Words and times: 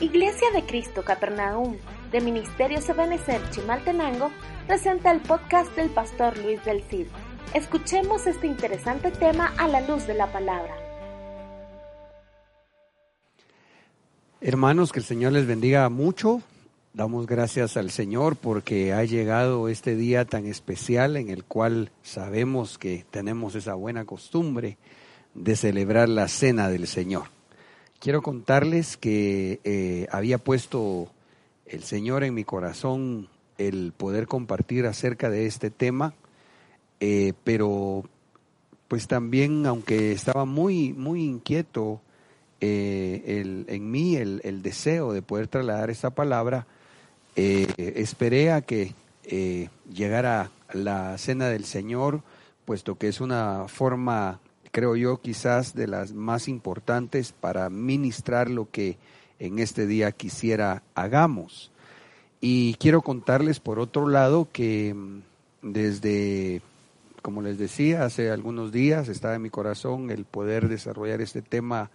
Iglesia 0.00 0.46
de 0.54 0.64
Cristo 0.64 1.02
Capernaum 1.02 1.76
de 2.12 2.20
Ministerio 2.20 2.80
Sebenecer 2.80 3.40
Chimaltenango 3.50 4.30
presenta 4.68 5.10
el 5.10 5.20
podcast 5.20 5.74
del 5.74 5.90
pastor 5.90 6.38
Luis 6.38 6.64
del 6.64 6.84
Cid. 6.84 7.08
Escuchemos 7.52 8.28
este 8.28 8.46
interesante 8.46 9.10
tema 9.10 9.52
a 9.58 9.66
la 9.66 9.80
luz 9.80 10.06
de 10.06 10.14
la 10.14 10.30
palabra. 10.30 10.72
Hermanos, 14.40 14.92
que 14.92 15.00
el 15.00 15.04
Señor 15.04 15.32
les 15.32 15.48
bendiga 15.48 15.88
mucho. 15.88 16.42
Damos 16.92 17.26
gracias 17.26 17.76
al 17.76 17.90
Señor 17.90 18.36
porque 18.36 18.92
ha 18.92 19.02
llegado 19.02 19.68
este 19.68 19.96
día 19.96 20.24
tan 20.24 20.46
especial 20.46 21.16
en 21.16 21.28
el 21.28 21.42
cual 21.42 21.90
sabemos 22.02 22.78
que 22.78 23.04
tenemos 23.10 23.56
esa 23.56 23.74
buena 23.74 24.04
costumbre 24.04 24.78
de 25.34 25.56
celebrar 25.56 26.08
la 26.08 26.28
cena 26.28 26.68
del 26.68 26.86
Señor. 26.86 27.37
Quiero 28.00 28.22
contarles 28.22 28.96
que 28.96 29.58
eh, 29.64 30.06
había 30.12 30.38
puesto 30.38 31.10
el 31.66 31.82
Señor 31.82 32.22
en 32.22 32.32
mi 32.32 32.44
corazón 32.44 33.28
el 33.58 33.92
poder 33.92 34.28
compartir 34.28 34.86
acerca 34.86 35.30
de 35.30 35.46
este 35.46 35.70
tema, 35.70 36.14
eh, 37.00 37.32
pero 37.42 38.04
pues 38.86 39.08
también, 39.08 39.66
aunque 39.66 40.12
estaba 40.12 40.44
muy, 40.44 40.92
muy 40.92 41.24
inquieto 41.24 42.00
eh, 42.60 43.64
en 43.66 43.90
mí 43.90 44.14
el, 44.14 44.62
deseo 44.62 45.12
de 45.12 45.20
poder 45.20 45.48
trasladar 45.48 45.90
esa 45.90 46.10
palabra, 46.10 46.68
esperé 47.34 48.52
a 48.52 48.62
que 48.62 48.94
llegara 49.92 50.50
la 50.72 51.18
cena 51.18 51.48
del 51.48 51.64
Señor, 51.64 52.22
puesto 52.64 52.96
que 52.96 53.08
es 53.08 53.20
una 53.20 53.66
forma 53.66 54.40
creo 54.70 54.96
yo, 54.96 55.20
quizás 55.20 55.74
de 55.74 55.86
las 55.86 56.12
más 56.12 56.48
importantes 56.48 57.32
para 57.32 57.70
ministrar 57.70 58.50
lo 58.50 58.70
que 58.70 58.98
en 59.38 59.58
este 59.58 59.86
día 59.86 60.12
quisiera 60.12 60.82
hagamos. 60.94 61.70
Y 62.40 62.74
quiero 62.74 63.02
contarles, 63.02 63.60
por 63.60 63.78
otro 63.80 64.08
lado, 64.08 64.48
que 64.52 64.94
mm, 64.94 65.20
desde, 65.62 66.62
como 67.22 67.42
les 67.42 67.58
decía, 67.58 68.04
hace 68.04 68.30
algunos 68.30 68.72
días 68.72 69.08
estaba 69.08 69.34
en 69.34 69.42
mi 69.42 69.50
corazón 69.50 70.10
el 70.10 70.24
poder 70.24 70.68
desarrollar 70.68 71.20
este 71.20 71.42
tema 71.42 71.90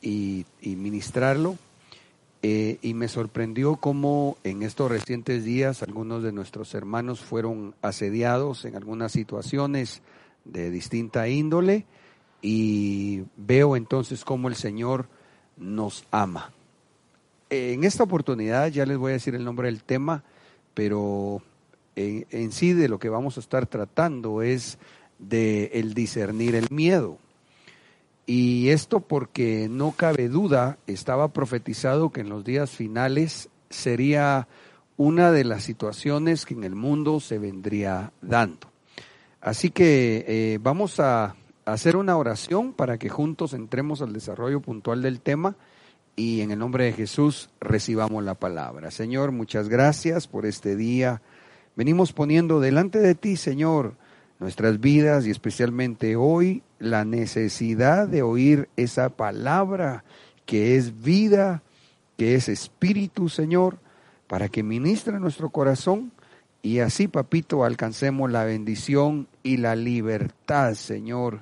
y, 0.00 0.46
ministrarlo. 0.62 1.56
Eh, 2.44 2.78
y 2.82 2.94
me 2.94 3.06
sorprendió 3.06 3.76
cómo 3.76 4.36
en 4.42 4.64
estos 4.64 4.90
recientes 4.90 5.44
días 5.44 5.84
algunos 5.84 6.24
de 6.24 6.32
nuestros 6.32 6.74
hermanos 6.74 7.20
fueron 7.20 7.72
asediados 7.82 8.64
en 8.64 8.74
algunas 8.74 9.12
situaciones 9.12 10.02
de 10.44 10.70
distinta 10.70 11.28
índole 11.28 11.86
y 12.40 13.22
veo 13.36 13.76
entonces 13.76 14.24
cómo 14.24 14.48
el 14.48 14.56
Señor 14.56 15.06
nos 15.56 16.04
ama. 16.10 16.52
En 17.50 17.84
esta 17.84 18.04
oportunidad 18.04 18.68
ya 18.68 18.86
les 18.86 18.98
voy 18.98 19.10
a 19.10 19.14
decir 19.14 19.34
el 19.34 19.44
nombre 19.44 19.68
del 19.68 19.84
tema, 19.84 20.24
pero 20.74 21.42
en, 21.94 22.52
sí 22.52 22.72
de 22.72 22.88
lo 22.88 22.98
que 22.98 23.08
vamos 23.08 23.36
a 23.36 23.40
estar 23.40 23.66
tratando 23.66 24.42
es 24.42 24.78
de 25.18 25.66
el 25.74 25.94
discernir 25.94 26.54
el 26.54 26.68
miedo. 26.70 27.18
Y 28.26 28.70
esto 28.70 29.00
porque 29.00 29.68
no 29.70 29.92
cabe 29.92 30.28
duda, 30.28 30.78
estaba 30.86 31.28
profetizado 31.28 32.10
que 32.10 32.22
en 32.22 32.28
los 32.30 32.44
días 32.44 32.70
finales 32.70 33.50
sería 33.68 34.48
una 34.96 35.32
de 35.32 35.44
las 35.44 35.64
situaciones 35.64 36.46
que 36.46 36.54
en 36.54 36.64
el 36.64 36.74
mundo 36.74 37.20
se 37.20 37.38
vendría 37.38 38.12
dando. 38.22 38.71
Así 39.42 39.70
que 39.70 40.24
eh, 40.28 40.58
vamos 40.62 41.00
a 41.00 41.34
hacer 41.64 41.96
una 41.96 42.16
oración 42.16 42.72
para 42.72 42.96
que 42.96 43.08
juntos 43.08 43.54
entremos 43.54 44.00
al 44.00 44.12
desarrollo 44.12 44.60
puntual 44.60 45.02
del 45.02 45.20
tema 45.20 45.56
y 46.14 46.42
en 46.42 46.52
el 46.52 46.60
nombre 46.60 46.84
de 46.84 46.92
Jesús 46.92 47.50
recibamos 47.60 48.22
la 48.22 48.34
palabra. 48.34 48.92
Señor, 48.92 49.32
muchas 49.32 49.68
gracias 49.68 50.28
por 50.28 50.46
este 50.46 50.76
día. 50.76 51.22
Venimos 51.74 52.12
poniendo 52.12 52.60
delante 52.60 53.00
de 53.00 53.16
ti, 53.16 53.34
Señor, 53.36 53.96
nuestras 54.38 54.78
vidas 54.78 55.26
y 55.26 55.32
especialmente 55.32 56.14
hoy 56.14 56.62
la 56.78 57.04
necesidad 57.04 58.06
de 58.06 58.22
oír 58.22 58.68
esa 58.76 59.08
palabra 59.08 60.04
que 60.46 60.76
es 60.76 61.02
vida, 61.02 61.64
que 62.16 62.36
es 62.36 62.48
espíritu, 62.48 63.28
Señor, 63.28 63.78
para 64.28 64.48
que 64.48 64.62
ministre 64.62 65.18
nuestro 65.18 65.50
corazón 65.50 66.12
y 66.62 66.78
así, 66.78 67.08
papito, 67.08 67.64
alcancemos 67.64 68.30
la 68.30 68.44
bendición 68.44 69.26
y 69.42 69.56
la 69.56 69.74
libertad, 69.74 70.74
Señor, 70.74 71.40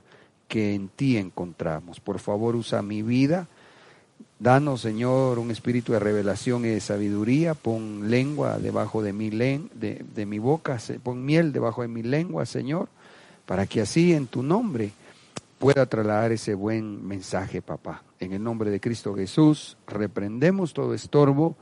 que 0.48 0.74
en 0.74 0.88
ti 0.88 1.18
encontramos. 1.18 2.00
Por 2.00 2.18
favor, 2.20 2.56
usa 2.56 2.80
mi 2.80 3.02
vida. 3.02 3.46
Danos, 4.38 4.80
Señor, 4.80 5.38
un 5.38 5.50
espíritu 5.50 5.92
de 5.92 5.98
revelación 5.98 6.64
y 6.64 6.68
de 6.68 6.80
sabiduría. 6.80 7.52
Pon 7.52 8.10
lengua 8.10 8.58
debajo 8.58 9.02
de 9.02 9.12
mi, 9.12 9.28
de, 9.28 9.68
de 9.74 10.26
mi 10.26 10.38
boca, 10.38 10.78
pon 11.02 11.22
miel 11.22 11.52
debajo 11.52 11.82
de 11.82 11.88
mi 11.88 12.02
lengua, 12.02 12.46
Señor, 12.46 12.88
para 13.44 13.66
que 13.66 13.82
así 13.82 14.14
en 14.14 14.26
tu 14.26 14.42
nombre 14.42 14.90
pueda 15.58 15.84
trasladar 15.84 16.32
ese 16.32 16.54
buen 16.54 17.06
mensaje, 17.06 17.60
papá. 17.60 18.02
En 18.18 18.32
el 18.32 18.42
nombre 18.42 18.70
de 18.70 18.80
Cristo 18.80 19.14
Jesús, 19.14 19.76
reprendemos 19.86 20.72
todo 20.72 20.94
estorbo 20.94 21.56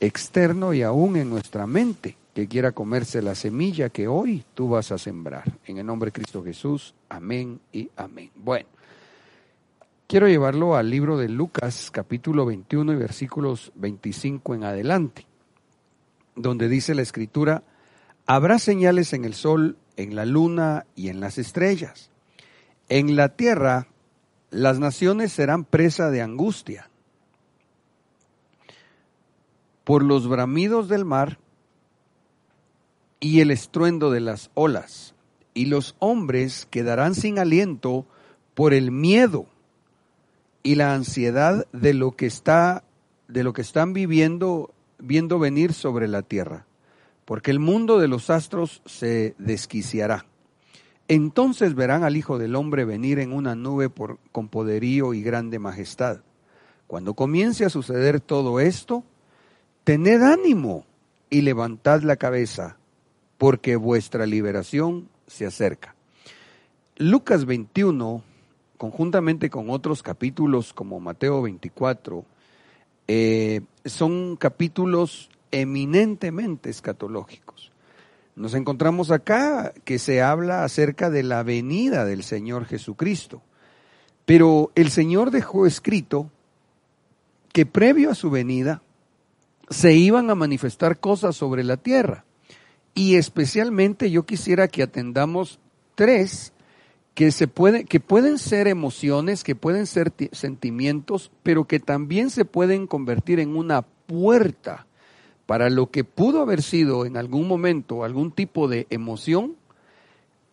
externo 0.00 0.72
y 0.72 0.82
aún 0.82 1.16
en 1.16 1.28
nuestra 1.28 1.66
mente 1.66 2.16
que 2.38 2.46
quiera 2.46 2.70
comerse 2.70 3.20
la 3.20 3.34
semilla 3.34 3.88
que 3.88 4.06
hoy 4.06 4.44
tú 4.54 4.68
vas 4.68 4.92
a 4.92 4.98
sembrar. 4.98 5.58
En 5.66 5.78
el 5.78 5.84
nombre 5.84 6.06
de 6.06 6.12
Cristo 6.12 6.44
Jesús, 6.44 6.94
amén 7.08 7.60
y 7.72 7.90
amén. 7.96 8.30
Bueno, 8.36 8.68
quiero 10.06 10.28
llevarlo 10.28 10.76
al 10.76 10.88
libro 10.88 11.18
de 11.18 11.28
Lucas, 11.28 11.90
capítulo 11.90 12.46
21 12.46 12.92
y 12.92 12.94
versículos 12.94 13.72
25 13.74 14.54
en 14.54 14.62
adelante, 14.62 15.26
donde 16.36 16.68
dice 16.68 16.94
la 16.94 17.02
escritura, 17.02 17.64
habrá 18.24 18.60
señales 18.60 19.12
en 19.14 19.24
el 19.24 19.34
sol, 19.34 19.76
en 19.96 20.14
la 20.14 20.24
luna 20.24 20.86
y 20.94 21.08
en 21.08 21.18
las 21.18 21.38
estrellas. 21.38 22.12
En 22.88 23.16
la 23.16 23.30
tierra 23.30 23.88
las 24.50 24.78
naciones 24.78 25.32
serán 25.32 25.64
presa 25.64 26.08
de 26.12 26.22
angustia. 26.22 26.88
Por 29.82 30.04
los 30.04 30.28
bramidos 30.28 30.88
del 30.88 31.04
mar 31.04 31.40
y 33.20 33.40
el 33.40 33.50
estruendo 33.50 34.10
de 34.10 34.20
las 34.20 34.50
olas, 34.54 35.14
y 35.54 35.66
los 35.66 35.96
hombres 35.98 36.66
quedarán 36.70 37.14
sin 37.14 37.38
aliento 37.38 38.06
por 38.54 38.74
el 38.74 38.90
miedo 38.90 39.46
y 40.62 40.74
la 40.76 40.94
ansiedad 40.94 41.66
de 41.72 41.94
lo 41.94 42.12
que 42.12 42.26
está 42.26 42.84
de 43.28 43.44
lo 43.44 43.52
que 43.52 43.62
están 43.62 43.92
viviendo 43.92 44.72
viendo 44.98 45.38
venir 45.38 45.72
sobre 45.72 46.08
la 46.08 46.22
tierra, 46.22 46.66
porque 47.24 47.50
el 47.50 47.60
mundo 47.60 47.98
de 47.98 48.08
los 48.08 48.30
astros 48.30 48.82
se 48.86 49.34
desquiciará. 49.38 50.26
Entonces 51.08 51.74
verán 51.74 52.04
al 52.04 52.16
Hijo 52.16 52.38
del 52.38 52.54
Hombre 52.54 52.84
venir 52.84 53.18
en 53.18 53.32
una 53.32 53.54
nube 53.54 53.90
con 54.32 54.48
poderío 54.48 55.14
y 55.14 55.22
grande 55.22 55.58
majestad. 55.58 56.20
Cuando 56.86 57.14
comience 57.14 57.64
a 57.64 57.70
suceder 57.70 58.20
todo 58.20 58.60
esto, 58.60 59.04
tened 59.84 60.22
ánimo 60.22 60.84
y 61.30 61.42
levantad 61.42 62.02
la 62.02 62.16
cabeza, 62.16 62.77
porque 63.38 63.76
vuestra 63.76 64.26
liberación 64.26 65.08
se 65.26 65.46
acerca. 65.46 65.94
Lucas 66.96 67.44
21, 67.44 68.22
conjuntamente 68.76 69.48
con 69.50 69.70
otros 69.70 70.02
capítulos 70.02 70.72
como 70.72 70.98
Mateo 70.98 71.42
24, 71.42 72.24
eh, 73.06 73.62
son 73.84 74.36
capítulos 74.36 75.30
eminentemente 75.52 76.68
escatológicos. 76.68 77.72
Nos 78.34 78.54
encontramos 78.54 79.10
acá 79.10 79.72
que 79.84 79.98
se 79.98 80.22
habla 80.22 80.64
acerca 80.64 81.10
de 81.10 81.22
la 81.22 81.42
venida 81.42 82.04
del 82.04 82.22
Señor 82.22 82.66
Jesucristo, 82.66 83.42
pero 84.26 84.70
el 84.74 84.90
Señor 84.90 85.30
dejó 85.30 85.66
escrito 85.66 86.30
que 87.52 87.66
previo 87.66 88.10
a 88.10 88.14
su 88.14 88.30
venida 88.30 88.82
se 89.70 89.94
iban 89.94 90.30
a 90.30 90.34
manifestar 90.34 91.00
cosas 91.00 91.34
sobre 91.36 91.64
la 91.64 91.76
tierra. 91.76 92.24
Y 92.94 93.16
especialmente 93.16 94.10
yo 94.10 94.24
quisiera 94.24 94.68
que 94.68 94.82
atendamos 94.82 95.58
tres 95.94 96.52
que, 97.14 97.32
se 97.32 97.48
que 97.88 97.98
pueden 97.98 98.38
ser 98.38 98.68
emociones, 98.68 99.42
que 99.42 99.56
pueden 99.56 99.86
ser 99.86 100.12
sentimientos, 100.30 101.32
pero 101.42 101.64
que 101.64 101.80
también 101.80 102.30
se 102.30 102.44
pueden 102.44 102.86
convertir 102.86 103.40
en 103.40 103.56
una 103.56 103.82
puerta 103.82 104.86
para 105.46 105.70
lo 105.70 105.90
que 105.90 106.04
pudo 106.04 106.42
haber 106.42 106.62
sido 106.62 107.06
en 107.06 107.16
algún 107.16 107.48
momento 107.48 108.04
algún 108.04 108.30
tipo 108.30 108.68
de 108.68 108.86
emoción, 108.90 109.56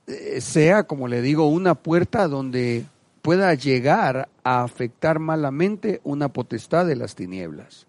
eh, 0.07 0.41
sea, 0.41 0.85
como 0.85 1.07
le 1.07 1.21
digo, 1.21 1.47
una 1.49 1.75
puerta 1.75 2.27
donde 2.27 2.85
pueda 3.21 3.53
llegar 3.53 4.29
a 4.43 4.63
afectar 4.63 5.19
malamente 5.19 6.01
una 6.03 6.29
potestad 6.29 6.85
de 6.85 6.95
las 6.95 7.13
tinieblas. 7.13 7.87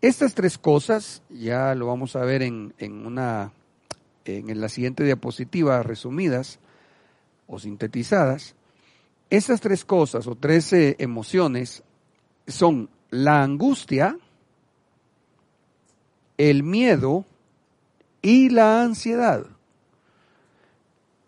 Estas 0.00 0.34
tres 0.34 0.58
cosas, 0.58 1.22
ya 1.30 1.74
lo 1.74 1.86
vamos 1.86 2.16
a 2.16 2.24
ver 2.24 2.42
en, 2.42 2.74
en 2.78 3.06
una 3.06 3.52
en 4.24 4.60
la 4.60 4.68
siguiente 4.68 5.04
diapositiva 5.04 5.82
resumidas 5.82 6.58
o 7.46 7.58
sintetizadas, 7.58 8.54
esas 9.30 9.60
tres 9.60 9.84
cosas 9.84 10.26
o 10.26 10.34
tres 10.34 10.72
emociones 10.72 11.82
son 12.46 12.90
la 13.10 13.42
angustia, 13.42 14.18
el 16.38 16.62
miedo 16.62 17.24
y 18.20 18.48
la 18.48 18.82
ansiedad. 18.82 19.46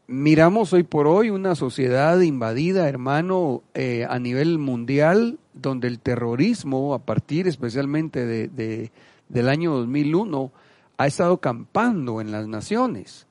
Miramos 0.06 0.72
hoy 0.74 0.82
por 0.82 1.06
hoy 1.06 1.30
una 1.30 1.54
sociedad 1.54 2.20
invadida, 2.20 2.88
hermano, 2.88 3.62
eh, 3.72 4.06
a 4.08 4.18
nivel 4.18 4.58
mundial, 4.58 5.38
donde 5.54 5.88
el 5.88 5.98
terrorismo, 5.98 6.92
a 6.92 6.98
partir 6.98 7.48
especialmente 7.48 8.26
de, 8.26 8.90
del 9.28 9.48
año 9.48 9.72
2001, 9.72 10.52
ha 10.96 11.06
estado 11.06 11.38
campando 11.38 12.20
en 12.20 12.30
las 12.30 12.46
naciones. 12.46 13.26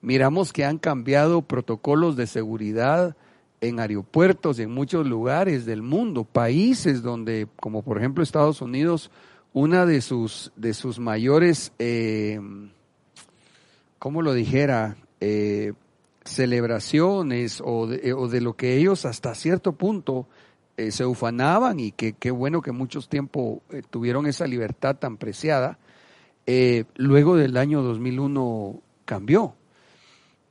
Miramos 0.00 0.52
que 0.52 0.64
han 0.64 0.78
cambiado 0.78 1.42
protocolos 1.42 2.16
de 2.16 2.26
seguridad 2.26 3.16
en 3.60 3.80
aeropuertos 3.80 4.58
y 4.58 4.62
en 4.62 4.70
muchos 4.70 5.06
lugares 5.06 5.64
del 5.64 5.82
mundo, 5.82 6.24
países 6.24 7.02
donde, 7.02 7.48
como 7.58 7.82
por 7.82 7.98
ejemplo 7.98 8.22
Estados 8.22 8.60
Unidos, 8.60 9.10
una 9.52 9.86
de 9.86 10.02
sus, 10.02 10.52
de 10.56 10.74
sus 10.74 10.98
mayores, 10.98 11.72
eh, 11.78 12.38
¿cómo 13.98 14.20
lo 14.20 14.34
dijera? 14.34 14.96
Eh, 15.20 15.72
celebraciones 16.26 17.62
o 17.64 17.86
de, 17.86 18.12
o 18.12 18.28
de, 18.28 18.40
lo 18.40 18.54
que 18.54 18.76
ellos 18.76 19.04
hasta 19.04 19.34
cierto 19.34 19.72
punto 19.72 20.26
eh, 20.76 20.90
se 20.90 21.06
ufanaban 21.06 21.80
y 21.80 21.92
que 21.92 22.12
qué 22.12 22.30
bueno 22.30 22.60
que 22.60 22.72
muchos 22.72 23.08
tiempo 23.08 23.62
eh, 23.70 23.82
tuvieron 23.88 24.26
esa 24.26 24.46
libertad 24.46 24.96
tan 24.96 25.16
preciada, 25.16 25.78
eh, 26.46 26.84
luego 26.94 27.36
del 27.36 27.56
año 27.56 27.82
2001 27.82 28.80
cambió. 29.04 29.54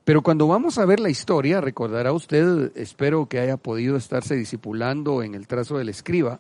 Pero 0.03 0.21
cuando 0.21 0.47
vamos 0.47 0.77
a 0.77 0.85
ver 0.85 0.99
la 0.99 1.09
historia, 1.09 1.61
recordará 1.61 2.13
usted, 2.13 2.71
espero 2.75 3.27
que 3.27 3.39
haya 3.39 3.57
podido 3.57 3.97
estarse 3.97 4.35
discipulando 4.35 5.23
en 5.23 5.33
el 5.33 5.47
trazo 5.47 5.77
del 5.79 5.89
escriba, 5.89 6.39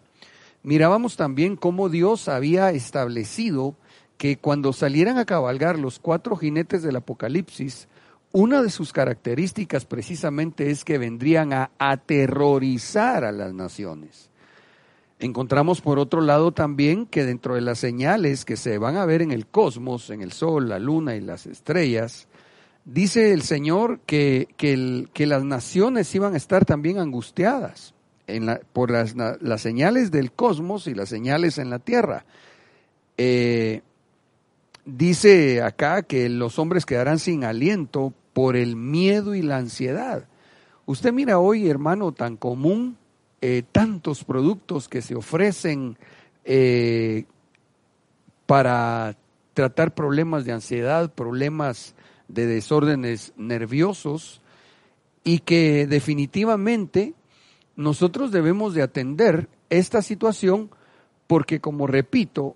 mirábamos 0.61 1.17
también 1.17 1.55
cómo 1.55 1.89
Dios 1.89 2.27
había 2.27 2.69
establecido 2.69 3.75
que 4.17 4.37
cuando 4.37 4.71
salieran 4.71 5.17
a 5.17 5.25
cabalgar 5.25 5.79
los 5.79 5.99
cuatro 5.99 6.35
jinetes 6.35 6.83
del 6.83 6.97
Apocalipsis, 6.97 7.87
una 8.31 8.61
de 8.61 8.69
sus 8.69 8.93
características 8.93 9.85
precisamente 9.85 10.69
es 10.69 10.83
que 10.83 10.97
vendrían 10.97 11.53
a 11.53 11.71
aterrorizar 11.79 13.23
a 13.23 13.31
las 13.31 13.53
naciones. 13.53 14.29
Encontramos 15.25 15.81
por 15.81 15.97
otro 15.97 16.21
lado 16.21 16.51
también 16.51 17.07
que 17.07 17.25
dentro 17.25 17.55
de 17.55 17.61
las 17.61 17.79
señales 17.79 18.45
que 18.45 18.57
se 18.57 18.77
van 18.77 18.95
a 18.95 19.05
ver 19.05 19.23
en 19.23 19.31
el 19.31 19.47
cosmos, 19.47 20.11
en 20.11 20.21
el 20.21 20.31
sol, 20.31 20.69
la 20.69 20.77
luna 20.77 21.15
y 21.15 21.21
las 21.21 21.47
estrellas, 21.47 22.27
dice 22.85 23.33
el 23.33 23.41
Señor 23.41 24.01
que, 24.05 24.47
que, 24.55 25.25
las 25.25 25.43
naciones 25.43 26.13
iban 26.13 26.35
a 26.35 26.37
estar 26.37 26.63
también 26.63 26.99
angustiadas 26.99 27.95
por 28.71 28.91
las, 28.91 29.15
las, 29.15 29.61
señales 29.61 30.11
del 30.11 30.31
cosmos 30.31 30.85
y 30.85 30.93
las 30.93 31.09
señales 31.09 31.57
en 31.57 31.71
la 31.71 31.79
tierra. 31.79 32.23
Eh, 33.17 33.81
dice 34.85 35.63
acá 35.63 36.03
que 36.03 36.29
los 36.29 36.59
hombres 36.59 36.85
quedarán 36.85 37.17
sin 37.17 37.45
aliento 37.45 38.13
por 38.33 38.55
el 38.55 38.75
miedo 38.75 39.33
y 39.33 39.41
la 39.41 39.57
ansiedad. 39.57 40.27
Usted 40.85 41.11
mira 41.11 41.39
hoy, 41.39 41.67
hermano, 41.67 42.11
tan 42.11 42.37
común, 42.37 42.97
eh, 43.41 43.63
tantos 43.71 44.23
productos 44.23 44.87
que 44.87 45.01
se 45.01 45.15
ofrecen 45.15 45.97
eh, 46.43 47.25
para 48.45 49.17
tratar 49.53 49.93
problemas 49.93 50.45
de 50.45 50.53
ansiedad, 50.53 51.13
problemas 51.13 51.95
de 52.27 52.45
desórdenes 52.45 53.33
nerviosos, 53.37 54.41
y 55.23 55.39
que 55.39 55.87
definitivamente 55.87 57.13
nosotros 57.75 58.31
debemos 58.31 58.73
de 58.73 58.83
atender 58.83 59.49
esta 59.69 60.01
situación 60.01 60.69
porque, 61.27 61.59
como 61.59 61.87
repito, 61.87 62.55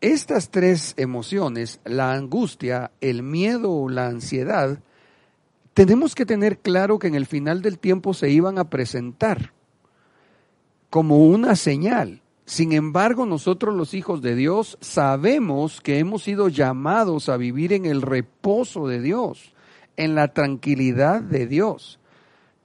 estas 0.00 0.50
tres 0.50 0.92
emociones, 0.96 1.80
la 1.84 2.12
angustia, 2.12 2.90
el 3.00 3.22
miedo 3.22 3.70
o 3.70 3.88
la 3.88 4.06
ansiedad, 4.06 4.80
tenemos 5.72 6.14
que 6.14 6.26
tener 6.26 6.58
claro 6.58 6.98
que 6.98 7.06
en 7.06 7.14
el 7.14 7.26
final 7.26 7.62
del 7.62 7.78
tiempo 7.78 8.12
se 8.12 8.30
iban 8.30 8.58
a 8.58 8.68
presentar 8.68 9.53
como 10.94 11.26
una 11.26 11.56
señal. 11.56 12.22
Sin 12.46 12.70
embargo, 12.70 13.26
nosotros 13.26 13.74
los 13.74 13.94
hijos 13.94 14.22
de 14.22 14.36
Dios 14.36 14.78
sabemos 14.80 15.80
que 15.80 15.98
hemos 15.98 16.22
sido 16.22 16.48
llamados 16.48 17.28
a 17.28 17.36
vivir 17.36 17.72
en 17.72 17.84
el 17.84 18.00
reposo 18.00 18.86
de 18.86 19.00
Dios, 19.00 19.54
en 19.96 20.14
la 20.14 20.28
tranquilidad 20.28 21.20
de 21.20 21.48
Dios. 21.48 21.98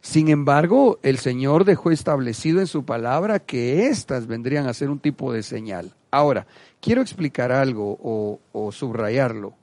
Sin 0.01 0.27
embargo, 0.27 0.99
el 1.01 1.17
Señor 1.17 1.65
dejó 1.65 1.89
establecido 1.89 2.59
en 2.59 2.67
su 2.67 2.85
palabra 2.85 3.39
que 3.39 3.87
éstas 3.87 4.27
vendrían 4.27 4.67
a 4.67 4.75
ser 4.75 4.91
un 4.91 4.99
tipo 4.99 5.33
de 5.33 5.41
señal. 5.41 5.95
Ahora, 6.11 6.45
quiero 6.81 7.01
explicar 7.01 7.51
algo 7.51 7.97
o, 8.53 8.71
subrayarlo. 8.71 9.55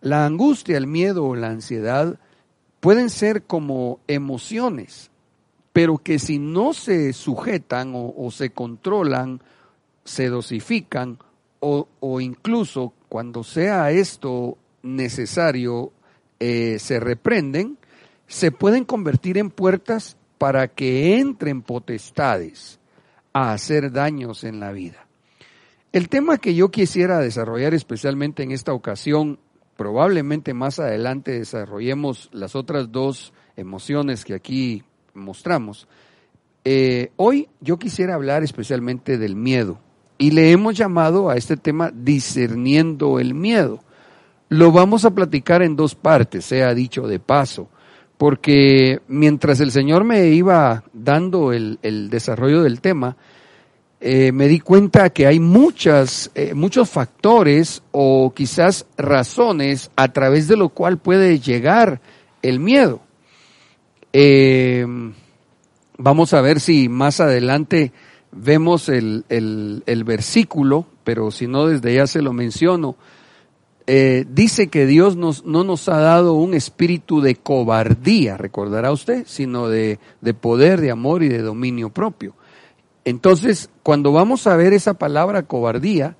La 0.00 0.26
angustia, 0.26 0.76
el 0.76 0.88
miedo 0.88 1.26
o 1.26 1.36
la 1.36 1.50
ansiedad 1.50 2.18
pueden 2.80 3.08
ser 3.08 3.44
como 3.44 4.00
emociones, 4.08 5.09
pero 5.72 5.98
que 5.98 6.18
si 6.18 6.38
no 6.38 6.72
se 6.72 7.12
sujetan 7.12 7.92
o, 7.94 8.30
se 8.30 8.50
controlan, 8.50 9.40
se 10.04 10.28
dosifican 10.28 11.18
o, 11.60 12.20
incluso 12.20 12.92
cuando 13.08 13.44
sea 13.44 13.90
esto 13.90 14.56
necesario, 14.82 15.92
eh, 16.38 16.78
se 16.78 16.98
reprenden, 16.98 17.76
se 18.26 18.50
pueden 18.50 18.84
convertir 18.84 19.38
en 19.38 19.50
puertas 19.50 20.16
para 20.38 20.68
que 20.68 21.18
entren 21.18 21.62
potestades 21.62 22.78
a 23.32 23.52
hacer 23.52 23.92
daños 23.92 24.44
en 24.44 24.58
la 24.58 24.72
vida. 24.72 25.06
El 25.92 26.08
tema 26.08 26.38
que 26.38 26.54
yo 26.54 26.70
quisiera 26.70 27.18
desarrollar 27.18 27.74
especialmente 27.74 28.42
en 28.42 28.52
esta 28.52 28.72
ocasión, 28.72 29.38
probablemente 29.76 30.54
más 30.54 30.78
adelante 30.78 31.32
desarrollemos 31.32 32.30
las 32.32 32.54
otras 32.54 32.92
dos 32.92 33.32
emociones 33.56 34.24
que 34.24 34.34
aquí 34.34 34.84
mostramos. 35.14 35.88
Eh, 36.64 37.10
hoy 37.16 37.48
yo 37.60 37.78
quisiera 37.78 38.14
hablar 38.14 38.42
especialmente 38.42 39.18
del 39.18 39.36
miedo 39.36 39.78
y 40.18 40.32
le 40.32 40.50
hemos 40.50 40.76
llamado 40.76 41.30
a 41.30 41.36
este 41.36 41.56
tema 41.56 41.90
discerniendo 41.94 43.18
el 43.18 43.34
miedo. 43.34 43.82
Lo 44.48 44.72
vamos 44.72 45.04
a 45.04 45.14
platicar 45.14 45.62
en 45.62 45.76
dos 45.76 45.94
partes, 45.94 46.44
sea 46.44 46.74
dicho 46.74 47.06
de 47.06 47.18
paso, 47.18 47.68
porque 48.18 49.00
mientras 49.08 49.60
el 49.60 49.70
Señor 49.70 50.04
me 50.04 50.28
iba 50.28 50.84
dando 50.92 51.52
el, 51.52 51.78
el 51.82 52.10
desarrollo 52.10 52.62
del 52.62 52.80
tema, 52.80 53.16
eh, 54.02 54.32
me 54.32 54.48
di 54.48 54.60
cuenta 54.60 55.10
que 55.10 55.26
hay 55.26 55.38
muchas, 55.40 56.30
eh, 56.34 56.54
muchos 56.54 56.88
factores 56.88 57.82
o 57.92 58.32
quizás 58.34 58.86
razones 58.96 59.90
a 59.94 60.08
través 60.08 60.48
de 60.48 60.56
lo 60.56 60.70
cual 60.70 60.96
puede 60.96 61.38
llegar 61.38 62.00
el 62.40 62.60
miedo. 62.60 63.02
Eh, 64.12 64.86
vamos 65.98 66.34
a 66.34 66.40
ver 66.40 66.60
si 66.60 66.88
más 66.88 67.20
adelante 67.20 67.92
vemos 68.32 68.88
el, 68.88 69.24
el, 69.28 70.04
versículo, 70.04 70.86
pero 71.04 71.30
si 71.30 71.46
no 71.46 71.66
desde 71.66 71.94
ya 71.94 72.06
se 72.06 72.22
lo 72.22 72.32
menciono. 72.32 72.96
dice 73.86 74.68
que 74.68 74.86
Dios 74.86 75.16
nos, 75.16 75.44
no 75.44 75.64
nos 75.64 75.88
ha 75.88 75.98
dado 75.98 76.34
un 76.34 76.54
espíritu 76.54 77.20
de 77.20 77.34
cobardía, 77.34 78.36
recordará 78.36 78.92
usted, 78.92 79.24
sino 79.26 79.68
de, 79.68 79.98
de 80.20 80.34
poder, 80.34 80.80
de 80.80 80.90
amor 80.90 81.22
y 81.22 81.28
de 81.28 81.42
dominio 81.42 81.90
propio. 81.90 82.34
Entonces, 83.04 83.70
cuando 83.82 84.12
vamos 84.12 84.46
a 84.46 84.56
ver 84.56 84.72
esa 84.72 84.94
palabra 84.94 85.42
cobardía, 85.42 86.16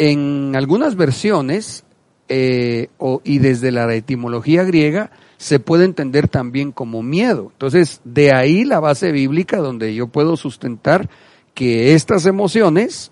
en 0.00 0.56
algunas 0.56 0.96
versiones 0.96 1.84
eh, 2.28 2.88
y 3.22 3.38
desde 3.38 3.70
la 3.70 3.92
etimología 3.94 4.64
griega 4.64 5.10
se 5.40 5.58
puede 5.58 5.86
entender 5.86 6.28
también 6.28 6.70
como 6.70 7.02
miedo. 7.02 7.48
Entonces, 7.52 8.02
de 8.04 8.34
ahí 8.34 8.66
la 8.66 8.78
base 8.78 9.10
bíblica 9.10 9.56
donde 9.56 9.94
yo 9.94 10.06
puedo 10.06 10.36
sustentar 10.36 11.08
que 11.54 11.94
estas 11.94 12.26
emociones 12.26 13.10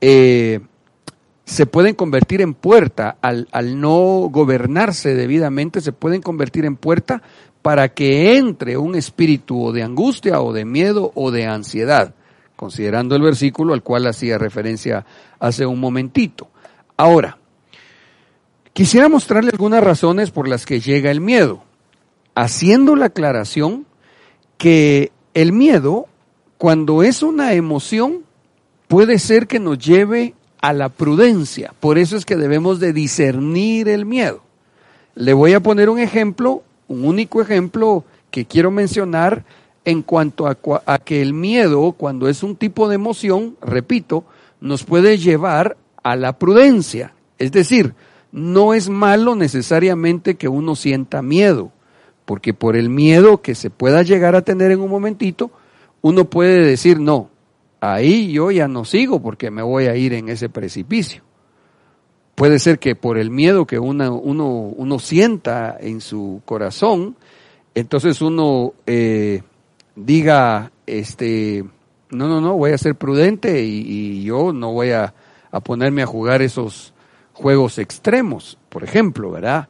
eh, 0.00 0.60
se 1.44 1.66
pueden 1.66 1.96
convertir 1.96 2.42
en 2.42 2.54
puerta, 2.54 3.16
al, 3.22 3.48
al 3.50 3.80
no 3.80 4.28
gobernarse 4.30 5.16
debidamente, 5.16 5.80
se 5.80 5.90
pueden 5.90 6.22
convertir 6.22 6.64
en 6.64 6.76
puerta 6.76 7.22
para 7.60 7.88
que 7.88 8.36
entre 8.36 8.76
un 8.76 8.94
espíritu 8.94 9.72
de 9.72 9.82
angustia 9.82 10.40
o 10.40 10.52
de 10.52 10.64
miedo 10.64 11.10
o 11.16 11.32
de 11.32 11.46
ansiedad, 11.46 12.14
considerando 12.54 13.16
el 13.16 13.22
versículo 13.22 13.74
al 13.74 13.82
cual 13.82 14.06
hacía 14.06 14.38
referencia 14.38 15.04
hace 15.40 15.66
un 15.66 15.80
momentito. 15.80 16.46
Ahora, 16.96 17.37
quisiera 18.78 19.08
mostrarle 19.08 19.50
algunas 19.50 19.82
razones 19.82 20.30
por 20.30 20.46
las 20.46 20.64
que 20.64 20.78
llega 20.78 21.10
el 21.10 21.20
miedo, 21.20 21.64
haciendo 22.36 22.94
la 22.94 23.06
aclaración 23.06 23.86
que 24.56 25.10
el 25.34 25.50
miedo, 25.50 26.06
cuando 26.58 27.02
es 27.02 27.24
una 27.24 27.54
emoción, 27.54 28.20
puede 28.86 29.18
ser 29.18 29.48
que 29.48 29.58
nos 29.58 29.80
lleve 29.80 30.36
a 30.60 30.72
la 30.72 30.90
prudencia. 30.90 31.74
Por 31.80 31.98
eso 31.98 32.16
es 32.16 32.24
que 32.24 32.36
debemos 32.36 32.78
de 32.78 32.92
discernir 32.92 33.88
el 33.88 34.06
miedo. 34.06 34.44
Le 35.16 35.32
voy 35.32 35.54
a 35.54 35.60
poner 35.60 35.90
un 35.90 35.98
ejemplo 35.98 36.62
un 36.86 37.04
único 37.04 37.42
ejemplo 37.42 38.04
que 38.30 38.44
quiero 38.44 38.70
mencionar 38.70 39.44
en 39.84 40.02
cuanto 40.02 40.46
a, 40.46 40.56
a, 40.86 40.98
que 41.00 41.20
el 41.20 41.34
miedo, 41.34 41.90
cuando 41.90 42.28
es 42.28 42.44
un 42.44 42.54
tipo 42.54 42.88
de 42.88 42.94
emoción, 42.94 43.56
repito, 43.60 44.22
nos 44.60 44.84
puede 44.84 45.18
llevar 45.18 45.76
a 46.04 46.14
la 46.14 46.38
prudencia. 46.38 47.12
Es 47.38 47.50
decir, 47.50 47.92
no 48.32 48.74
es 48.74 48.88
malo 48.88 49.34
necesariamente 49.34 50.36
que 50.36 50.48
uno 50.48 50.76
sienta 50.76 51.22
miedo, 51.22 51.72
porque 52.24 52.54
por 52.54 52.76
el 52.76 52.90
miedo 52.90 53.40
que 53.40 53.54
se 53.54 53.70
pueda 53.70 54.02
llegar 54.02 54.36
a 54.36 54.42
tener 54.42 54.70
en 54.70 54.80
un 54.80 54.90
momentito, 54.90 55.50
uno 56.02 56.28
puede 56.28 56.64
decir, 56.64 57.00
no, 57.00 57.30
ahí 57.80 58.32
yo 58.32 58.50
ya 58.50 58.68
no 58.68 58.84
sigo 58.84 59.20
porque 59.22 59.50
me 59.50 59.62
voy 59.62 59.86
a 59.86 59.96
ir 59.96 60.12
en 60.12 60.28
ese 60.28 60.48
precipicio. 60.48 61.22
Puede 62.34 62.58
ser 62.58 62.78
que 62.78 62.94
por 62.94 63.18
el 63.18 63.30
miedo 63.30 63.66
que 63.66 63.78
uno, 63.78 64.14
uno 64.14 64.98
sienta 64.98 65.76
en 65.80 66.00
su 66.00 66.40
corazón, 66.44 67.16
entonces 67.74 68.22
uno 68.22 68.74
eh, 68.86 69.42
diga, 69.96 70.70
este, 70.86 71.64
no, 72.10 72.28
no, 72.28 72.40
no, 72.40 72.56
voy 72.56 72.72
a 72.72 72.78
ser 72.78 72.94
prudente 72.94 73.62
y, 73.64 74.22
yo 74.22 74.52
no 74.52 74.72
voy 74.72 74.90
a, 74.90 75.14
a, 75.50 75.60
ponerme 75.60 76.02
a 76.02 76.06
jugar 76.06 76.42
esos 76.42 76.92
juegos 77.38 77.78
extremos, 77.78 78.58
por 78.68 78.82
ejemplo, 78.82 79.30
¿verdad? 79.30 79.68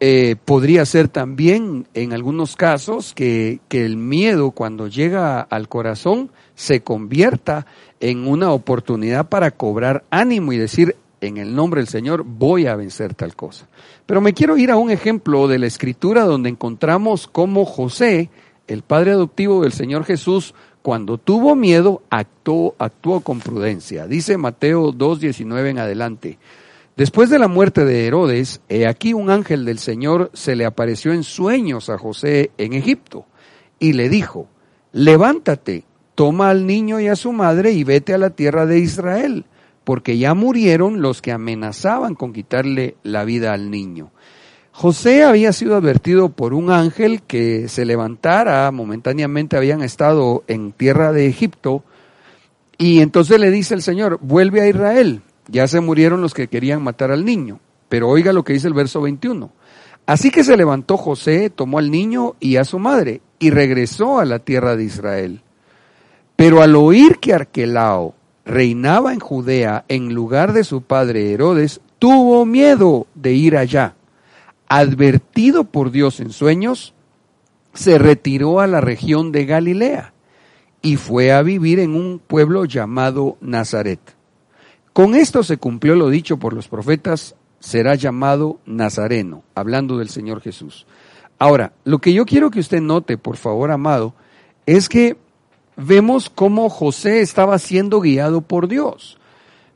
Eh, 0.00 0.34
podría 0.44 0.84
ser 0.84 1.06
también 1.06 1.86
en 1.94 2.12
algunos 2.12 2.56
casos 2.56 3.14
que, 3.14 3.60
que 3.68 3.86
el 3.86 3.96
miedo 3.96 4.50
cuando 4.50 4.88
llega 4.88 5.40
al 5.40 5.68
corazón 5.68 6.32
se 6.56 6.82
convierta 6.82 7.66
en 8.00 8.26
una 8.26 8.50
oportunidad 8.50 9.28
para 9.28 9.52
cobrar 9.52 10.02
ánimo 10.10 10.52
y 10.52 10.58
decir, 10.58 10.96
en 11.20 11.36
el 11.36 11.54
nombre 11.54 11.80
del 11.80 11.86
Señor 11.86 12.24
voy 12.26 12.66
a 12.66 12.74
vencer 12.74 13.14
tal 13.14 13.36
cosa. 13.36 13.68
Pero 14.04 14.20
me 14.20 14.34
quiero 14.34 14.56
ir 14.56 14.72
a 14.72 14.76
un 14.76 14.90
ejemplo 14.90 15.46
de 15.46 15.60
la 15.60 15.68
escritura 15.68 16.24
donde 16.24 16.48
encontramos 16.48 17.28
cómo 17.28 17.64
José, 17.64 18.28
el 18.66 18.82
padre 18.82 19.12
adoptivo 19.12 19.62
del 19.62 19.72
Señor 19.72 20.04
Jesús, 20.04 20.52
cuando 20.82 21.16
tuvo 21.16 21.54
miedo, 21.54 22.02
actuó, 22.10 22.74
actuó 22.76 23.20
con 23.20 23.38
prudencia. 23.38 24.08
Dice 24.08 24.36
Mateo 24.36 24.92
2.19 24.92 25.68
en 25.68 25.78
adelante. 25.78 26.38
Después 26.96 27.30
de 27.30 27.38
la 27.38 27.48
muerte 27.48 27.84
de 27.84 28.06
Herodes, 28.06 28.60
he 28.68 28.86
aquí 28.86 29.14
un 29.14 29.30
ángel 29.30 29.64
del 29.64 29.78
Señor 29.78 30.30
se 30.34 30.56
le 30.56 30.66
apareció 30.66 31.12
en 31.12 31.24
sueños 31.24 31.88
a 31.88 31.98
José 31.98 32.50
en 32.58 32.74
Egipto 32.74 33.26
y 33.78 33.94
le 33.94 34.08
dijo, 34.08 34.48
levántate, 34.92 35.84
toma 36.14 36.50
al 36.50 36.66
niño 36.66 37.00
y 37.00 37.08
a 37.08 37.16
su 37.16 37.32
madre 37.32 37.72
y 37.72 37.82
vete 37.84 38.12
a 38.12 38.18
la 38.18 38.30
tierra 38.30 38.66
de 38.66 38.78
Israel 38.78 39.46
porque 39.84 40.18
ya 40.18 40.34
murieron 40.34 41.02
los 41.02 41.22
que 41.22 41.32
amenazaban 41.32 42.14
con 42.14 42.32
quitarle 42.32 42.96
la 43.02 43.24
vida 43.24 43.52
al 43.52 43.70
niño. 43.70 44.10
José 44.70 45.22
había 45.22 45.52
sido 45.52 45.76
advertido 45.76 46.30
por 46.30 46.54
un 46.54 46.70
ángel 46.70 47.22
que 47.22 47.68
se 47.68 47.84
levantara, 47.84 48.70
momentáneamente 48.70 49.56
habían 49.56 49.82
estado 49.82 50.44
en 50.46 50.72
tierra 50.72 51.12
de 51.12 51.26
Egipto, 51.26 51.84
y 52.78 53.00
entonces 53.00 53.38
le 53.38 53.50
dice 53.50 53.74
el 53.74 53.82
Señor, 53.82 54.18
vuelve 54.22 54.62
a 54.62 54.68
Israel, 54.68 55.20
ya 55.48 55.66
se 55.66 55.80
murieron 55.80 56.20
los 56.20 56.34
que 56.34 56.48
querían 56.48 56.82
matar 56.82 57.10
al 57.10 57.24
niño. 57.24 57.60
Pero 57.88 58.08
oiga 58.08 58.32
lo 58.32 58.44
que 58.44 58.54
dice 58.54 58.68
el 58.68 58.74
verso 58.74 59.02
21. 59.02 59.50
Así 60.06 60.30
que 60.30 60.44
se 60.44 60.56
levantó 60.56 60.96
José, 60.96 61.50
tomó 61.50 61.78
al 61.78 61.90
niño 61.90 62.34
y 62.40 62.56
a 62.56 62.64
su 62.64 62.78
madre, 62.78 63.20
y 63.38 63.50
regresó 63.50 64.18
a 64.18 64.24
la 64.24 64.40
tierra 64.40 64.76
de 64.76 64.84
Israel. 64.84 65.42
Pero 66.36 66.62
al 66.62 66.74
oír 66.74 67.18
que 67.18 67.34
Arquelao, 67.34 68.14
reinaba 68.44 69.12
en 69.12 69.20
Judea 69.20 69.84
en 69.88 70.12
lugar 70.14 70.52
de 70.52 70.64
su 70.64 70.82
padre 70.82 71.32
Herodes, 71.32 71.80
tuvo 71.98 72.44
miedo 72.44 73.06
de 73.14 73.32
ir 73.32 73.56
allá. 73.56 73.94
Advertido 74.68 75.64
por 75.64 75.90
Dios 75.90 76.18
en 76.18 76.32
sueños, 76.32 76.94
se 77.74 77.98
retiró 77.98 78.60
a 78.60 78.66
la 78.66 78.80
región 78.80 79.32
de 79.32 79.44
Galilea 79.44 80.12
y 80.82 80.96
fue 80.96 81.32
a 81.32 81.42
vivir 81.42 81.78
en 81.78 81.94
un 81.94 82.18
pueblo 82.18 82.64
llamado 82.64 83.36
Nazaret. 83.40 84.00
Con 84.92 85.14
esto 85.14 85.42
se 85.42 85.56
cumplió 85.56 85.94
lo 85.94 86.10
dicho 86.10 86.36
por 86.36 86.52
los 86.52 86.68
profetas, 86.68 87.34
será 87.60 87.94
llamado 87.94 88.58
Nazareno, 88.66 89.42
hablando 89.54 89.96
del 89.96 90.10
Señor 90.10 90.40
Jesús. 90.40 90.86
Ahora, 91.38 91.72
lo 91.84 91.98
que 91.98 92.12
yo 92.12 92.26
quiero 92.26 92.50
que 92.50 92.60
usted 92.60 92.80
note, 92.80 93.16
por 93.16 93.36
favor, 93.36 93.70
amado, 93.70 94.14
es 94.66 94.88
que 94.88 95.16
vemos 95.76 96.28
cómo 96.28 96.68
José 96.68 97.20
estaba 97.20 97.58
siendo 97.58 98.00
guiado 98.00 98.42
por 98.42 98.68
Dios. 98.68 99.18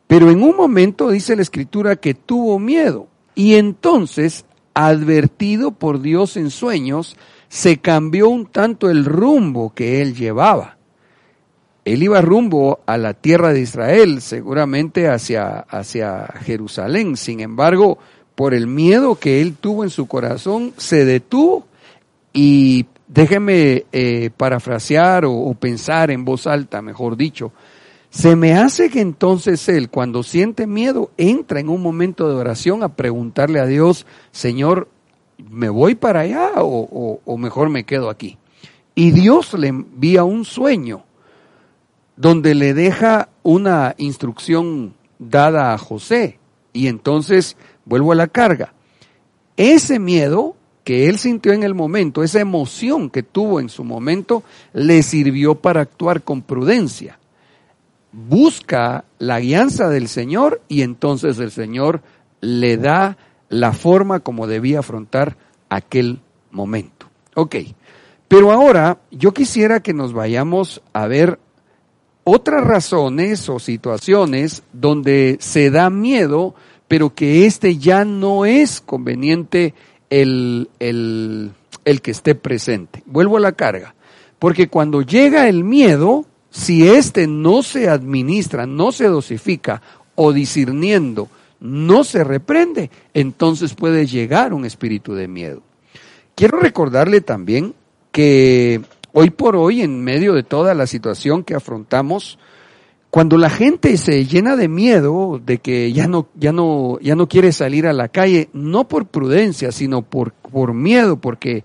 Pero 0.07 0.31
en 0.31 0.43
un 0.43 0.57
momento 0.57 1.11
dice 1.11 1.35
la 1.35 1.43
escritura 1.43 1.97
que 1.97 2.15
tuvo 2.15 2.59
miedo 2.59 3.09
y 3.35 3.55
entonces, 3.55 4.45
advertido 4.75 5.73
por 5.73 6.01
Dios 6.01 6.37
en 6.37 6.51
sueños, 6.51 7.17
se 7.49 7.79
cambió 7.79 8.29
un 8.29 8.47
tanto 8.47 8.91
el 8.91 9.05
rumbo 9.05 9.73
que 9.75 10.03
él 10.03 10.15
llevaba. 10.15 10.76
Él 11.87 12.03
iba 12.03 12.21
rumbo 12.21 12.81
a 12.85 12.99
la 12.99 13.15
tierra 13.15 13.53
de 13.53 13.61
Israel, 13.61 14.21
seguramente 14.21 15.09
hacia, 15.09 15.61
hacia 15.61 16.27
Jerusalén. 16.43 17.17
Sin 17.17 17.39
embargo, 17.39 17.99
por 18.35 18.55
el 18.55 18.67
miedo 18.67 19.15
que 19.15 19.41
él 19.41 19.55
tuvo 19.55 19.85
en 19.85 19.91
su 19.91 20.09
corazón, 20.09 20.73
se 20.77 21.05
detuvo 21.05 21.65
y 22.33 22.87
déjeme 23.07 23.85
eh, 23.93 24.31
parafrasear 24.37 25.27
o, 25.27 25.55
pensar 25.55 26.11
en 26.11 26.25
voz 26.25 26.49
alta, 26.49 26.83
mejor 26.83 27.17
dicho, 27.17 27.53
se 28.11 28.35
me 28.35 28.55
hace 28.55 28.91
que 28.91 29.01
entonces 29.01 29.69
él, 29.69 29.89
cuando 29.89 30.25
siente 30.25 30.67
miedo, 30.67 31.13
entra 31.17 31.61
en 31.61 31.69
un 31.69 31.83
momento 31.83 32.29
de 32.29 32.35
oración 32.35 32.83
a 32.83 32.97
preguntarle 32.97 33.61
a 33.61 33.67
Dios, 33.67 34.07
Señor, 34.33 34.89
¿me 35.39 35.69
voy 35.69 35.95
para 35.95 36.23
allá 36.23 36.51
o, 36.57 37.21
o 37.25 37.39
mejor 37.39 37.71
me 37.71 37.85
quedo 37.85 38.11
aquí? 38.11 38.39
Y 38.97 39.13
Dios 39.13 39.55
le 39.55 39.69
envía 39.69 40.25
un 40.25 40.45
sueño 40.45 41.06
donde 42.17 42.55
le 42.55 42.75
deja 42.75 43.29
una 43.43 43.95
instrucción 43.99 44.95
dada 45.19 45.73
a 45.73 45.79
José. 45.79 46.39
Y 46.73 46.89
entonces 46.89 47.57
vuelvo 47.85 48.13
a 48.13 48.17
la 48.17 48.27
carga. 48.27 48.73
Ese 49.57 49.99
miedo 49.99 50.57
que 50.85 51.09
él 51.09 51.19
sintió 51.19 51.53
en 51.53 51.63
el 51.63 51.75
momento, 51.75 52.23
esa 52.23 52.41
emoción 52.41 53.11
que 53.11 53.23
tuvo 53.23 53.59
en 53.59 53.69
su 53.69 53.83
momento, 53.83 54.45
le 54.73 55.03
sirvió 55.03 55.57
para 55.57 55.81
actuar 55.81 56.23
con 56.23 56.43
prudencia. 56.43 57.19
Busca 58.13 59.05
la 59.19 59.41
guianza 59.41 59.89
del 59.89 60.09
Señor 60.09 60.63
y 60.69 60.83
entonces 60.83 61.39
el 61.39 61.51
Señor 61.51 62.03
le 62.41 62.77
da 62.77 63.17
la 63.49 63.73
forma 63.73 64.21
como 64.21 64.47
debía 64.47 64.79
afrontar 64.79 65.37
aquel 65.69 66.21
momento. 66.53 67.07
Ok, 67.35 67.57
pero 68.29 68.53
ahora 68.53 68.99
yo 69.11 69.33
quisiera 69.35 69.81
que 69.81 69.93
nos 69.93 70.13
vayamos 70.13 70.83
a 70.93 71.07
ver 71.07 71.41
otras 72.29 72.65
razones 72.65 73.49
o 73.49 73.61
situaciones 73.61 74.65
donde 74.73 75.37
se 75.39 75.71
da 75.71 75.91
miedo, 75.91 76.57
pero 76.89 77.15
que 77.15 77.47
este 77.47 77.79
ya 77.79 78.05
no 78.05 78.45
es 78.45 78.81
conveniente 78.81 79.75
el, 80.11 80.69
el, 80.81 81.53
el 81.85 82.03
que 82.03 82.11
esté 82.11 82.35
presente. 82.35 83.05
Vuelvo 83.07 83.37
a 83.37 83.41
la 83.41 83.53
carga. 83.53 83.95
Porque 84.41 84.67
cuando 84.67 85.03
llega 85.03 85.49
el 85.49 85.63
miedo, 85.63 86.27
si 86.51 86.89
éste 86.89 87.29
no 87.29 87.63
se 87.63 87.89
administra, 87.89 88.67
no 88.67 88.91
se 88.91 89.07
dosifica 89.07 89.81
o 90.17 90.33
discerniendo, 90.33 91.29
no 91.61 92.03
se 92.03 92.25
reprende, 92.25 92.91
entonces 93.15 93.75
puede 93.75 94.05
llegar 94.09 94.53
un 94.53 94.65
espíritu 94.65 95.15
de 95.15 95.29
miedo. 95.29 95.63
Quiero 96.35 96.59
recordarle 96.59 97.21
también 97.21 97.73
que 98.11 98.81
hoy 99.19 99.31
por 99.31 99.57
hoy, 99.57 99.81
en 99.81 100.05
medio 100.05 100.35
de 100.35 100.43
toda 100.43 100.75
la 100.75 100.87
situación 100.87 101.43
que 101.43 101.55
afrontamos, 101.55 102.39
cuando 103.09 103.39
la 103.39 103.49
gente 103.49 103.97
se 103.97 104.27
llena 104.27 104.57
de 104.57 104.69
miedo 104.69 105.41
de 105.43 105.57
que 105.57 105.91
ya 105.91 106.07
no, 106.07 106.29
ya 106.35 106.53
no, 106.53 106.99
ya 107.01 107.17
no 107.17 107.27
quiere 107.27 107.51
salir 107.53 107.87
a 107.87 107.95
la 107.95 108.09
calle, 108.09 108.51
no 108.53 108.89
por 108.89 109.07
prudencia, 109.07 109.73
sino 109.73 110.03
por, 110.03 110.33
por 110.33 110.75
miedo, 110.75 111.17
porque 111.17 111.65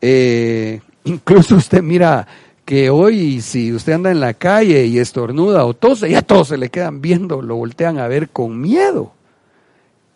eh, 0.00 0.80
incluso 1.02 1.56
usted 1.56 1.82
mira 1.82 2.28
que 2.64 2.90
hoy 2.90 3.40
si 3.40 3.72
usted 3.72 3.94
anda 3.94 4.12
en 4.12 4.20
la 4.20 4.34
calle 4.34 4.86
y 4.86 5.00
estornuda 5.00 5.64
o 5.64 5.74
tose, 5.74 6.08
ya 6.08 6.22
todos 6.22 6.46
se 6.46 6.58
le 6.58 6.68
quedan 6.68 7.00
viendo, 7.00 7.42
lo 7.42 7.56
voltean 7.56 7.98
a 7.98 8.06
ver 8.06 8.28
con 8.28 8.60
miedo. 8.60 9.10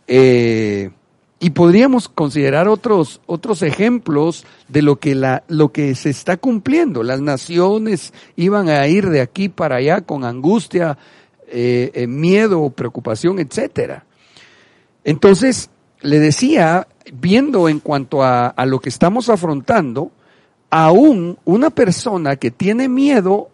Eh, 0.07 0.91
y 1.43 1.51
podríamos 1.51 2.09
considerar 2.09 2.69
otros, 2.69 3.21
otros 3.27 3.63
ejemplos 3.63 4.47
de 4.69 4.81
lo 4.81 5.01
que, 5.01 5.41
lo 5.49 5.73
que 5.73 5.97
se 5.97 6.09
está 6.09 6.37
cumpliendo. 6.37 7.03
Las 7.03 7.21
naciones 7.21 8.13
iban 8.37 8.69
a 8.69 8.87
ir 8.87 9.11
de 9.11 9.21
aquí 9.21 9.49
para 9.49 9.77
allá 9.77 10.03
con 10.03 10.25
angustia, 10.25 10.97
eh, 11.49 11.91
eh, 11.95 12.07
miedo, 12.07 12.71
preocupación, 12.71 13.41
etcétera. 13.41 14.05
Entonces, 15.03 15.69
le 16.01 16.21
decía, 16.21 16.87
viendo 17.13 17.69
en 17.69 17.81
cuanto 17.81 18.23
a, 18.23 18.47
a 18.47 18.65
lo 18.65 18.79
que 18.79 18.91
estamos 18.91 19.29
afrontando, 19.29 20.13
aún 20.71 21.39
una 21.45 21.71
persona 21.71 22.37
que 22.37 22.53
tiene 22.53 22.89
miedo 22.89 23.51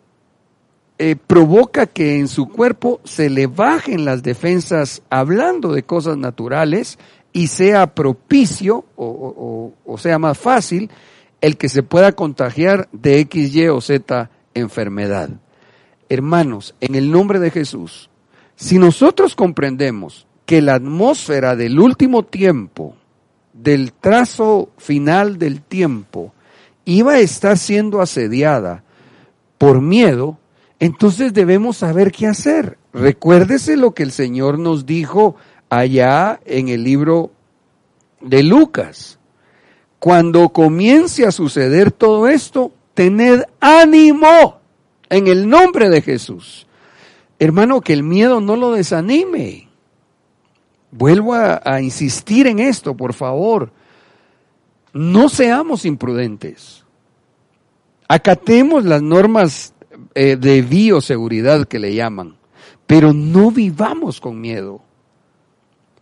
eh, 1.00 1.14
provoca 1.14 1.86
que 1.86 2.18
en 2.18 2.26
su 2.26 2.48
cuerpo 2.48 3.00
se 3.04 3.30
le 3.30 3.46
bajen 3.46 4.04
las 4.04 4.24
defensas 4.24 5.00
hablando 5.10 5.72
de 5.72 5.84
cosas 5.84 6.16
naturales 6.16 6.98
y 7.32 7.48
sea 7.48 7.94
propicio 7.94 8.84
o, 8.96 9.72
sea 9.98 10.18
más 10.18 10.38
fácil 10.38 10.90
el 11.40 11.56
que 11.56 11.68
se 11.68 11.82
pueda 11.82 12.12
contagiar 12.12 12.88
de 12.92 13.20
X, 13.20 13.54
Y 13.54 13.68
o 13.68 13.80
Z 13.80 14.30
enfermedad. 14.54 15.30
Hermanos, 16.08 16.74
en 16.80 16.94
el 16.94 17.10
nombre 17.10 17.38
de 17.38 17.50
Jesús, 17.50 18.10
si 18.56 18.78
nosotros 18.78 19.36
comprendemos 19.36 20.26
que 20.46 20.62
la 20.62 20.74
atmósfera 20.74 21.54
del 21.54 21.78
último 21.78 22.24
tiempo, 22.24 22.96
del 23.52 23.92
trazo 23.92 24.70
final 24.78 25.38
del 25.38 25.60
tiempo, 25.62 26.32
iba 26.84 27.12
a 27.12 27.18
estar 27.18 27.58
siendo 27.58 28.00
asediada 28.00 28.82
por 29.58 29.80
miedo, 29.82 30.38
entonces 30.80 31.34
debemos 31.34 31.76
saber 31.76 32.12
qué 32.12 32.26
hacer. 32.26 32.78
Recuérdese 32.92 33.76
lo 33.76 33.92
que 33.92 34.04
el 34.04 34.12
Señor 34.12 34.58
nos 34.58 34.86
dijo 34.86 35.36
allá 35.68 36.40
en 36.44 36.68
el 36.68 36.84
libro 36.84 37.30
de 38.20 38.42
Lucas. 38.42 39.18
Cuando 39.98 40.48
comience 40.50 41.26
a 41.26 41.32
suceder 41.32 41.90
todo 41.90 42.28
esto, 42.28 42.72
tened 42.94 43.42
ánimo 43.60 44.60
en 45.08 45.26
el 45.26 45.48
nombre 45.48 45.88
de 45.88 46.02
Jesús. 46.02 46.66
Hermano, 47.38 47.80
que 47.80 47.92
el 47.92 48.02
miedo 48.02 48.40
no 48.40 48.56
lo 48.56 48.72
desanime. 48.72 49.68
Vuelvo 50.90 51.34
a, 51.34 51.80
insistir 51.80 52.46
en 52.46 52.58
esto, 52.58 52.96
por 52.96 53.12
favor. 53.12 53.72
No 54.92 55.28
seamos 55.28 55.84
imprudentes. 55.84 56.84
Acatemos 58.08 58.84
las 58.84 59.02
normas 59.02 59.74
eh, 60.14 60.36
de 60.36 60.62
bioseguridad 60.62 61.66
que 61.66 61.78
le 61.78 61.94
llaman, 61.94 62.36
pero 62.86 63.12
no 63.12 63.50
vivamos 63.50 64.20
con 64.20 64.40
miedo 64.40 64.80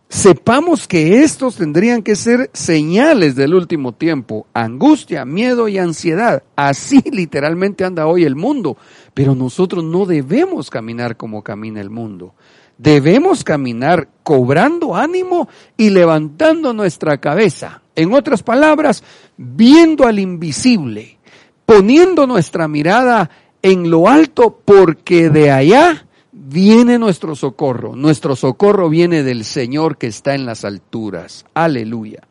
sepamos 0.09 0.87
que 0.87 1.23
estos 1.23 1.55
tendrían 1.55 2.01
que 2.01 2.15
ser 2.15 2.49
señales 2.53 3.35
del 3.35 3.53
último 3.53 3.93
tiempo, 3.93 4.47
angustia, 4.53 5.25
miedo 5.25 5.67
y 5.67 5.77
ansiedad. 5.77 6.43
Así 6.55 7.01
literalmente 7.11 7.83
anda 7.83 8.07
hoy 8.07 8.23
el 8.23 8.35
mundo, 8.35 8.77
pero 9.13 9.35
nosotros 9.35 9.83
no 9.83 10.05
debemos 10.05 10.69
caminar 10.69 11.17
como 11.17 11.43
camina 11.43 11.81
el 11.81 11.89
mundo. 11.89 12.33
Debemos 12.77 13.43
caminar 13.43 14.07
cobrando 14.23 14.95
ánimo 14.95 15.49
y 15.77 15.89
levantando 15.89 16.73
nuestra 16.73 17.17
cabeza. 17.17 17.81
En 17.95 18.13
otras 18.13 18.43
palabras, 18.43 19.03
viendo 19.35 20.05
al 20.05 20.19
invisible, 20.19 21.17
poniendo 21.65 22.27
nuestra 22.27 22.67
mirada 22.67 23.31
en 23.63 23.89
lo 23.89 24.07
alto 24.07 24.61
porque 24.63 25.31
de 25.31 25.49
allá 25.49 26.06
viene 26.37 26.99
nuestro 26.99 27.35
socorro. 27.35 27.95
Nuestro 27.95 28.35
socorro 28.35 28.89
viene 28.89 29.23
del 29.23 29.43
Señor 29.43 29.97
que 29.97 30.07
está 30.07 30.35
en 30.35 30.45
las 30.45 30.63
alturas. 30.63 31.45
Aleluya. 31.53 32.21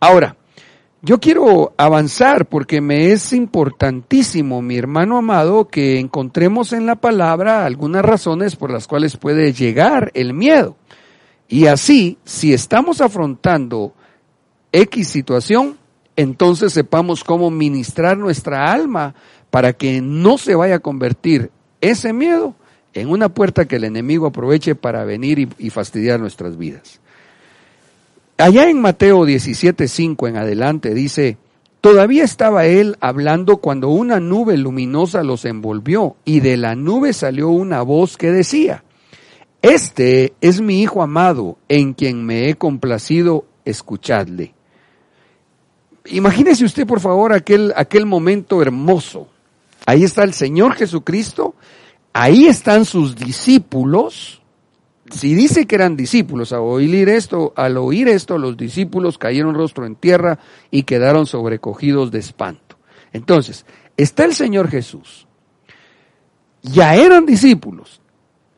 Ahora, 0.00 0.36
yo 1.00 1.20
quiero 1.20 1.74
avanzar 1.76 2.46
porque 2.46 2.80
me 2.80 3.12
es 3.12 3.32
importantísimo, 3.32 4.60
mi 4.62 4.76
hermano 4.76 5.16
amado, 5.18 5.68
que 5.68 6.00
encontremos 6.00 6.72
en 6.72 6.86
la 6.86 6.96
palabra 6.96 7.64
algunas 7.64 8.04
razones 8.04 8.56
por 8.56 8.72
las 8.72 8.88
cuales 8.88 9.16
puede 9.16 9.52
llegar 9.52 10.10
el 10.14 10.34
miedo. 10.34 10.76
Y 11.48 11.66
así, 11.66 12.18
si 12.24 12.52
estamos 12.52 13.00
afrontando 13.00 13.94
X 14.72 15.08
situación, 15.08 15.78
entonces 16.16 16.72
sepamos 16.72 17.22
cómo 17.22 17.50
ministrar 17.50 18.18
nuestra 18.18 18.72
alma 18.72 19.14
para 19.50 19.72
que 19.72 20.00
no 20.02 20.36
se 20.36 20.56
vaya 20.56 20.76
a 20.76 20.80
convertir 20.80 21.52
ese 21.80 22.12
miedo 22.12 22.56
en 23.00 23.10
una 23.10 23.28
puerta 23.28 23.66
que 23.66 23.76
el 23.76 23.84
enemigo 23.84 24.26
aproveche 24.26 24.74
para 24.74 25.04
venir 25.04 25.48
y, 25.58 25.70
fastidiar 25.70 26.20
nuestras 26.20 26.56
vidas. 26.56 27.00
Allá 28.36 28.68
en 28.68 28.80
Mateo 28.80 29.26
17:5 29.26 30.28
en 30.28 30.36
adelante 30.36 30.94
dice, 30.94 31.36
Todavía 31.80 32.24
estaba 32.24 32.66
él 32.66 32.96
hablando 33.00 33.58
cuando 33.58 33.88
una 33.88 34.18
nube 34.18 34.56
luminosa 34.56 35.22
los 35.22 35.44
envolvió 35.44 36.16
y 36.24 36.40
de 36.40 36.56
la 36.56 36.74
nube 36.74 37.12
salió 37.12 37.50
una 37.50 37.82
voz 37.82 38.16
que 38.16 38.32
decía, 38.32 38.84
Este 39.62 40.32
es 40.40 40.60
mi 40.60 40.82
Hijo 40.82 41.02
amado 41.02 41.58
en 41.68 41.94
quien 41.94 42.24
me 42.24 42.48
he 42.48 42.54
complacido, 42.56 43.44
escuchadle. 43.64 44.54
Imagínese 46.06 46.64
usted 46.64 46.86
por 46.86 47.00
favor 47.00 47.32
aquel, 47.32 47.72
aquel 47.76 48.06
momento 48.06 48.62
hermoso. 48.62 49.28
Ahí 49.86 50.04
está 50.04 50.24
el 50.24 50.34
Señor 50.34 50.74
Jesucristo 50.74 51.54
ahí 52.12 52.46
están 52.46 52.84
sus 52.84 53.16
discípulos. 53.16 54.42
Si 55.10 55.34
dice 55.34 55.66
que 55.66 55.76
eran 55.76 55.96
discípulos, 55.96 56.52
al 56.52 56.60
oír 56.60 57.08
esto, 57.08 57.52
al 57.56 57.76
oír 57.78 58.08
esto, 58.08 58.36
los 58.36 58.56
discípulos 58.56 59.16
cayeron 59.16 59.54
rostro 59.54 59.86
en 59.86 59.96
tierra 59.96 60.38
y 60.70 60.82
quedaron 60.82 61.26
sobrecogidos 61.26 62.10
de 62.10 62.18
espanto. 62.18 62.76
Entonces, 63.12 63.64
está 63.96 64.24
el 64.24 64.34
Señor 64.34 64.68
Jesús. 64.68 65.26
Ya 66.62 66.94
eran 66.94 67.24
discípulos. 67.24 68.02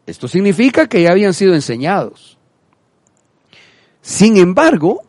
Esto 0.06 0.26
significa 0.26 0.88
que 0.88 1.02
ya 1.02 1.12
habían 1.12 1.34
sido 1.34 1.54
enseñados. 1.54 2.38
Sin 4.02 4.36
embargo, 4.38 5.02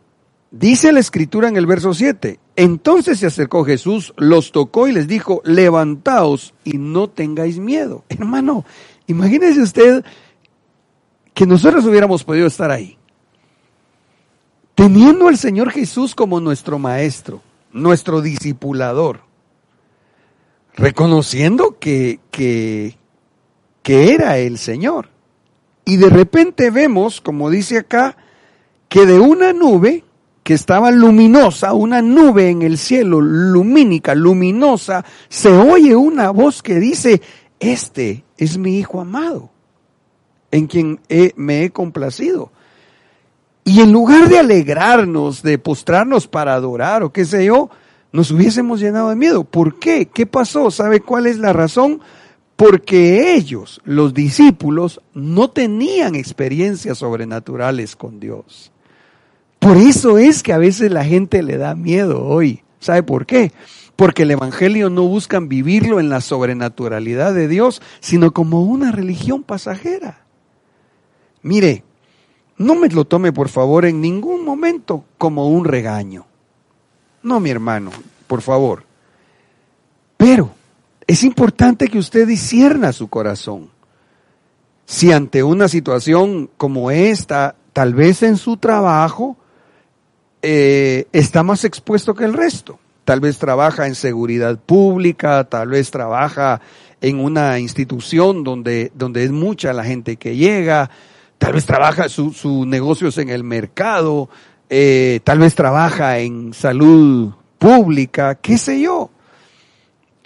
dice 0.52 0.92
la 0.92 1.00
escritura 1.00 1.48
en 1.48 1.58
el 1.58 1.66
verso 1.66 1.94
7, 1.94 2.40
entonces 2.58 3.20
se 3.20 3.26
acercó 3.26 3.64
Jesús, 3.64 4.14
los 4.18 4.52
tocó 4.52 4.88
y 4.88 4.92
les 4.92 5.08
dijo, 5.08 5.42
levantaos 5.46 6.54
y 6.64 6.78
no 6.78 7.10
tengáis 7.10 7.58
miedo. 7.58 8.04
Hermano, 8.10 8.66
imagínese 9.08 9.62
usted 9.62 10.04
que 11.34 11.48
nosotros 11.48 11.86
hubiéramos 11.86 12.24
podido 12.24 12.48
estar 12.48 12.70
ahí, 12.70 12.98
teniendo 14.76 15.30
al 15.30 15.38
Señor 15.38 15.72
Jesús 15.72 16.14
como 16.14 16.40
nuestro 16.42 16.78
maestro, 16.78 17.42
nuestro 17.72 18.22
discipulador, 18.22 19.22
reconociendo 20.76 21.78
que, 21.80 22.20
que, 22.30 22.98
que 23.82 24.14
era 24.14 24.38
el 24.38 24.58
Señor. 24.58 25.10
Y 25.86 25.98
de 25.98 26.10
repente 26.10 26.70
vemos, 26.70 27.22
como 27.22 27.50
dice 27.50 27.78
acá, 27.78 28.18
que 28.88 29.06
de 29.06 29.20
una 29.20 29.54
nube 29.54 30.04
que 30.44 30.54
estaba 30.54 30.92
luminosa, 30.92 31.74
una 31.74 32.02
nube 32.02 32.50
en 32.50 32.62
el 32.62 32.78
cielo, 32.78 33.22
lumínica, 33.22 34.16
luminosa, 34.16 35.06
se 35.30 35.50
oye 35.50 35.96
una 35.96 36.32
voz 36.32 36.64
que 36.64 36.80
dice, 36.80 37.22
este 37.60 38.24
es 38.38 38.58
mi 38.58 38.80
Hijo 38.80 39.02
amado, 39.02 39.52
en 40.50 40.68
quien 40.68 41.00
me 41.36 41.64
he 41.64 41.70
complacido. 41.70 42.52
Y 43.64 43.82
en 43.82 43.92
lugar 43.92 44.28
de 44.28 44.40
alegrarnos, 44.40 45.44
de 45.44 45.60
postrarnos 45.60 46.28
para 46.28 46.56
adorar 46.56 47.04
o 47.04 47.14
qué 47.14 47.26
sé 47.26 47.46
yo, 47.46 47.70
nos 48.12 48.32
hubiésemos 48.32 48.80
llenado 48.80 49.10
de 49.10 49.16
miedo. 49.16 49.44
¿Por 49.44 49.78
qué? 49.80 50.08
¿Qué 50.08 50.26
pasó? 50.26 50.72
¿Sabe 50.72 51.02
cuál 51.02 51.28
es 51.28 51.38
la 51.38 51.54
razón? 51.54 52.02
Porque 52.56 53.36
ellos, 53.36 53.80
los 53.86 54.14
discípulos, 54.14 55.02
no 55.14 55.50
tenían 55.52 56.16
experiencias 56.16 56.98
sobrenaturales 56.98 57.96
con 57.96 58.20
Dios. 58.20 58.72
Por 59.62 59.78
eso 59.78 60.18
es 60.18 60.42
que 60.42 60.54
a 60.54 60.58
veces 60.58 60.92
la 60.92 61.06
gente 61.06 61.44
le 61.44 61.56
da 61.56 61.76
miedo 61.76 62.26
hoy. 62.26 62.64
¿Sabe 62.80 63.04
por 63.04 63.28
qué? 63.28 63.52
Porque 63.96 64.24
el 64.24 64.32
Evangelio 64.32 64.90
no 64.90 65.04
buscan 65.04 65.50
vivirlo 65.50 66.00
en 66.00 66.10
la 66.10 66.20
sobrenaturalidad 66.20 67.36
de 67.36 67.48
Dios, 67.48 67.80
sino 68.00 68.34
como 68.34 68.64
una 68.64 68.92
religión 68.92 69.44
pasajera. 69.44 70.26
Mire, 71.44 71.84
no 72.58 72.74
me 72.74 72.90
lo 72.90 73.06
tome 73.06 73.32
por 73.32 73.50
favor 73.50 73.86
en 73.86 74.02
ningún 74.02 74.44
momento 74.44 75.06
como 75.20 75.48
un 75.48 75.64
regaño. 75.64 76.26
No, 77.22 77.40
mi 77.40 77.52
hermano, 77.52 77.92
por 78.26 78.42
favor. 78.42 78.84
Pero 80.18 80.56
es 81.06 81.24
importante 81.24 81.88
que 81.88 82.00
usted 82.00 82.28
disierna 82.28 82.94
su 82.94 83.10
corazón. 83.10 83.70
Si 84.88 85.12
ante 85.12 85.44
una 85.44 85.68
situación 85.68 86.50
como 86.58 86.90
esta, 86.90 87.54
tal 87.74 87.94
vez 87.94 88.24
en 88.24 88.38
su 88.38 88.58
trabajo, 88.58 89.38
eh, 90.42 91.06
está 91.12 91.44
más 91.44 91.64
expuesto 91.66 92.14
que 92.14 92.26
el 92.26 92.34
resto. 92.34 92.80
Tal 93.06 93.20
vez 93.20 93.38
trabaja 93.38 93.88
en 93.88 93.96
seguridad 93.96 94.60
pública, 94.60 95.44
tal 95.46 95.70
vez 95.70 95.92
trabaja 95.92 96.62
en 97.02 97.20
una 97.20 97.60
institución 97.60 98.44
donde, 98.44 98.92
donde 98.96 99.24
es 99.24 99.32
mucha 99.32 99.74
la 99.74 99.84
gente 99.84 100.18
que 100.18 100.36
llega, 100.36 100.90
tal 101.38 101.54
vez 101.54 101.66
trabaja 101.66 102.10
su, 102.10 102.32
su 102.32 102.66
negocios 102.66 103.18
en 103.18 103.30
el 103.30 103.44
mercado, 103.44 104.30
eh, 104.70 105.20
tal 105.24 105.40
vez 105.40 105.56
trabaja 105.56 106.20
en 106.20 106.54
salud 106.54 107.34
pública, 107.58 108.36
qué 108.36 108.58
sé 108.58 108.80
yo. 108.82 109.10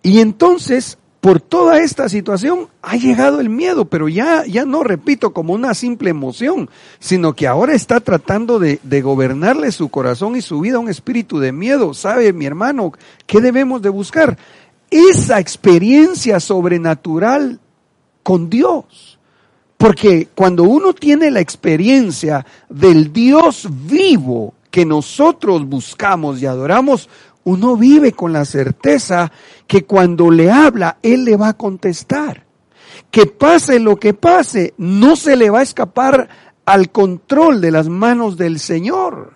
Y 0.04 0.20
entonces 0.20 0.98
por 1.26 1.42
toda 1.42 1.80
esta 1.80 2.08
situación 2.08 2.68
ha 2.84 2.98
llegado 2.98 3.40
el 3.40 3.50
miedo, 3.50 3.86
pero 3.86 4.08
ya, 4.08 4.46
ya 4.46 4.64
no 4.64 4.84
repito 4.84 5.34
como 5.34 5.54
una 5.54 5.74
simple 5.74 6.12
emoción, 6.12 6.70
sino 7.00 7.34
que 7.34 7.48
ahora 7.48 7.74
está 7.74 8.00
tratando 8.00 8.60
de, 8.60 9.02
gobernarle 9.02 9.72
su 9.72 9.90
corazón 9.90 10.36
y 10.36 10.44
su 10.44 10.60
vida 10.60 10.78
un 10.78 10.88
espíritu 10.88 11.40
de 11.40 11.52
miedo. 11.52 11.96
¿Sabe, 11.96 12.32
mi 12.32 12.46
hermano, 12.46 12.92
qué 13.26 13.42
debemos 13.42 13.82
de 13.82 13.90
buscar? 13.90 14.38
Esa 14.92 15.40
experiencia 15.40 16.40
sobrenatural 16.40 17.60
con 18.22 18.48
Dios. 18.48 19.18
Porque 19.78 20.28
cuando 20.36 20.62
uno 20.62 20.94
tiene 20.94 21.32
la 21.32 21.40
experiencia 21.40 22.46
del 22.70 23.12
Dios 23.12 23.68
vivo 23.68 24.54
que 24.70 24.86
nosotros 24.86 25.66
buscamos 25.66 26.40
y 26.40 26.46
adoramos, 26.46 27.10
uno 27.46 27.78
vive 27.78 28.12
con 28.12 28.34
la 28.34 28.44
certeza 28.44 29.32
que 29.68 29.86
cuando 29.86 30.30
le 30.30 30.52
habla, 30.52 30.98
Él 31.02 31.24
le 31.26 31.38
va 31.38 31.50
a 31.50 31.58
contestar. 31.58 32.46
Que 33.10 33.28
pase 33.28 33.80
lo 33.80 33.98
que 33.98 34.14
pase, 34.14 34.74
no 34.78 35.16
se 35.16 35.36
le 35.36 35.50
va 35.50 35.60
a 35.60 35.64
escapar 35.64 36.28
al 36.66 36.92
control 36.92 37.62
de 37.62 37.72
las 37.72 37.88
manos 37.88 38.36
del 38.36 38.60
Señor. 38.60 39.34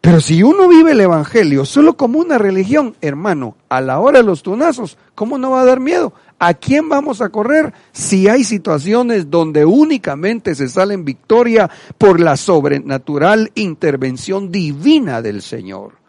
Pero 0.00 0.20
si 0.20 0.42
uno 0.42 0.68
vive 0.68 0.92
el 0.92 1.00
Evangelio 1.00 1.64
solo 1.64 1.96
como 1.96 2.18
una 2.18 2.38
religión, 2.38 2.94
hermano, 3.00 3.56
a 3.68 3.80
la 3.80 3.98
hora 3.98 4.18
de 4.18 4.24
los 4.24 4.42
tunazos, 4.42 4.96
¿cómo 5.14 5.36
no 5.38 5.52
va 5.52 5.62
a 5.62 5.64
dar 5.64 5.80
miedo? 5.80 6.12
¿A 6.38 6.54
quién 6.54 6.88
vamos 6.88 7.20
a 7.20 7.30
correr 7.30 7.72
si 7.90 8.28
hay 8.28 8.44
situaciones 8.44 9.30
donde 9.30 9.64
únicamente 9.64 10.54
se 10.54 10.68
sale 10.68 10.94
en 10.94 11.04
victoria 11.04 11.70
por 11.98 12.20
la 12.20 12.36
sobrenatural 12.36 13.50
intervención 13.54 14.52
divina 14.52 15.22
del 15.22 15.42
Señor? 15.42 16.03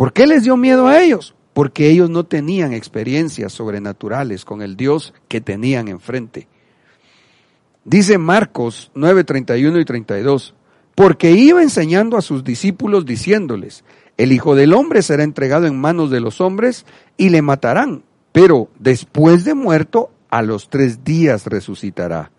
¿Por 0.00 0.14
qué 0.14 0.26
les 0.26 0.44
dio 0.44 0.56
miedo 0.56 0.86
a 0.86 1.02
ellos? 1.02 1.34
Porque 1.52 1.90
ellos 1.90 2.08
no 2.08 2.24
tenían 2.24 2.72
experiencias 2.72 3.52
sobrenaturales 3.52 4.46
con 4.46 4.62
el 4.62 4.74
Dios 4.74 5.12
que 5.28 5.42
tenían 5.42 5.88
enfrente. 5.88 6.48
Dice 7.84 8.16
Marcos 8.16 8.90
9, 8.94 9.24
31 9.24 9.78
y 9.78 9.84
32, 9.84 10.54
porque 10.94 11.32
iba 11.32 11.62
enseñando 11.62 12.16
a 12.16 12.22
sus 12.22 12.44
discípulos 12.44 13.04
diciéndoles, 13.04 13.84
el 14.16 14.32
Hijo 14.32 14.54
del 14.54 14.72
Hombre 14.72 15.02
será 15.02 15.22
entregado 15.22 15.66
en 15.66 15.78
manos 15.78 16.10
de 16.10 16.20
los 16.20 16.40
hombres 16.40 16.86
y 17.18 17.28
le 17.28 17.42
matarán, 17.42 18.02
pero 18.32 18.70
después 18.78 19.44
de 19.44 19.52
muerto, 19.52 20.12
a 20.30 20.40
los 20.40 20.70
tres 20.70 21.04
días 21.04 21.44
resucitará. 21.44 22.30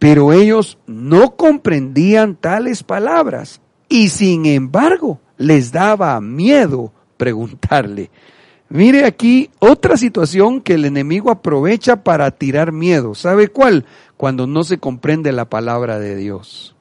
Pero 0.00 0.32
ellos 0.32 0.78
no 0.88 1.36
comprendían 1.36 2.34
tales 2.34 2.82
palabras 2.82 3.60
y 3.88 4.08
sin 4.08 4.46
embargo 4.46 5.20
les 5.42 5.72
daba 5.72 6.20
miedo 6.20 6.92
preguntarle. 7.16 8.10
Mire 8.68 9.04
aquí 9.04 9.50
otra 9.58 9.96
situación 9.96 10.62
que 10.62 10.74
el 10.74 10.86
enemigo 10.86 11.30
aprovecha 11.30 12.02
para 12.02 12.30
tirar 12.30 12.72
miedo. 12.72 13.14
¿Sabe 13.14 13.48
cuál? 13.48 13.84
Cuando 14.16 14.46
no 14.46 14.64
se 14.64 14.78
comprende 14.78 15.30
la 15.32 15.50
palabra 15.50 15.98
de 15.98 16.16
Dios. 16.16 16.74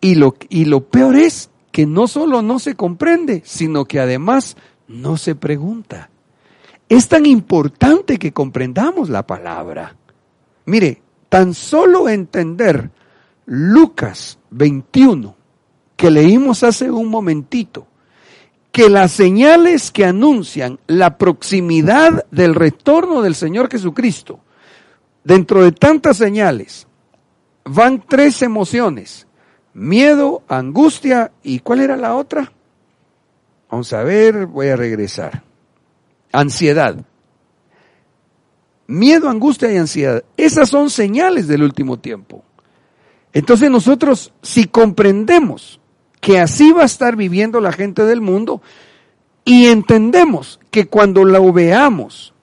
Y 0.00 0.16
lo, 0.16 0.34
y 0.48 0.64
lo 0.64 0.80
peor 0.80 1.16
es 1.16 1.50
que 1.70 1.86
no 1.86 2.08
solo 2.08 2.42
no 2.42 2.58
se 2.58 2.74
comprende, 2.74 3.42
sino 3.44 3.84
que 3.84 4.00
además 4.00 4.56
no 4.88 5.16
se 5.16 5.34
pregunta. 5.34 6.10
Es 6.88 7.08
tan 7.08 7.26
importante 7.26 8.18
que 8.18 8.32
comprendamos 8.32 9.10
la 9.10 9.26
palabra. 9.26 9.94
Mire, 10.64 11.02
tan 11.28 11.54
solo 11.54 12.08
entender 12.08 12.90
Lucas 13.46 14.38
21, 14.50 15.37
que 15.98 16.10
leímos 16.12 16.62
hace 16.62 16.90
un 16.90 17.08
momentito, 17.08 17.88
que 18.70 18.88
las 18.88 19.10
señales 19.10 19.90
que 19.90 20.04
anuncian 20.04 20.78
la 20.86 21.18
proximidad 21.18 22.24
del 22.30 22.54
retorno 22.54 23.20
del 23.20 23.34
Señor 23.34 23.68
Jesucristo, 23.68 24.38
dentro 25.24 25.64
de 25.64 25.72
tantas 25.72 26.16
señales, 26.16 26.86
van 27.64 28.00
tres 28.06 28.42
emociones 28.42 29.26
miedo, 29.74 30.42
angustia 30.48 31.32
y 31.42 31.58
¿cuál 31.58 31.80
era 31.80 31.96
la 31.96 32.14
otra? 32.14 32.52
Vamos 33.68 33.92
a 33.92 34.04
ver, 34.04 34.46
voy 34.46 34.68
a 34.68 34.76
regresar. 34.76 35.42
Ansiedad. 36.32 36.96
Miedo, 38.86 39.28
angustia 39.28 39.72
y 39.72 39.76
ansiedad. 39.76 40.24
Esas 40.36 40.68
son 40.68 40.90
señales 40.90 41.48
del 41.48 41.62
último 41.62 41.98
tiempo. 41.98 42.44
Entonces 43.32 43.68
nosotros, 43.68 44.32
si 44.42 44.66
comprendemos 44.66 45.80
que 46.28 46.38
así 46.38 46.72
va 46.72 46.82
a 46.82 46.84
estar 46.84 47.16
viviendo 47.16 47.58
la 47.58 47.72
gente 47.72 48.04
del 48.04 48.20
mundo 48.20 48.60
y 49.46 49.68
entendemos 49.68 50.60
que 50.70 50.86
cuando 50.86 51.24
la 51.24 51.40
veamos, 51.40 52.34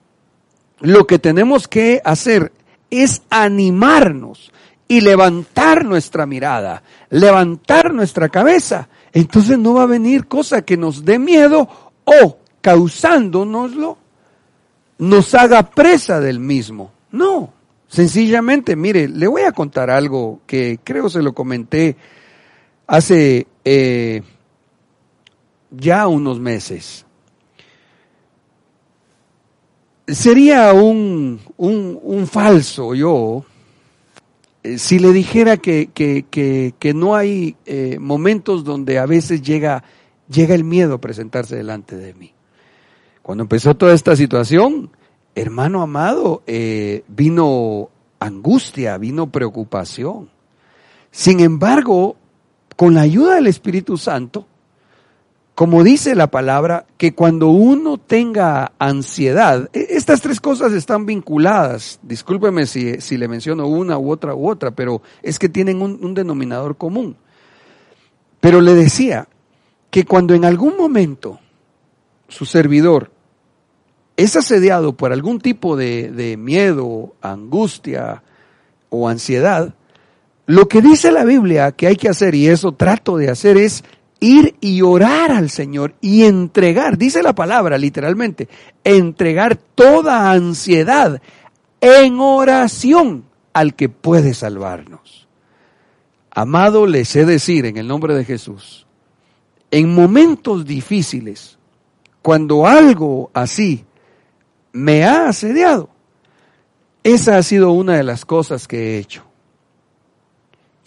lo 0.80 1.06
que 1.06 1.20
tenemos 1.20 1.68
que 1.68 2.02
hacer 2.04 2.50
es 2.90 3.22
animarnos 3.30 4.50
y 4.88 5.02
levantar 5.02 5.84
nuestra 5.84 6.26
mirada, 6.26 6.82
levantar 7.10 7.94
nuestra 7.94 8.28
cabeza, 8.28 8.88
entonces 9.12 9.56
no 9.56 9.74
va 9.74 9.84
a 9.84 9.86
venir 9.86 10.26
cosa 10.26 10.62
que 10.62 10.76
nos 10.76 11.04
dé 11.04 11.20
miedo 11.20 11.68
o 12.02 12.38
causándonoslo 12.60 13.98
nos 14.98 15.32
haga 15.36 15.70
presa 15.70 16.18
del 16.18 16.40
mismo. 16.40 16.90
No, 17.12 17.52
sencillamente, 17.86 18.74
mire, 18.74 19.06
le 19.06 19.28
voy 19.28 19.42
a 19.42 19.52
contar 19.52 19.90
algo 19.90 20.40
que 20.44 20.80
creo 20.82 21.08
se 21.08 21.22
lo 21.22 21.34
comenté 21.34 21.96
hace 22.88 23.46
eh, 23.68 24.22
ya 25.72 26.06
unos 26.06 26.38
meses. 26.38 27.04
Sería 30.06 30.72
un, 30.72 31.40
un, 31.56 31.98
un 32.00 32.26
falso 32.28 32.94
yo 32.94 33.44
eh, 34.62 34.78
si 34.78 35.00
le 35.00 35.12
dijera 35.12 35.56
que, 35.56 35.90
que, 35.92 36.94
no 36.94 37.16
hay 37.16 37.56
eh, 37.66 37.98
momentos 37.98 38.62
donde 38.62 39.00
a 39.00 39.06
veces 39.06 39.42
llega, 39.42 39.82
llega 40.30 40.54
el 40.54 40.62
miedo 40.62 40.94
a 40.94 41.00
presentarse 41.00 41.56
delante 41.56 41.96
de 41.96 42.14
mí. 42.14 42.32
Cuando 43.20 43.42
empezó 43.42 43.74
toda 43.74 43.94
esta 43.94 44.14
situación, 44.14 44.92
hermano 45.34 45.82
amado, 45.82 46.44
vino 47.08 47.90
angustia, 48.20 48.96
vino 48.96 49.32
preocupación. 49.32 50.30
Sin 51.10 51.40
embargo, 51.40 52.16
con 52.76 52.94
la 52.94 53.00
ayuda 53.00 53.36
del 53.36 53.46
Espíritu 53.46 53.96
Santo, 53.96 54.46
como 55.54 55.82
dice 55.82 56.14
la 56.14 56.30
palabra, 56.30 56.84
que 56.98 57.14
cuando 57.14 57.48
uno 57.48 57.96
tenga 57.96 58.72
ansiedad, 58.78 59.70
e, 59.72 59.86
estas 59.90 60.20
tres 60.20 60.38
cosas 60.38 60.74
están 60.74 61.06
vinculadas, 61.06 61.98
discúlpeme 62.02 62.66
si, 62.66 63.00
si 63.00 63.16
le 63.16 63.26
menciono 63.26 63.66
una 63.66 63.98
u 63.98 64.10
otra 64.10 64.34
u 64.34 64.50
otra, 64.50 64.72
pero 64.72 65.00
es 65.22 65.38
que 65.38 65.48
tienen 65.48 65.80
un, 65.80 66.12
denominador 66.12 66.76
común. 66.76 67.16
Pero 68.40 68.60
le 68.60 68.74
decía 68.74 69.28
que 69.90 70.04
cuando 70.04 70.34
en 70.34 70.44
algún 70.44 70.76
momento 70.76 71.40
su 72.28 72.44
servidor 72.44 73.10
es 74.18 74.36
asediado 74.36 74.92
por 74.94 75.10
algún 75.10 75.40
tipo 75.40 75.74
de 75.76 76.36
miedo, 76.38 77.14
angustia 77.22 78.22
o 78.90 79.08
ansiedad, 79.08 79.74
lo 80.46 80.68
que 80.68 80.80
dice 80.80 81.10
la 81.10 81.24
Biblia 81.24 81.72
que 81.72 81.88
hay 81.88 81.96
que 81.96 82.08
hacer, 82.08 82.34
y 82.34 82.48
eso 82.48 82.72
trato 82.72 83.16
de 83.16 83.30
hacer, 83.30 83.56
es 83.56 83.84
ir 84.20 84.56
y 84.60 84.82
orar 84.82 85.32
al 85.32 85.50
Señor 85.50 85.94
y 86.00 86.24
entregar, 86.24 86.96
dice 86.96 87.22
la 87.22 87.34
palabra 87.34 87.76
literalmente, 87.78 88.48
entregar 88.84 89.56
toda 89.56 90.30
ansiedad 90.30 91.20
en 91.80 92.20
oración 92.20 93.24
al 93.52 93.74
que 93.74 93.88
puede 93.88 94.34
salvarnos. 94.34 95.26
Amado, 96.30 96.86
les 96.86 97.14
he 97.16 97.24
decir 97.24 97.66
en 97.66 97.76
el 97.76 97.88
nombre 97.88 98.14
de 98.14 98.24
Jesús, 98.24 98.86
en 99.70 99.94
momentos 99.94 100.64
difíciles, 100.64 101.58
cuando 102.22 102.66
algo 102.66 103.30
así 103.34 103.84
me 104.72 105.04
ha 105.04 105.28
asediado, 105.28 105.88
esa 107.02 107.36
ha 107.36 107.42
sido 107.42 107.70
una 107.70 107.96
de 107.96 108.02
las 108.02 108.24
cosas 108.24 108.68
que 108.68 108.78
he 108.78 108.98
hecho. 108.98 109.25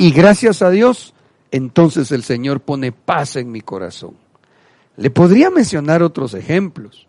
Y 0.01 0.11
gracias 0.11 0.61
a 0.61 0.69
Dios, 0.69 1.13
entonces 1.51 2.13
el 2.13 2.23
Señor 2.23 2.61
pone 2.61 2.93
paz 2.93 3.35
en 3.35 3.51
mi 3.51 3.59
corazón. 3.59 4.13
Le 4.95 5.09
podría 5.09 5.49
mencionar 5.49 6.03
otros 6.03 6.33
ejemplos. 6.33 7.05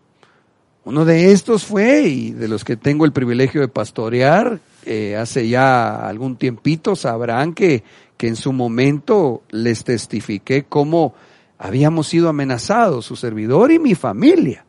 Uno 0.83 1.05
de 1.05 1.31
estos 1.31 1.63
fue, 1.63 2.01
y 2.01 2.31
de 2.31 2.49
los 2.49 2.65
que 2.65 2.75
tengo 2.75 3.05
el 3.05 3.13
privilegio 3.13 3.61
de 3.61 3.69
pastorear, 3.69 4.59
eh, 4.83 5.15
hace 5.15 5.47
ya 5.47 6.05
algún 6.05 6.35
tiempito 6.35 6.97
sabrán 6.97 7.53
que, 7.53 7.85
que 8.17 8.27
en 8.27 8.35
su 8.35 8.51
momento 8.51 9.43
les 9.51 9.85
testifiqué 9.85 10.63
cómo 10.63 11.13
habíamos 11.57 12.07
sido 12.07 12.27
amenazados, 12.27 13.05
su 13.05 13.15
servidor 13.15 13.71
y 13.71 13.79
mi 13.79 13.95
familia. 13.95 14.65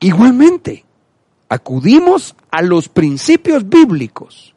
Igualmente, 0.00 0.86
acudimos 1.50 2.34
a 2.50 2.62
los 2.62 2.88
principios 2.88 3.68
bíblicos 3.68 4.53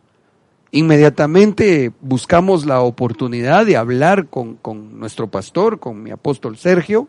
Inmediatamente 0.72 1.92
buscamos 2.02 2.66
la 2.66 2.82
oportunidad 2.82 3.66
de 3.66 3.78
hablar 3.78 4.28
con, 4.28 4.60
nuestro 5.00 5.28
pastor, 5.28 5.80
con 5.80 6.04
mi 6.04 6.12
apóstol 6.12 6.58
Sergio, 6.58 7.08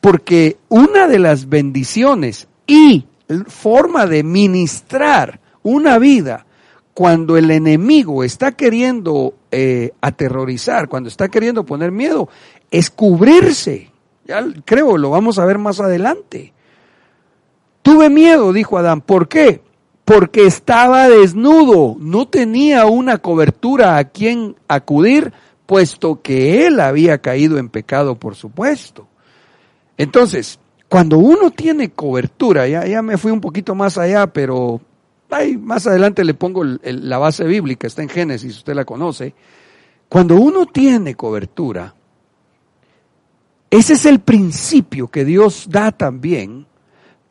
porque 0.00 0.58
una 0.68 1.08
de 1.08 1.18
las 1.18 1.48
bendiciones 1.48 2.48
y 2.66 3.06
forma 3.46 4.06
de 4.06 4.22
ministrar 4.22 5.40
una 5.62 5.98
vida 5.98 6.44
cuando 6.92 7.38
el 7.38 7.50
enemigo 7.50 8.24
está 8.24 8.52
queriendo 8.52 9.34
eh, 9.50 9.92
aterrorizar, 10.02 10.88
cuando 10.88 11.08
está 11.08 11.28
queriendo 11.28 11.64
poner 11.64 11.90
miedo, 11.92 12.28
es 12.70 12.90
cubrirse. 12.90 13.90
Ya 14.26 14.44
creo, 14.66 14.98
lo 14.98 15.08
vamos 15.10 15.38
a 15.38 15.46
ver 15.46 15.56
más 15.56 15.80
adelante. 15.80 16.52
Tuve 17.80 18.10
miedo, 18.10 18.52
dijo 18.52 18.76
Adán. 18.76 19.00
¿Por 19.00 19.28
qué? 19.28 19.62
Porque 20.04 20.46
estaba 20.46 21.08
desnudo, 21.08 21.96
no 21.98 22.26
tenía 22.26 22.86
una 22.86 23.18
cobertura 23.18 23.96
a 23.96 24.04
quien 24.04 24.56
acudir 24.68 25.32
puesto 25.66 26.20
que 26.20 26.66
él 26.66 26.80
había 26.80 27.18
caído 27.18 27.58
en 27.58 27.68
pecado, 27.68 28.16
por 28.16 28.34
supuesto. 28.34 29.06
Entonces, 29.96 30.58
cuando 30.88 31.18
uno 31.18 31.50
tiene 31.50 31.90
cobertura, 31.92 32.66
ya, 32.66 32.86
ya 32.86 33.00
me 33.00 33.16
fui 33.16 33.30
un 33.30 33.40
poquito 33.40 33.74
más 33.74 33.96
allá, 33.96 34.26
pero 34.26 34.80
ahí 35.30 35.56
más 35.56 35.86
adelante 35.86 36.24
le 36.24 36.34
pongo 36.34 36.64
la 36.64 37.18
base 37.18 37.44
bíblica, 37.44 37.86
está 37.86 38.02
en 38.02 38.08
Génesis, 38.08 38.58
usted 38.58 38.74
la 38.74 38.84
conoce. 38.84 39.34
Cuando 40.08 40.36
uno 40.36 40.66
tiene 40.66 41.14
cobertura, 41.14 41.94
ese 43.70 43.94
es 43.94 44.04
el 44.04 44.20
principio 44.20 45.08
que 45.08 45.24
Dios 45.24 45.66
da 45.70 45.92
también 45.92 46.66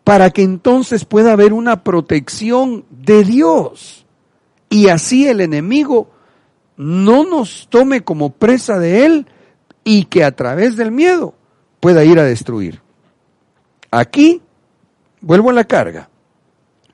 para 0.03 0.31
que 0.31 0.43
entonces 0.43 1.05
pueda 1.05 1.33
haber 1.33 1.53
una 1.53 1.83
protección 1.83 2.85
de 2.89 3.23
Dios 3.23 4.01
y 4.71 4.87
así 4.87 5.27
el 5.27 5.41
enemigo 5.41 6.09
no 6.77 7.25
nos 7.25 7.67
tome 7.69 8.05
como 8.05 8.31
presa 8.31 8.79
de 8.79 9.05
él 9.05 9.27
y 9.83 10.05
que 10.05 10.23
a 10.23 10.35
través 10.35 10.77
del 10.77 10.91
miedo 10.91 11.35
pueda 11.81 12.05
ir 12.05 12.17
a 12.19 12.23
destruir. 12.23 12.81
Aquí, 13.91 14.41
vuelvo 15.19 15.49
a 15.49 15.53
la 15.53 15.65
carga, 15.65 16.09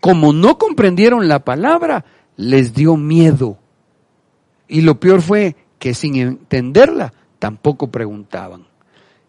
como 0.02 0.34
no 0.34 0.58
comprendieron 0.58 1.28
la 1.28 1.46
palabra, 1.46 2.04
les 2.36 2.74
dio 2.74 2.98
miedo. 2.98 3.60
Y 4.68 4.82
lo 4.82 5.00
peor 5.00 5.22
fue 5.22 5.56
que 5.78 5.94
sin 5.94 6.16
entenderla 6.16 7.14
tampoco 7.38 7.92
preguntaban. 7.92 8.66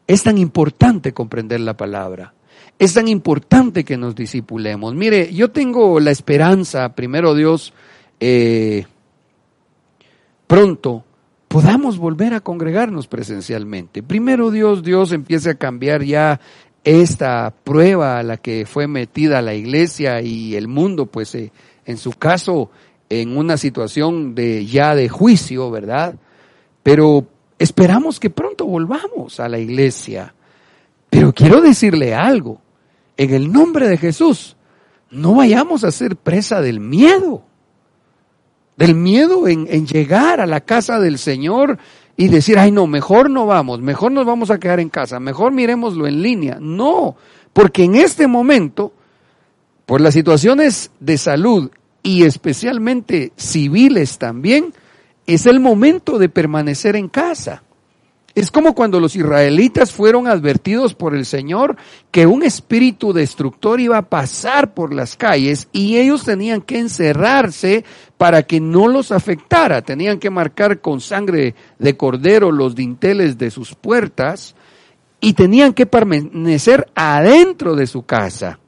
Es 0.06 0.22
tan 0.22 0.38
importante 0.38 1.12
comprender 1.12 1.60
la 1.60 1.76
palabra. 1.76 2.32
Es 2.78 2.94
tan 2.94 3.08
importante 3.08 3.84
que 3.84 3.96
nos 3.96 4.14
disipulemos. 4.14 4.94
Mire, 4.94 5.32
yo 5.32 5.50
tengo 5.50 5.98
la 6.00 6.10
esperanza, 6.10 6.94
primero 6.94 7.34
Dios, 7.34 7.72
eh, 8.20 8.86
pronto 10.46 11.04
podamos 11.48 11.98
volver 11.98 12.34
a 12.34 12.40
congregarnos 12.40 13.08
presencialmente. 13.08 14.02
Primero 14.02 14.50
Dios, 14.50 14.82
Dios 14.82 15.12
empiece 15.12 15.50
a 15.50 15.54
cambiar 15.54 16.04
ya 16.04 16.40
esta 16.84 17.52
prueba 17.64 18.18
a 18.18 18.22
la 18.22 18.36
que 18.36 18.64
fue 18.64 18.86
metida 18.86 19.42
la 19.42 19.54
iglesia 19.54 20.20
y 20.20 20.54
el 20.54 20.68
mundo, 20.68 21.06
pues 21.06 21.34
eh, 21.34 21.50
en 21.84 21.96
su 21.96 22.12
caso, 22.12 22.70
en 23.08 23.36
una 23.36 23.56
situación 23.56 24.34
de 24.34 24.66
ya 24.66 24.94
de 24.94 25.08
juicio, 25.08 25.70
¿verdad? 25.70 26.14
Pero 26.82 27.26
Esperamos 27.58 28.20
que 28.20 28.30
pronto 28.30 28.64
volvamos 28.66 29.40
a 29.40 29.48
la 29.48 29.58
iglesia. 29.58 30.32
Pero 31.10 31.32
quiero 31.32 31.60
decirle 31.60 32.14
algo. 32.14 32.60
En 33.18 33.34
el 33.34 33.52
nombre 33.52 33.88
de 33.88 33.98
Jesús, 33.98 34.56
no 35.10 35.34
vayamos 35.34 35.82
a 35.82 35.90
ser 35.90 36.16
presa 36.16 36.62
del 36.62 36.78
miedo. 36.78 37.42
Del 38.76 38.94
miedo 38.94 39.48
en, 39.48 39.66
llegar 39.88 40.40
a 40.40 40.46
la 40.46 40.60
casa 40.60 41.00
del 41.00 41.18
Señor 41.18 41.78
y 42.16 42.28
decir, 42.28 42.58
ay 42.58 42.70
no, 42.70 42.86
mejor 42.86 43.28
no 43.28 43.44
vamos, 43.44 43.80
mejor 43.80 44.12
nos 44.12 44.24
vamos 44.24 44.50
a 44.50 44.58
quedar 44.60 44.78
en 44.78 44.88
casa, 44.88 45.18
mejor 45.18 45.52
miremoslo 45.52 46.06
en 46.06 46.22
línea. 46.22 46.58
No, 46.60 47.16
porque 47.52 47.82
en 47.82 47.96
este 47.96 48.28
momento, 48.28 48.92
por 49.84 50.00
las 50.00 50.14
situaciones 50.14 50.92
de 51.00 51.18
salud 51.18 51.72
y 52.04 52.22
especialmente 52.22 53.32
civiles 53.36 54.18
también, 54.18 54.72
es 55.26 55.46
el 55.46 55.58
momento 55.58 56.18
de 56.18 56.28
permanecer 56.28 56.94
en 56.94 57.08
casa. 57.08 57.64
Es 58.38 58.52
como 58.52 58.72
cuando 58.72 59.00
los 59.00 59.16
israelitas 59.16 59.90
fueron 59.90 60.28
advertidos 60.28 60.94
por 60.94 61.16
el 61.16 61.26
Señor 61.26 61.76
que 62.12 62.24
un 62.24 62.44
espíritu 62.44 63.12
destructor 63.12 63.80
iba 63.80 63.98
a 63.98 64.08
pasar 64.08 64.74
por 64.74 64.94
las 64.94 65.16
calles 65.16 65.66
y 65.72 65.96
ellos 65.96 66.22
tenían 66.22 66.60
que 66.60 66.78
encerrarse 66.78 67.84
para 68.16 68.44
que 68.44 68.60
no 68.60 68.86
los 68.86 69.10
afectara. 69.10 69.82
Tenían 69.82 70.20
que 70.20 70.30
marcar 70.30 70.80
con 70.80 71.00
sangre 71.00 71.56
de 71.80 71.96
cordero 71.96 72.52
los 72.52 72.76
dinteles 72.76 73.38
de 73.38 73.50
sus 73.50 73.74
puertas 73.74 74.54
y 75.20 75.32
tenían 75.32 75.74
que 75.74 75.86
permanecer 75.86 76.86
adentro 76.94 77.74
de 77.74 77.88
su 77.88 78.04
casa. 78.04 78.60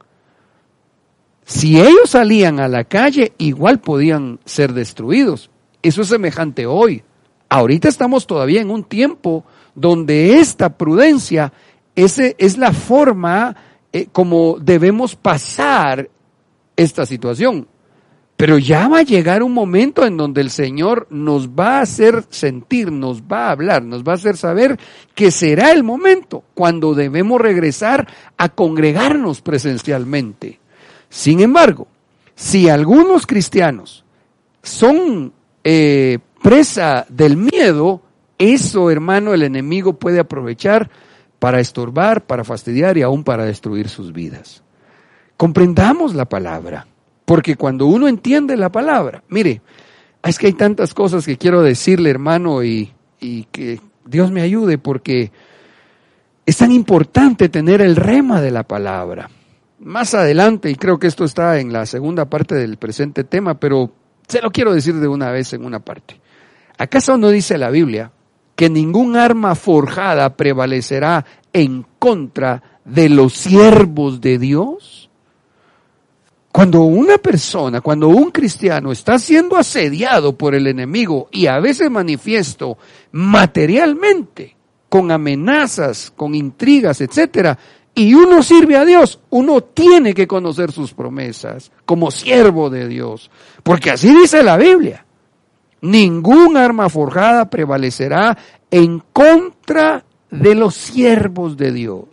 Si 1.44 1.80
ellos 1.80 2.10
salían 2.10 2.58
a 2.58 2.66
la 2.66 2.82
calle, 2.82 3.34
igual 3.38 3.78
podían 3.78 4.40
ser 4.44 4.72
destruidos. 4.72 5.48
Eso 5.80 6.02
es 6.02 6.08
semejante 6.08 6.66
hoy. 6.66 7.04
Ahorita 7.48 7.88
estamos 7.88 8.26
todavía 8.26 8.60
en 8.60 8.70
un 8.70 8.82
tiempo 8.82 9.44
donde 9.80 10.38
esta 10.38 10.76
prudencia 10.76 11.52
ese 11.94 12.34
es 12.38 12.56
la 12.56 12.72
forma 12.72 13.56
eh, 13.92 14.06
como 14.12 14.58
debemos 14.60 15.16
pasar 15.16 16.08
esta 16.76 17.04
situación. 17.06 17.66
Pero 18.36 18.56
ya 18.56 18.88
va 18.88 19.00
a 19.00 19.02
llegar 19.02 19.42
un 19.42 19.52
momento 19.52 20.06
en 20.06 20.16
donde 20.16 20.40
el 20.40 20.50
Señor 20.50 21.06
nos 21.10 21.48
va 21.48 21.78
a 21.78 21.82
hacer 21.82 22.24
sentir, 22.30 22.90
nos 22.90 23.22
va 23.22 23.48
a 23.48 23.50
hablar, 23.50 23.82
nos 23.82 24.02
va 24.02 24.12
a 24.12 24.14
hacer 24.14 24.38
saber 24.38 24.78
que 25.14 25.30
será 25.30 25.72
el 25.72 25.82
momento 25.82 26.44
cuando 26.54 26.94
debemos 26.94 27.38
regresar 27.38 28.08
a 28.38 28.48
congregarnos 28.48 29.42
presencialmente. 29.42 30.58
Sin 31.10 31.40
embargo, 31.40 31.86
si 32.34 32.70
algunos 32.70 33.26
cristianos 33.26 34.04
son 34.62 35.34
eh, 35.62 36.18
presa 36.42 37.04
del 37.10 37.36
miedo, 37.36 38.00
eso, 38.40 38.90
hermano, 38.90 39.34
el 39.34 39.42
enemigo 39.42 39.98
puede 39.98 40.18
aprovechar 40.18 40.90
para 41.38 41.60
estorbar, 41.60 42.26
para 42.26 42.42
fastidiar 42.42 42.96
y 42.96 43.02
aún 43.02 43.22
para 43.22 43.44
destruir 43.44 43.90
sus 43.90 44.14
vidas. 44.14 44.62
Comprendamos 45.36 46.14
la 46.14 46.24
palabra, 46.24 46.86
porque 47.26 47.56
cuando 47.56 47.84
uno 47.84 48.08
entiende 48.08 48.56
la 48.56 48.72
palabra, 48.72 49.22
mire, 49.28 49.60
es 50.24 50.38
que 50.38 50.46
hay 50.46 50.52
tantas 50.54 50.94
cosas 50.94 51.26
que 51.26 51.36
quiero 51.36 51.60
decirle, 51.60 52.08
hermano, 52.08 52.64
y, 52.64 52.94
y 53.20 53.44
que 53.44 53.78
Dios 54.06 54.32
me 54.32 54.40
ayude, 54.40 54.78
porque 54.78 55.30
es 56.46 56.56
tan 56.56 56.72
importante 56.72 57.50
tener 57.50 57.82
el 57.82 57.94
rema 57.94 58.40
de 58.40 58.52
la 58.52 58.62
palabra. 58.62 59.28
Más 59.80 60.14
adelante, 60.14 60.70
y 60.70 60.76
creo 60.76 60.98
que 60.98 61.08
esto 61.08 61.26
está 61.26 61.58
en 61.58 61.74
la 61.74 61.84
segunda 61.84 62.24
parte 62.24 62.54
del 62.54 62.78
presente 62.78 63.24
tema, 63.24 63.60
pero 63.60 63.92
se 64.28 64.40
lo 64.40 64.50
quiero 64.50 64.72
decir 64.72 64.94
de 64.94 65.08
una 65.08 65.30
vez 65.30 65.52
en 65.52 65.66
una 65.66 65.80
parte. 65.80 66.18
¿Acaso 66.78 67.18
no 67.18 67.28
dice 67.28 67.58
la 67.58 67.68
Biblia 67.68 68.12
que 68.60 68.68
ningún 68.68 69.16
arma 69.16 69.54
forjada 69.54 70.36
prevalecerá 70.36 71.24
en 71.50 71.86
contra 71.98 72.62
de 72.84 73.08
los 73.08 73.32
siervos 73.32 74.20
de 74.20 74.38
Dios? 74.38 75.08
Cuando 76.52 76.82
una 76.82 77.16
persona, 77.16 77.80
cuando 77.80 78.08
un 78.08 78.30
cristiano 78.30 78.92
está 78.92 79.18
siendo 79.18 79.56
asediado 79.56 80.36
por 80.36 80.54
el 80.54 80.66
enemigo 80.66 81.30
y 81.32 81.46
a 81.46 81.58
veces 81.58 81.90
manifiesto 81.90 82.76
materialmente, 83.12 84.56
con 84.90 85.10
amenazas, 85.10 86.12
con 86.14 86.34
intrigas, 86.34 87.00
etcétera, 87.00 87.58
y 87.94 88.12
uno 88.12 88.42
sirve 88.42 88.76
a 88.76 88.84
Dios, 88.84 89.20
uno 89.30 89.62
tiene 89.62 90.12
que 90.12 90.26
conocer 90.26 90.70
sus 90.70 90.92
promesas 90.92 91.72
como 91.86 92.10
siervo 92.10 92.68
de 92.68 92.88
Dios, 92.88 93.30
porque 93.62 93.92
así 93.92 94.14
dice 94.14 94.42
la 94.42 94.58
Biblia. 94.58 95.06
Ningún 95.82 96.56
arma 96.56 96.88
forjada 96.88 97.48
prevalecerá 97.48 98.36
en 98.70 99.02
contra 99.12 100.04
de 100.30 100.54
los 100.54 100.74
siervos 100.74 101.56
de 101.56 101.72
Dios. 101.72 102.06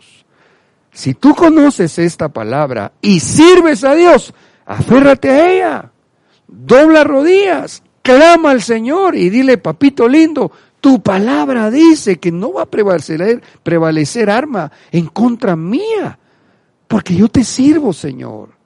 Si 0.92 1.14
tú 1.14 1.34
conoces 1.34 1.98
esta 1.98 2.28
palabra 2.28 2.92
y 3.00 3.20
sirves 3.20 3.84
a 3.84 3.94
Dios, 3.94 4.34
aférrate 4.66 5.30
a 5.30 5.50
ella, 5.50 5.92
dobla 6.48 7.04
rodillas, 7.04 7.82
clama 8.02 8.50
al 8.50 8.62
Señor 8.62 9.14
y 9.14 9.30
dile, 9.30 9.58
papito 9.58 10.08
lindo, 10.08 10.50
tu 10.80 11.00
palabra 11.00 11.70
dice 11.70 12.18
que 12.18 12.32
no 12.32 12.54
va 12.54 12.62
a 12.62 12.66
prevalecer, 12.66 13.42
prevalecer 13.62 14.30
arma 14.30 14.72
en 14.90 15.06
contra 15.06 15.54
mía, 15.56 16.18
porque 16.88 17.14
yo 17.14 17.28
te 17.28 17.44
sirvo, 17.44 17.92
Señor. 17.92 18.57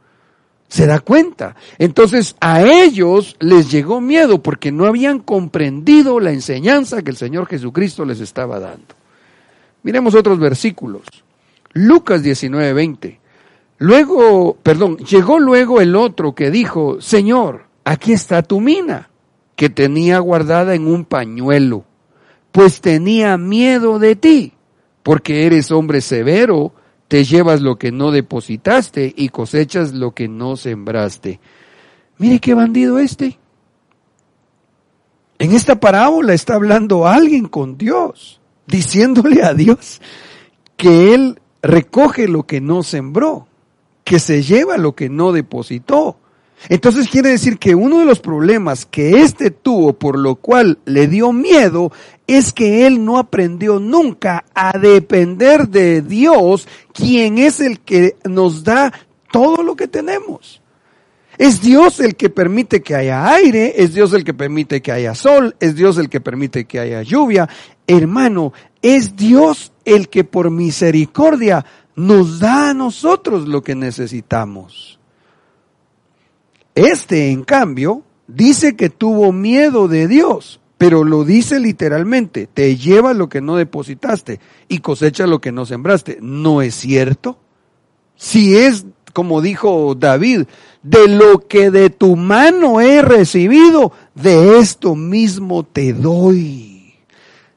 ¿Se 0.73 0.87
da 0.87 1.01
cuenta? 1.01 1.55
Entonces 1.79 2.37
a 2.41 2.63
ellos 2.63 3.37
les 3.41 3.71
llegó 3.71 4.01
miedo 4.01 4.43
porque 4.43 4.73
no 4.73 4.87
habían 4.87 5.19
comprendido 5.19 6.19
la 6.19 6.33
enseñanza 6.33 7.03
que 7.03 7.11
el 7.11 7.17
Señor 7.17 7.47
Jesucristo 7.47 8.05
les 8.05 8.21
estaba 8.21 8.59
dando. 8.59 8.95
Miremos 9.83 10.15
otros 10.15 10.39
versículos. 10.39 11.03
Lucas 11.75 12.23
19, 12.23 12.73
20. 12.73 13.21
Luego, 13.79 14.57
perdón, 14.63 14.97
llegó 14.99 15.39
luego 15.39 15.81
el 15.81 15.95
otro 15.95 16.35
que 16.35 16.51
dijo, 16.51 17.01
Señor, 17.01 17.65
aquí 17.85 18.13
está 18.13 18.43
tu 18.43 18.61
mina, 18.61 19.11
que 19.57 19.69
tenía 19.69 20.21
guardada 20.21 20.75
en 20.75 20.87
un 20.87 21.05
pañuelo 21.05 21.85
pues 22.53 22.83
tenía 22.83 23.39
miedo 23.39 23.99
de 23.99 24.15
ti, 24.15 24.53
porque 25.03 25.47
eres 25.47 25.73
hombre 25.73 26.03
severo, 26.03 26.73
te 27.13 27.25
llevas 27.25 27.61
lo 27.61 27.77
que 27.77 27.93
no 27.93 28.11
depositaste 28.11 29.13
y 29.15 29.29
cosechas 29.29 29.93
lo 29.93 30.13
que 30.13 30.29
no 30.29 30.57
sembraste. 30.57 31.41
Mire 32.17 32.39
qué 32.39 32.55
bandido 32.55 32.99
este. 32.99 33.39
En 35.39 35.53
esta 35.53 35.79
parábola 35.79 36.33
está 36.33 36.55
hablando 36.55 37.07
alguien 37.07 37.49
con 37.49 37.77
Dios, 37.77 38.41
diciéndole 38.67 39.43
a 39.43 39.53
Dios 39.53 40.01
que 40.79 41.13
Él 41.13 41.39
recoge 41.61 42.29
lo 42.29 42.45
que 42.45 42.63
no 42.63 42.83
sembró, 42.83 43.47
que 44.05 44.19
se 44.19 44.43
lleva 44.43 44.79
lo 44.79 44.95
que 44.95 45.11
no 45.11 45.33
depositó. 45.33 46.17
Entonces 46.69 47.09
quiere 47.09 47.31
decir 47.31 47.59
que 47.59 47.75
uno 47.75 47.99
de 47.99 48.05
los 48.05 48.21
problemas 48.21 48.87
que 48.87 49.23
éste 49.23 49.51
tuvo, 49.51 49.95
por 49.95 50.19
lo 50.19 50.37
cual 50.37 50.79
le 50.85 51.09
dio 51.09 51.33
miedo, 51.33 51.93
es 52.27 52.53
que 52.53 52.87
él 52.87 53.05
no 53.05 53.19
aprendió 53.19 53.79
nunca 53.81 54.45
a 54.55 54.79
depender 54.79 55.69
de 55.69 56.03
Dios, 56.03 56.69
quien 56.93 57.39
es 57.39 57.61
el 57.61 57.81
que 57.81 58.17
nos 58.25 58.65
da 58.65 58.93
todo 59.31 59.63
lo 59.63 59.77
que 59.77 59.89
tenemos. 59.89 60.63
Es 61.39 61.61
Dios 61.61 61.99
el 61.99 62.15
que 62.15 62.31
permite 62.31 62.83
que 62.83 62.95
haya 62.95 63.33
aire, 63.33 63.75
es 63.83 63.95
Dios 63.95 64.13
el 64.13 64.23
que 64.23 64.35
permite 64.35 64.83
que 64.83 64.93
haya 64.93 65.15
sol, 65.15 65.57
es 65.61 65.75
Dios 65.75 65.99
el 65.99 66.09
que 66.09 66.21
permite 66.21 66.67
que 66.67 66.79
haya 66.79 67.03
lluvia. 67.03 67.49
Hermano, 67.87 68.53
es 68.83 69.17
Dios 69.17 69.73
el 69.85 70.09
que 70.09 70.25
por 70.25 70.51
misericordia 70.51 71.65
nos 71.97 72.39
da 72.39 72.71
a 72.71 72.75
nosotros 72.75 73.49
lo 73.49 73.63
que 73.63 73.75
necesitamos. 73.75 75.01
Este, 76.75 77.31
en 77.31 77.45
cambio, 77.45 78.03
dice 78.27 78.77
que 78.77 78.89
tuvo 78.89 79.33
miedo 79.33 79.89
de 79.89 80.09
Dios, 80.09 80.61
pero 80.79 81.05
lo 81.05 81.25
dice 81.25 81.61
literalmente, 81.61 82.49
te 82.53 82.77
lleva 82.77 83.13
lo 83.13 83.29
que 83.29 83.41
no 83.41 83.57
depositaste 83.57 84.41
y 84.69 84.79
cosecha 84.79 85.27
lo 85.27 85.41
que 85.41 85.53
no 85.53 85.67
sembraste. 85.67 86.19
¿No 86.21 86.63
es 86.63 86.75
cierto? 86.75 87.39
Si 88.17 88.57
es, 88.57 88.87
como 89.13 89.43
dijo 89.43 89.95
David, 89.95 90.45
de 90.83 91.09
lo 91.09 91.47
que 91.47 91.71
de 91.71 91.91
tu 91.91 92.17
mano 92.17 92.81
he 92.81 93.03
recibido, 93.03 93.93
de 94.15 94.59
esto 94.59 94.95
mismo 94.95 95.65
te 95.65 95.93
doy. 95.93 96.95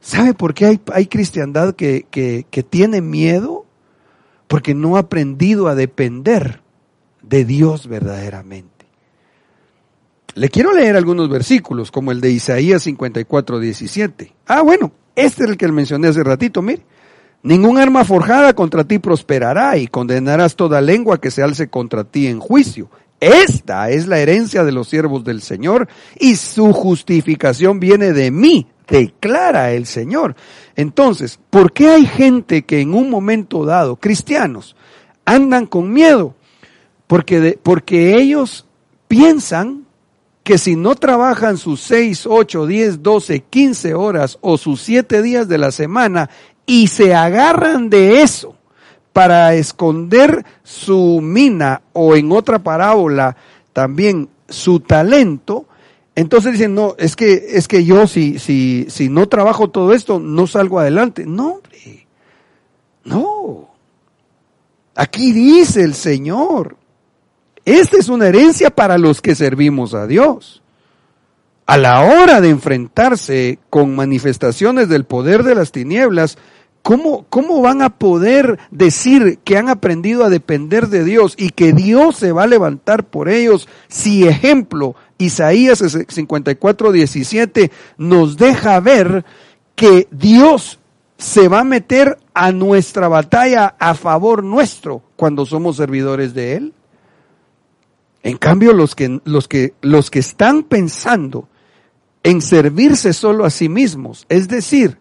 ¿Sabe 0.01 0.33
por 0.33 0.53
qué 0.53 0.79
hay, 0.93 1.07
cristiandad 1.07 1.73
que 1.73 2.65
tiene 2.69 3.01
miedo? 3.01 3.65
Porque 4.47 4.75
no 4.75 4.97
ha 4.97 4.99
aprendido 4.99 5.67
a 5.67 5.73
depender 5.73 6.61
de 7.23 7.43
Dios 7.43 7.87
verdaderamente. 7.87 8.74
Le 10.35 10.49
quiero 10.49 10.73
leer 10.73 10.97
algunos 10.97 11.29
versículos, 11.29 11.91
como 11.91 12.11
el 12.11 12.19
de 12.19 12.29
Isaías 12.29 12.83
54, 12.83 13.57
17. 13.57 14.33
Ah, 14.47 14.61
bueno, 14.61 14.91
este 15.15 15.45
es 15.45 15.49
el 15.49 15.57
que 15.57 15.65
mencioné 15.69 16.09
hace 16.09 16.25
ratito, 16.25 16.61
mire. 16.61 16.83
Ningún 17.41 17.77
arma 17.77 18.03
forjada 18.03 18.53
contra 18.53 18.83
ti 18.83 18.99
prosperará 18.99 19.77
y 19.77 19.87
condenarás 19.87 20.57
toda 20.57 20.81
lengua 20.81 21.21
que 21.21 21.31
se 21.31 21.41
alce 21.41 21.69
contra 21.69 22.03
ti 22.03 22.27
en 22.27 22.41
juicio. 22.41 22.89
Esta 23.21 23.89
es 23.91 24.07
la 24.07 24.19
herencia 24.19 24.65
de 24.65 24.73
los 24.73 24.89
siervos 24.89 25.23
del 25.23 25.41
Señor 25.41 25.87
y 26.19 26.35
su 26.35 26.73
justificación 26.73 27.79
viene 27.79 28.11
de 28.11 28.29
mí, 28.29 28.67
declara 28.89 29.71
el 29.71 29.85
Señor. 29.85 30.35
Entonces, 30.75 31.39
¿por 31.49 31.71
qué 31.71 31.91
hay 31.91 32.05
gente 32.07 32.63
que 32.63 32.81
en 32.81 32.93
un 32.93 33.09
momento 33.09 33.63
dado, 33.63 33.95
cristianos, 33.95 34.75
andan 35.23 35.65
con 35.65 35.93
miedo? 35.93 36.35
Porque, 37.07 37.57
porque 37.63 38.17
ellos 38.17 38.65
piensan 39.07 39.84
que 40.45 40.59
si 40.59 40.75
no 40.75 40.93
trabajan 40.93 41.57
sus 41.57 41.81
6, 41.81 42.27
8, 42.27 42.67
10, 42.67 43.01
12, 43.01 43.39
15 43.41 43.95
horas 43.95 44.37
o 44.41 44.59
sus 44.59 44.79
7 44.83 45.23
días 45.23 45.47
de 45.47 45.57
la 45.57 45.71
semana 45.71 46.29
y 46.67 46.87
se 46.87 47.15
agarran 47.15 47.89
de 47.89 48.21
eso 48.21 48.55
para 49.11 49.55
esconder 49.55 50.45
su 50.61 51.19
mina 51.19 51.81
o 51.93 52.15
en 52.15 52.31
otra 52.31 52.59
parábola 52.59 53.35
también 53.73 54.29
su 54.47 54.81
talento, 54.81 55.65
entonces 56.13 56.51
dicen, 56.53 56.75
no, 56.75 56.93
es 56.99 57.15
que, 57.15 57.33
es 57.53 57.67
que 57.67 57.83
yo 57.83 58.05
si, 58.05 58.37
si, 58.37 58.85
si 58.87 59.09
no 59.09 59.27
trabajo 59.27 59.71
todo 59.71 59.93
esto, 59.93 60.19
no 60.19 60.45
salgo 60.45 60.79
adelante. 60.79 61.25
No, 61.25 61.55
hombre, 61.55 62.07
no. 63.03 63.69
Aquí 64.93 65.33
dice 65.33 65.81
el 65.81 65.95
Señor, 65.95 66.77
esta 67.65 67.97
es 67.97 68.09
una 68.09 68.27
herencia 68.27 68.69
para 68.69 68.97
los 68.97 69.21
que 69.21 69.35
servimos 69.35 69.93
a 69.95 70.05
Dios. 70.05 70.61
A 71.65 71.77
la 71.77 72.01
hora 72.01 72.41
de 72.41 72.49
enfrentarse 72.49 73.57
con 73.71 73.95
manifestaciones 73.95 74.87
del 74.87 75.03
poder 75.03 75.41
de 75.41 75.55
las 75.55 75.71
tinieblas, 75.71 76.37
¿cómo, 76.83 77.25
¿cómo 77.29 77.63
van 77.63 77.81
a 77.81 77.89
poder 77.89 78.59
decir 78.69 79.39
que 79.43 79.57
han 79.57 79.69
aprendido 79.69 80.23
a 80.23 80.29
depender 80.29 80.89
de 80.89 81.03
Dios 81.03 81.33
y 81.39 81.49
que 81.49 81.73
Dios 81.73 82.17
se 82.17 82.31
va 82.31 82.43
a 82.43 82.47
levantar 82.47 83.03
por 83.03 83.29
ellos 83.29 83.67
si 83.87 84.27
ejemplo 84.27 84.95
Isaías 85.17 85.79
54, 86.07 86.91
17 86.91 87.71
nos 87.97 88.37
deja 88.37 88.79
ver 88.79 89.25
que 89.73 90.07
Dios 90.11 90.77
se 91.17 91.47
va 91.47 91.61
a 91.61 91.63
meter 91.63 92.19
a 92.35 92.51
nuestra 92.51 93.07
batalla 93.07 93.75
a 93.79 93.95
favor 93.95 94.43
nuestro 94.43 95.01
cuando 95.15 95.47
somos 95.47 95.77
servidores 95.77 96.35
de 96.35 96.57
Él? 96.57 96.73
En 98.25 98.37
cambio, 98.37 98.73
los 98.73 98.95
que, 98.95 99.21
los 99.23 99.47
que, 99.47 99.75
los 99.81 100.09
que 100.09 100.17
están 100.17 100.63
pensando 100.63 101.47
en 102.23 102.41
servirse 102.41 103.13
solo 103.13 103.45
a 103.45 103.51
sí 103.51 103.69
mismos, 103.69 104.25
es 104.29 104.47
decir, 104.47 104.97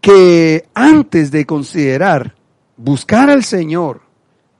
que 0.00 0.68
antes 0.74 1.30
de 1.30 1.46
considerar 1.46 2.34
buscar 2.76 3.30
al 3.30 3.44
Señor 3.44 4.00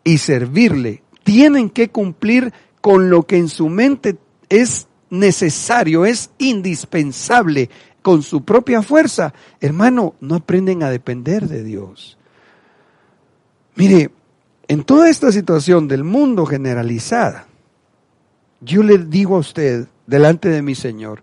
y 0.04 0.18
servirle, 0.18 1.02
tienen 1.24 1.70
que 1.70 1.88
cumplir 1.88 2.52
con 2.80 3.10
lo 3.10 3.24
que 3.24 3.38
en 3.38 3.48
su 3.48 3.68
mente 3.68 4.16
es 4.48 4.86
necesario, 5.10 6.06
es 6.06 6.30
indispensable, 6.38 7.68
con 8.00 8.22
su 8.22 8.44
propia 8.44 8.80
fuerza, 8.80 9.34
hermano, 9.60 10.14
no 10.20 10.36
aprenden 10.36 10.84
a 10.84 10.90
depender 10.90 11.48
de 11.48 11.64
Dios. 11.64 12.16
Mire, 13.74 14.12
en 14.68 14.84
toda 14.84 15.08
esta 15.08 15.30
situación 15.32 15.88
del 15.88 16.04
mundo 16.04 16.46
generalizada, 16.46 17.46
yo 18.60 18.82
le 18.82 18.98
digo 18.98 19.36
a 19.36 19.40
usted, 19.40 19.88
delante 20.06 20.48
de 20.48 20.62
mi 20.62 20.74
Señor, 20.74 21.22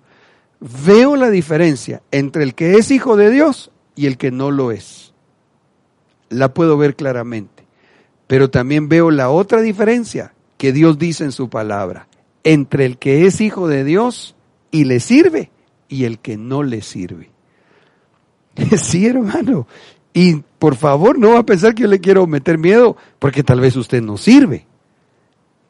veo 0.60 1.16
la 1.16 1.30
diferencia 1.30 2.02
entre 2.12 2.44
el 2.44 2.54
que 2.54 2.76
es 2.76 2.92
hijo 2.92 3.18
de 3.18 3.32
Dios 3.32 3.72
y 3.96 4.06
el 4.06 4.18
que 4.18 4.32
no 4.32 4.52
lo 4.52 4.72
es. 4.72 5.14
La 6.30 6.54
puedo 6.54 6.78
ver 6.78 6.96
claramente. 6.96 7.66
Pero 8.28 8.50
también 8.50 8.88
veo 8.88 9.12
la 9.12 9.30
otra 9.30 9.62
diferencia 9.62 10.34
que 10.58 10.72
Dios 10.72 10.98
dice 10.98 11.24
en 11.24 11.32
su 11.32 11.50
palabra, 11.50 12.08
entre 12.44 12.86
el 12.86 12.98
que 12.98 13.26
es 13.26 13.42
hijo 13.42 13.68
de 13.68 13.84
Dios 13.84 14.36
y 14.70 14.86
le 14.86 15.00
sirve 15.00 15.52
y 15.90 16.06
el 16.06 16.20
que 16.20 16.38
no 16.38 16.64
le 16.64 16.82
sirve. 16.82 17.30
Sí, 18.78 19.08
hermano. 19.08 19.68
Y 20.14 20.44
por 20.60 20.76
favor, 20.76 21.18
no 21.18 21.34
va 21.34 21.40
a 21.40 21.46
pensar 21.46 21.74
que 21.74 21.84
yo 21.84 21.88
le 21.88 22.00
quiero 22.00 22.28
meter 22.28 22.58
miedo 22.58 22.98
porque 23.20 23.44
tal 23.44 23.60
vez 23.60 23.76
usted 23.76 24.02
no 24.02 24.18
sirve. 24.18 24.68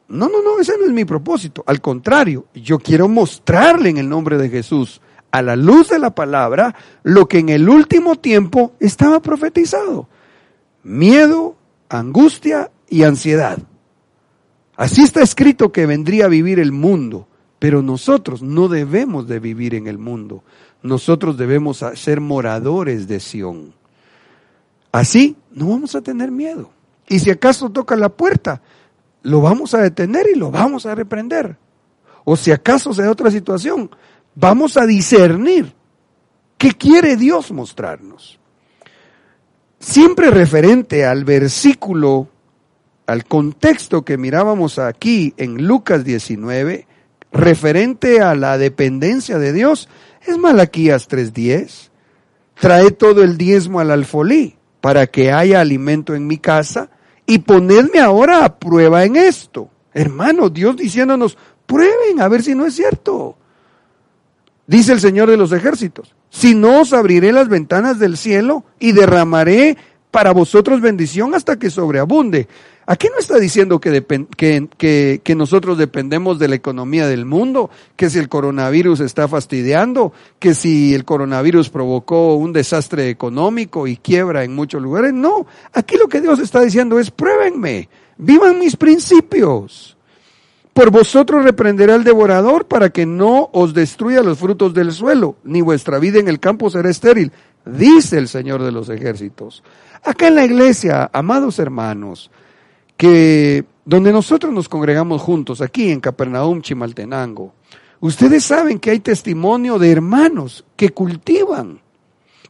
No, 0.08 0.28
no, 0.28 0.42
no, 0.42 0.60
ese 0.60 0.76
no 0.78 0.84
es 0.84 0.92
mi 0.92 1.04
propósito. 1.04 1.64
Al 1.66 1.80
contrario, 1.80 2.46
yo 2.54 2.78
quiero 2.78 3.08
mostrarle 3.08 3.88
en 3.88 3.98
el 3.98 4.08
nombre 4.08 4.36
de 4.36 4.50
Jesús, 4.50 5.00
a 5.30 5.40
la 5.40 5.56
luz 5.56 5.88
de 5.88 5.98
la 5.98 6.14
palabra, 6.14 6.74
lo 7.02 7.26
que 7.26 7.38
en 7.38 7.48
el 7.48 7.68
último 7.68 8.16
tiempo 8.16 8.74
estaba 8.78 9.22
profetizado. 9.22 10.08
Miedo, 10.82 11.56
angustia 11.88 12.70
y 12.90 13.04
ansiedad. 13.04 13.58
Así 14.76 15.02
está 15.02 15.22
escrito 15.22 15.72
que 15.72 15.86
vendría 15.86 16.26
a 16.26 16.28
vivir 16.28 16.58
el 16.58 16.72
mundo, 16.72 17.26
pero 17.58 17.80
nosotros 17.80 18.42
no 18.42 18.68
debemos 18.68 19.26
de 19.28 19.38
vivir 19.38 19.74
en 19.74 19.86
el 19.86 19.96
mundo. 19.96 20.44
Nosotros 20.82 21.38
debemos 21.38 21.84
ser 21.94 22.20
moradores 22.20 23.08
de 23.08 23.20
Sión. 23.20 23.72
Así 24.92 25.36
no 25.50 25.68
vamos 25.68 25.94
a 25.94 26.02
tener 26.02 26.30
miedo. 26.30 26.70
Y 27.08 27.18
si 27.18 27.30
acaso 27.30 27.70
toca 27.70 27.96
la 27.96 28.10
puerta, 28.10 28.60
lo 29.22 29.40
vamos 29.40 29.74
a 29.74 29.80
detener 29.80 30.26
y 30.32 30.38
lo 30.38 30.50
vamos 30.50 30.84
a 30.84 30.94
reprender. 30.94 31.56
O 32.24 32.36
si 32.36 32.52
acaso 32.52 32.92
se 32.92 33.02
da 33.02 33.10
otra 33.10 33.30
situación, 33.30 33.90
vamos 34.34 34.76
a 34.76 34.86
discernir 34.86 35.74
qué 36.58 36.72
quiere 36.72 37.16
Dios 37.16 37.50
mostrarnos. 37.50 38.38
Siempre 39.80 40.30
referente 40.30 41.04
al 41.06 41.24
versículo, 41.24 42.28
al 43.06 43.24
contexto 43.24 44.04
que 44.04 44.18
mirábamos 44.18 44.78
aquí 44.78 45.34
en 45.38 45.66
Lucas 45.66 46.04
19, 46.04 46.86
referente 47.32 48.20
a 48.20 48.34
la 48.34 48.58
dependencia 48.58 49.38
de 49.38 49.52
Dios, 49.52 49.88
es 50.24 50.38
Malaquías 50.38 51.08
3.10. 51.08 51.90
Trae 52.54 52.92
todo 52.92 53.24
el 53.24 53.38
diezmo 53.38 53.80
al 53.80 53.90
alfolí 53.90 54.56
para 54.82 55.06
que 55.06 55.32
haya 55.32 55.60
alimento 55.60 56.14
en 56.14 56.26
mi 56.26 56.38
casa 56.38 56.90
y 57.24 57.38
ponedme 57.38 58.00
ahora 58.00 58.44
a 58.44 58.58
prueba 58.58 59.04
en 59.04 59.14
esto. 59.14 59.70
Hermano, 59.94 60.50
Dios 60.50 60.76
diciéndonos, 60.76 61.38
prueben 61.66 62.20
a 62.20 62.26
ver 62.28 62.42
si 62.42 62.56
no 62.56 62.66
es 62.66 62.74
cierto. 62.74 63.36
Dice 64.66 64.92
el 64.92 65.00
Señor 65.00 65.30
de 65.30 65.36
los 65.36 65.52
ejércitos, 65.52 66.16
si 66.30 66.56
no 66.56 66.80
os 66.80 66.92
abriré 66.92 67.32
las 67.32 67.48
ventanas 67.48 68.00
del 68.00 68.16
cielo 68.16 68.64
y 68.80 68.90
derramaré 68.90 69.76
para 70.12 70.32
vosotros 70.32 70.80
bendición 70.80 71.34
hasta 71.34 71.58
que 71.58 71.70
sobreabunde. 71.70 72.46
Aquí 72.84 73.08
no 73.10 73.18
está 73.18 73.38
diciendo 73.38 73.80
que, 73.80 74.04
que, 74.36 75.20
que, 75.24 75.34
nosotros 75.34 75.78
dependemos 75.78 76.38
de 76.38 76.48
la 76.48 76.56
economía 76.56 77.06
del 77.06 77.24
mundo, 77.24 77.70
que 77.96 78.10
si 78.10 78.18
el 78.18 78.28
coronavirus 78.28 79.00
está 79.00 79.26
fastidiando, 79.26 80.12
que 80.38 80.54
si 80.54 80.94
el 80.94 81.04
coronavirus 81.04 81.70
provocó 81.70 82.34
un 82.34 82.52
desastre 82.52 83.08
económico 83.08 83.86
y 83.86 83.96
quiebra 83.96 84.44
en 84.44 84.54
muchos 84.54 84.82
lugares. 84.82 85.14
No, 85.14 85.46
aquí 85.72 85.96
lo 85.96 86.08
que 86.08 86.20
Dios 86.20 86.40
está 86.40 86.60
diciendo 86.60 86.98
es 86.98 87.10
pruébenme, 87.10 87.88
vivan 88.18 88.58
mis 88.58 88.76
principios. 88.76 89.96
Por 90.74 90.90
vosotros 90.90 91.44
reprenderá 91.44 91.94
el 91.94 92.04
devorador 92.04 92.66
para 92.66 92.90
que 92.90 93.06
no 93.06 93.48
os 93.52 93.72
destruya 93.72 94.22
los 94.22 94.38
frutos 94.38 94.74
del 94.74 94.92
suelo, 94.92 95.36
ni 95.44 95.62
vuestra 95.62 95.98
vida 95.98 96.18
en 96.18 96.28
el 96.28 96.40
campo 96.40 96.68
será 96.68 96.90
estéril, 96.90 97.32
dice 97.64 98.18
el 98.18 98.28
Señor 98.28 98.62
de 98.62 98.72
los 98.72 98.88
ejércitos. 98.88 99.62
Acá 100.04 100.26
en 100.28 100.34
la 100.34 100.44
iglesia, 100.44 101.08
amados 101.12 101.60
hermanos, 101.60 102.30
que 102.96 103.64
donde 103.84 104.12
nosotros 104.12 104.52
nos 104.52 104.68
congregamos 104.68 105.22
juntos, 105.22 105.60
aquí 105.60 105.90
en 105.90 106.00
Capernaum, 106.00 106.60
Chimaltenango, 106.60 107.52
ustedes 108.00 108.44
saben 108.44 108.80
que 108.80 108.90
hay 108.90 108.98
testimonio 108.98 109.78
de 109.78 109.92
hermanos 109.92 110.64
que 110.74 110.90
cultivan, 110.90 111.80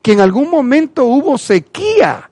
que 0.00 0.12
en 0.12 0.20
algún 0.20 0.50
momento 0.50 1.04
hubo 1.04 1.36
sequía 1.36 2.30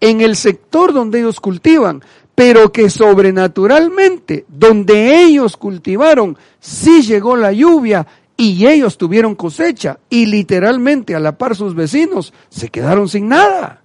en 0.00 0.20
el 0.20 0.36
sector 0.36 0.92
donde 0.92 1.20
ellos 1.20 1.40
cultivan, 1.40 2.02
pero 2.34 2.70
que 2.70 2.90
sobrenaturalmente, 2.90 4.44
donde 4.48 5.22
ellos 5.22 5.56
cultivaron, 5.56 6.36
sí 6.60 7.02
llegó 7.02 7.36
la 7.36 7.52
lluvia 7.52 8.06
y 8.36 8.66
ellos 8.66 8.98
tuvieron 8.98 9.36
cosecha 9.36 10.00
y 10.10 10.26
literalmente 10.26 11.14
a 11.14 11.20
la 11.20 11.38
par 11.38 11.56
sus 11.56 11.74
vecinos 11.74 12.34
se 12.50 12.68
quedaron 12.68 13.08
sin 13.08 13.28
nada. 13.28 13.83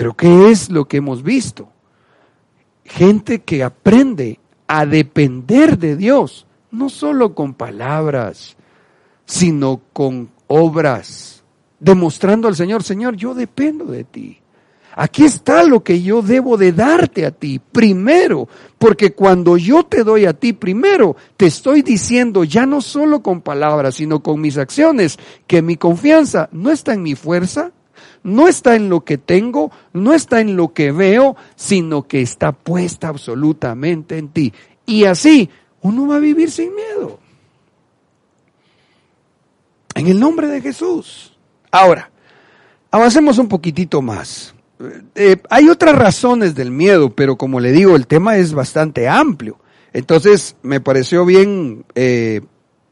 Pero 0.00 0.16
¿qué 0.16 0.50
es 0.50 0.70
lo 0.70 0.88
que 0.88 0.96
hemos 0.96 1.22
visto? 1.22 1.68
Gente 2.86 3.40
que 3.40 3.62
aprende 3.62 4.40
a 4.66 4.86
depender 4.86 5.76
de 5.76 5.94
Dios, 5.94 6.46
no 6.70 6.88
solo 6.88 7.34
con 7.34 7.52
palabras, 7.52 8.56
sino 9.26 9.82
con 9.92 10.30
obras, 10.46 11.44
demostrando 11.78 12.48
al 12.48 12.56
Señor, 12.56 12.82
Señor, 12.82 13.14
yo 13.14 13.34
dependo 13.34 13.84
de 13.84 14.04
ti. 14.04 14.38
Aquí 14.96 15.26
está 15.26 15.64
lo 15.64 15.84
que 15.84 16.00
yo 16.00 16.22
debo 16.22 16.56
de 16.56 16.72
darte 16.72 17.26
a 17.26 17.30
ti 17.30 17.58
primero, 17.58 18.48
porque 18.78 19.12
cuando 19.12 19.58
yo 19.58 19.82
te 19.82 20.02
doy 20.02 20.24
a 20.24 20.32
ti 20.32 20.54
primero, 20.54 21.14
te 21.36 21.44
estoy 21.44 21.82
diciendo 21.82 22.44
ya 22.44 22.64
no 22.64 22.80
solo 22.80 23.22
con 23.22 23.42
palabras, 23.42 23.96
sino 23.96 24.22
con 24.22 24.40
mis 24.40 24.56
acciones, 24.56 25.18
que 25.46 25.60
mi 25.60 25.76
confianza 25.76 26.48
no 26.52 26.70
está 26.70 26.94
en 26.94 27.02
mi 27.02 27.16
fuerza, 27.16 27.72
no 28.22 28.48
está 28.48 28.76
en 28.76 28.88
lo 28.88 29.04
que 29.04 29.18
tengo, 29.18 29.70
no 29.92 30.14
está 30.14 30.40
en 30.40 30.56
lo 30.56 30.72
que 30.72 30.92
veo, 30.92 31.36
sino 31.56 32.06
que 32.06 32.20
está 32.20 32.52
puesta 32.52 33.08
absolutamente 33.08 34.18
en 34.18 34.28
ti. 34.28 34.52
Y 34.86 35.04
así 35.04 35.48
uno 35.82 36.06
va 36.06 36.16
a 36.16 36.20
vivir 36.20 36.50
sin 36.50 36.74
miedo. 36.74 37.18
En 39.94 40.06
el 40.06 40.20
nombre 40.20 40.46
de 40.48 40.60
Jesús. 40.60 41.36
Ahora, 41.70 42.10
avancemos 42.90 43.38
un 43.38 43.48
poquitito 43.48 44.02
más. 44.02 44.54
Eh, 45.14 45.36
hay 45.50 45.68
otras 45.68 45.94
razones 45.94 46.54
del 46.54 46.70
miedo, 46.70 47.14
pero 47.14 47.36
como 47.36 47.60
le 47.60 47.72
digo, 47.72 47.96
el 47.96 48.06
tema 48.06 48.36
es 48.36 48.52
bastante 48.52 49.08
amplio. 49.08 49.58
Entonces, 49.92 50.56
me 50.62 50.80
pareció 50.80 51.24
bien 51.26 51.84
eh, 51.94 52.42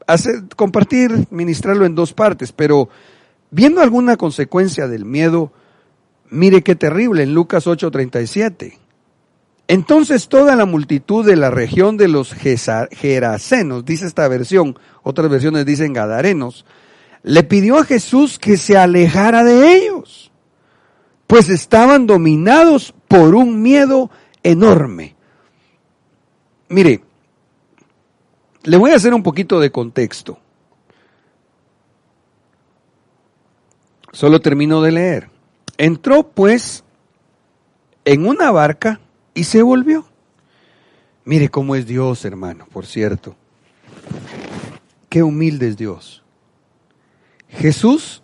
hacer, 0.05 0.43
compartir, 0.55 1.27
ministrarlo 1.31 1.85
en 1.85 1.95
dos 1.95 2.13
partes, 2.13 2.51
pero 2.51 2.89
viendo 3.51 3.81
alguna 3.81 4.17
consecuencia 4.17 4.87
del 4.87 5.05
miedo, 5.05 5.51
mire 6.29 6.61
qué 6.61 6.75
terrible 6.75 7.23
en 7.23 7.33
Lucas 7.33 7.67
8:37. 7.67 8.77
Entonces 9.67 10.29
toda 10.29 10.55
la 10.55 10.65
multitud 10.65 11.25
de 11.25 11.35
la 11.35 11.51
región 11.51 11.97
de 11.97 12.07
los 12.07 12.33
Gerasenos, 12.33 13.85
dice 13.85 14.07
esta 14.07 14.27
versión, 14.27 14.79
otras 15.03 15.29
versiones 15.29 15.65
dicen 15.65 15.93
Gadarenos, 15.93 16.65
le 17.21 17.43
pidió 17.43 17.77
a 17.77 17.83
Jesús 17.83 18.39
que 18.39 18.57
se 18.57 18.77
alejara 18.77 19.43
de 19.43 19.75
ellos 19.75 20.29
pues 21.29 21.47
estaban 21.49 22.07
dominados 22.07 22.91
por 23.07 23.35
un 23.35 23.61
miedo 23.61 24.09
enorme. 24.41 25.15
Mire, 26.69 27.03
le 28.63 28.77
voy 28.77 28.89
a 28.89 28.95
hacer 28.95 29.13
un 29.13 29.21
poquito 29.21 29.59
de 29.59 29.71
contexto. 29.71 30.39
Solo 34.11 34.41
termino 34.41 34.81
de 34.81 34.91
leer. 34.91 35.29
Entró 35.77 36.23
pues 36.23 36.83
en 38.05 38.27
una 38.27 38.51
barca 38.51 38.99
y 39.33 39.43
se 39.43 39.61
volvió. 39.61 40.05
Mire 41.25 41.49
cómo 41.49 41.75
es 41.75 41.85
Dios, 41.85 42.25
hermano, 42.25 42.67
por 42.71 42.85
cierto. 42.85 43.35
Qué 45.09 45.23
humilde 45.23 45.67
es 45.67 45.77
Dios. 45.77 46.23
Jesús 47.49 48.23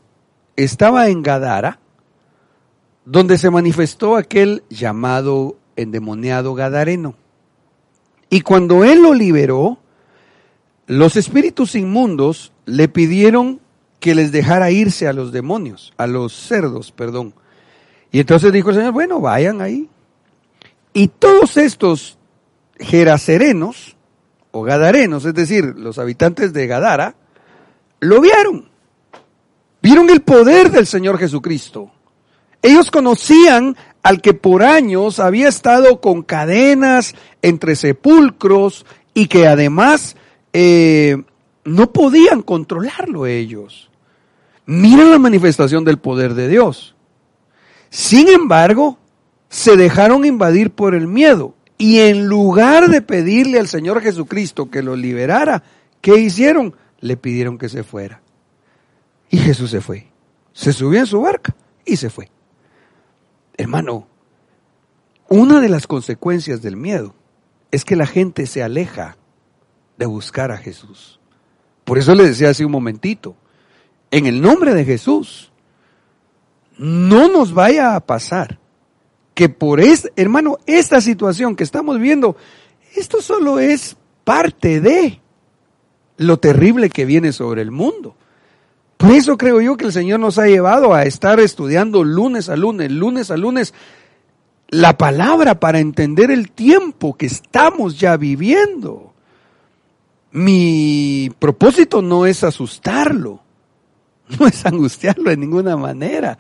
estaba 0.55 1.09
en 1.09 1.21
Gadara 1.21 1.79
donde 3.05 3.38
se 3.38 3.51
manifestó 3.51 4.15
aquel 4.15 4.63
llamado 4.69 5.57
endemoniado 5.75 6.55
Gadareno. 6.55 7.15
Y 8.29 8.41
cuando 8.41 8.83
él 8.83 9.03
lo 9.03 9.13
liberó, 9.13 9.77
los 10.88 11.15
espíritus 11.15 11.75
inmundos 11.75 12.51
le 12.65 12.88
pidieron 12.88 13.61
que 14.06 14.14
les 14.14 14.32
dejara 14.32 14.70
irse 14.70 15.08
a 15.08 15.14
los 15.14 15.32
demonios, 15.32 15.91
a 15.97 16.06
los 16.06 16.32
cerdos, 16.32 16.91
perdón. 16.91 17.34
Y 18.12 18.20
entonces 18.20 18.53
dijo 18.53 18.70
el 18.70 18.76
Señor, 18.76 18.91
bueno, 18.91 19.20
vayan 19.20 19.62
ahí. 19.62 19.89
Y 20.93 21.08
todos 21.08 21.58
estos 21.58 22.20
geraserenos, 22.78 23.97
o 24.51 24.62
gadarenos, 24.62 25.26
es 25.26 25.34
decir, 25.34 25.74
los 25.76 25.97
habitantes 25.97 26.53
de 26.53 26.68
Gadara, 26.68 27.16
lo 27.99 28.22
vieron. 28.22 28.70
Vieron 29.82 30.12
el 30.12 30.22
poder 30.22 30.70
del 30.70 30.86
Señor 30.86 31.18
Jesucristo. 31.18 31.89
Ellos 32.62 32.91
conocían 32.91 33.76
al 34.03 34.22
que 34.22 34.36
por 34.36 34.62
años 34.62 35.20
había 35.20 35.47
estado 35.47 35.99
con 35.99 36.22
cadenas 36.22 37.16
entre 37.41 37.76
sepulcros 37.76 38.86
y 39.16 39.26
que 39.26 39.47
además 39.47 40.16
eh, 40.53 41.24
no 41.64 41.91
podían 41.91 42.43
controlarlo 42.43 43.26
ellos. 43.26 43.89
Miren 44.66 45.11
la 45.11 45.20
manifestación 45.20 45.84
del 45.84 45.97
poder 45.97 46.34
de 46.34 46.47
Dios. 46.47 46.95
Sin 47.89 48.28
embargo, 48.28 48.97
se 49.49 49.78
dejaron 49.78 50.26
invadir 50.26 50.72
por 50.72 50.95
el 50.95 51.07
miedo 51.07 51.55
y 51.78 51.99
en 51.99 52.28
lugar 52.28 52.89
de 52.89 53.01
pedirle 53.01 53.59
al 53.59 53.68
Señor 53.68 54.01
Jesucristo 54.01 54.70
que 54.70 54.82
lo 54.82 54.95
liberara, 54.95 55.63
¿qué 56.01 56.18
hicieron? 56.18 56.76
Le 56.99 57.18
pidieron 57.18 57.57
que 57.57 57.70
se 57.70 57.84
fuera. 57.84 58.22
Y 59.30 59.38
Jesús 59.38 59.72
se 59.72 59.82
fue. 59.82 60.07
Se 60.53 60.72
subió 60.72 60.99
en 60.99 61.07
su 61.07 61.22
barca 61.22 61.55
y 61.84 61.97
se 61.97 62.09
fue. 62.09 62.30
Hermano, 63.57 64.07
una 65.28 65.59
de 65.59 65.70
las 65.70 65.88
consecuencias 65.88 66.61
del 66.61 66.78
miedo 66.78 67.13
es 67.72 67.84
que 67.84 67.95
la 67.95 68.05
gente 68.05 68.45
se 68.45 68.63
aleja 68.63 69.18
de 69.97 70.05
buscar 70.05 70.51
a 70.51 70.57
Jesús. 70.57 71.20
Por 71.84 71.97
eso 71.97 72.16
le 72.16 72.24
decía 72.24 72.49
hace 72.49 72.66
un 72.66 72.72
momentito, 72.72 73.36
en 74.12 74.26
el 74.26 74.41
nombre 74.41 74.74
de 74.74 74.86
Jesús, 74.86 75.51
no 76.78 77.28
nos 77.28 77.53
vaya 77.53 77.95
a 77.95 77.99
pasar 77.99 78.60
que 79.34 79.49
por 79.49 79.82
es, 79.82 80.12
hermano, 80.16 80.58
esta 80.66 81.01
situación 81.01 81.56
que 81.56 81.64
estamos 81.64 81.99
viendo, 81.99 82.38
esto 82.95 83.22
solo 83.22 83.60
es 83.60 83.97
parte 84.24 84.80
de 84.80 85.20
lo 86.18 86.38
terrible 86.38 86.89
que 86.89 87.06
viene 87.06 87.34
sobre 87.34 87.62
el 87.62 87.72
mundo. 87.72 88.16
Por 88.97 89.12
eso 89.12 89.38
creo 89.38 89.60
yo 89.60 89.76
que 89.76 89.86
el 89.86 89.91
Señor 89.91 90.22
nos 90.22 90.39
ha 90.39 90.47
llevado 90.47 90.93
a 90.93 91.03
estar 91.03 91.39
estudiando 91.41 92.03
lunes 92.03 92.47
a 92.47 92.56
lunes, 92.56 92.89
lunes 92.91 93.30
a 93.30 93.36
lunes, 93.36 93.74
la 94.70 94.97
palabra 94.97 95.60
para 95.60 95.80
entender 95.80 96.32
el 96.32 96.51
tiempo 96.51 97.16
que 97.16 97.26
estamos 97.26 97.99
ya 97.99 98.16
viviendo. 98.16 99.14
Mi 100.32 101.30
propósito 101.39 102.01
no 102.01 102.26
es 102.26 102.43
asustarlo, 102.43 103.41
no 104.39 104.47
es 104.47 104.65
angustiarlo 104.65 105.30
de 105.30 105.38
ninguna 105.38 105.78
manera. 105.78 106.38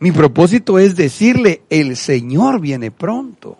Mi 0.00 0.10
propósito 0.10 0.78
es 0.78 0.96
decirle, 0.96 1.62
el 1.70 1.96
Señor 1.96 2.60
viene 2.60 2.90
pronto. 2.90 3.58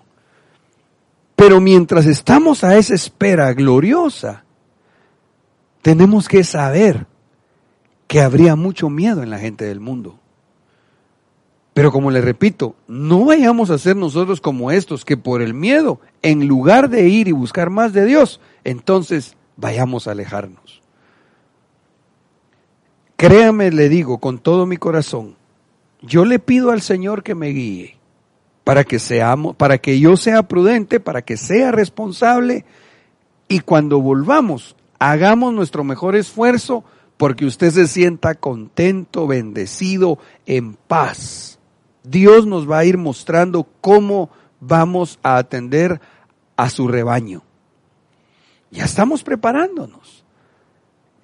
Pero 1.36 1.60
mientras 1.60 2.06
estamos 2.06 2.64
a 2.64 2.76
esa 2.76 2.94
espera 2.94 3.52
gloriosa, 3.52 4.44
tenemos 5.82 6.28
que 6.28 6.44
saber 6.44 7.06
que 8.06 8.20
habría 8.20 8.56
mucho 8.56 8.90
miedo 8.90 9.22
en 9.22 9.30
la 9.30 9.38
gente 9.38 9.64
del 9.64 9.80
mundo. 9.80 10.18
Pero 11.74 11.90
como 11.90 12.10
le 12.10 12.20
repito, 12.20 12.74
no 12.86 13.24
vayamos 13.24 13.70
a 13.70 13.78
ser 13.78 13.96
nosotros 13.96 14.40
como 14.40 14.70
estos 14.70 15.04
que 15.04 15.16
por 15.16 15.40
el 15.40 15.54
miedo, 15.54 16.00
en 16.20 16.46
lugar 16.46 16.90
de 16.90 17.08
ir 17.08 17.28
y 17.28 17.32
buscar 17.32 17.70
más 17.70 17.92
de 17.92 18.04
Dios, 18.04 18.40
entonces 18.62 19.36
vayamos 19.56 20.06
a 20.06 20.10
alejarnos. 20.10 20.81
Créame, 23.22 23.70
le 23.70 23.88
digo 23.88 24.18
con 24.18 24.40
todo 24.40 24.66
mi 24.66 24.78
corazón, 24.78 25.36
yo 26.00 26.24
le 26.24 26.40
pido 26.40 26.72
al 26.72 26.82
Señor 26.82 27.22
que 27.22 27.36
me 27.36 27.50
guíe 27.50 27.96
para 28.64 28.82
que 28.82 28.98
seamos, 28.98 29.54
para 29.54 29.78
que 29.78 30.00
yo 30.00 30.16
sea 30.16 30.42
prudente, 30.42 30.98
para 30.98 31.22
que 31.22 31.36
sea 31.36 31.70
responsable 31.70 32.64
y 33.46 33.60
cuando 33.60 34.00
volvamos, 34.00 34.74
hagamos 34.98 35.54
nuestro 35.54 35.84
mejor 35.84 36.16
esfuerzo 36.16 36.82
porque 37.16 37.44
usted 37.44 37.70
se 37.70 37.86
sienta 37.86 38.34
contento, 38.34 39.28
bendecido, 39.28 40.18
en 40.44 40.74
paz. 40.74 41.60
Dios 42.02 42.44
nos 42.44 42.68
va 42.68 42.78
a 42.78 42.84
ir 42.84 42.98
mostrando 42.98 43.68
cómo 43.80 44.30
vamos 44.58 45.20
a 45.22 45.36
atender 45.36 46.00
a 46.56 46.68
su 46.70 46.88
rebaño, 46.88 47.44
Ya 48.72 48.84
estamos 48.84 49.22
preparándonos. 49.22 50.21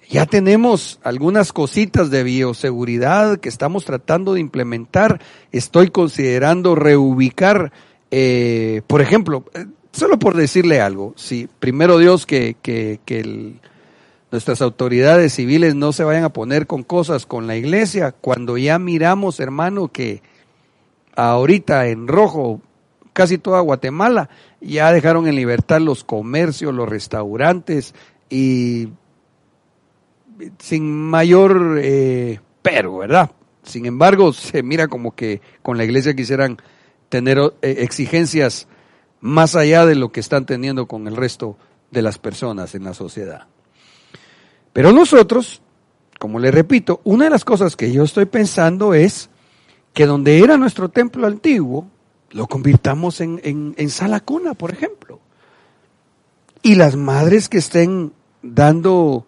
Ya 0.09 0.25
tenemos 0.25 0.99
algunas 1.03 1.53
cositas 1.53 2.09
de 2.09 2.23
bioseguridad 2.23 3.37
que 3.37 3.47
estamos 3.47 3.85
tratando 3.85 4.33
de 4.33 4.39
implementar. 4.39 5.21
Estoy 5.51 5.91
considerando 5.91 6.73
reubicar, 6.73 7.71
eh, 8.09 8.81
por 8.87 9.01
ejemplo, 9.01 9.45
eh, 9.53 9.67
solo 9.91 10.17
por 10.17 10.35
decirle 10.35 10.81
algo, 10.81 11.13
si 11.15 11.47
primero 11.59 11.99
Dios 11.99 12.25
que, 12.25 12.57
que, 12.59 12.99
que 13.05 13.53
nuestras 14.31 14.63
autoridades 14.63 15.35
civiles 15.35 15.75
no 15.75 15.93
se 15.93 16.03
vayan 16.03 16.23
a 16.23 16.33
poner 16.33 16.65
con 16.65 16.81
cosas 16.81 17.27
con 17.27 17.45
la 17.45 17.55
iglesia, 17.55 18.11
cuando 18.11 18.57
ya 18.57 18.79
miramos, 18.79 19.39
hermano, 19.39 19.89
que 19.89 20.23
ahorita 21.15 21.87
en 21.87 22.07
rojo 22.07 22.61
casi 23.13 23.37
toda 23.37 23.59
Guatemala 23.59 24.29
ya 24.59 24.91
dejaron 24.91 25.27
en 25.27 25.35
libertad 25.35 25.81
los 25.81 26.03
comercios, 26.03 26.73
los 26.73 26.89
restaurantes 26.89 27.93
y 28.27 28.89
sin 30.59 30.91
mayor 30.91 31.79
eh, 31.81 32.39
pero, 32.61 32.97
¿verdad? 32.97 33.31
Sin 33.63 33.85
embargo, 33.85 34.33
se 34.33 34.63
mira 34.63 34.87
como 34.87 35.15
que 35.15 35.41
con 35.61 35.77
la 35.77 35.83
iglesia 35.83 36.15
quisieran 36.15 36.57
tener 37.09 37.37
eh, 37.61 37.75
exigencias 37.79 38.67
más 39.21 39.55
allá 39.55 39.85
de 39.85 39.95
lo 39.95 40.11
que 40.11 40.19
están 40.19 40.45
teniendo 40.45 40.87
con 40.87 41.07
el 41.07 41.15
resto 41.15 41.57
de 41.91 42.01
las 42.01 42.17
personas 42.17 42.75
en 42.75 42.83
la 42.83 42.93
sociedad. 42.93 43.47
Pero 44.73 44.91
nosotros, 44.91 45.61
como 46.19 46.39
le 46.39 46.51
repito, 46.51 47.01
una 47.03 47.25
de 47.25 47.31
las 47.31 47.45
cosas 47.45 47.75
que 47.75 47.91
yo 47.91 48.03
estoy 48.03 48.25
pensando 48.25 48.93
es 48.93 49.29
que 49.93 50.05
donde 50.05 50.39
era 50.39 50.57
nuestro 50.57 50.89
templo 50.89 51.27
antiguo, 51.27 51.87
lo 52.31 52.47
convirtamos 52.47 53.21
en, 53.21 53.41
en, 53.43 53.73
en 53.77 53.89
sala 53.89 54.19
cuna, 54.19 54.53
por 54.53 54.71
ejemplo. 54.71 55.19
Y 56.61 56.75
las 56.75 56.95
madres 56.95 57.49
que 57.49 57.57
estén 57.57 58.13
dando 58.41 59.25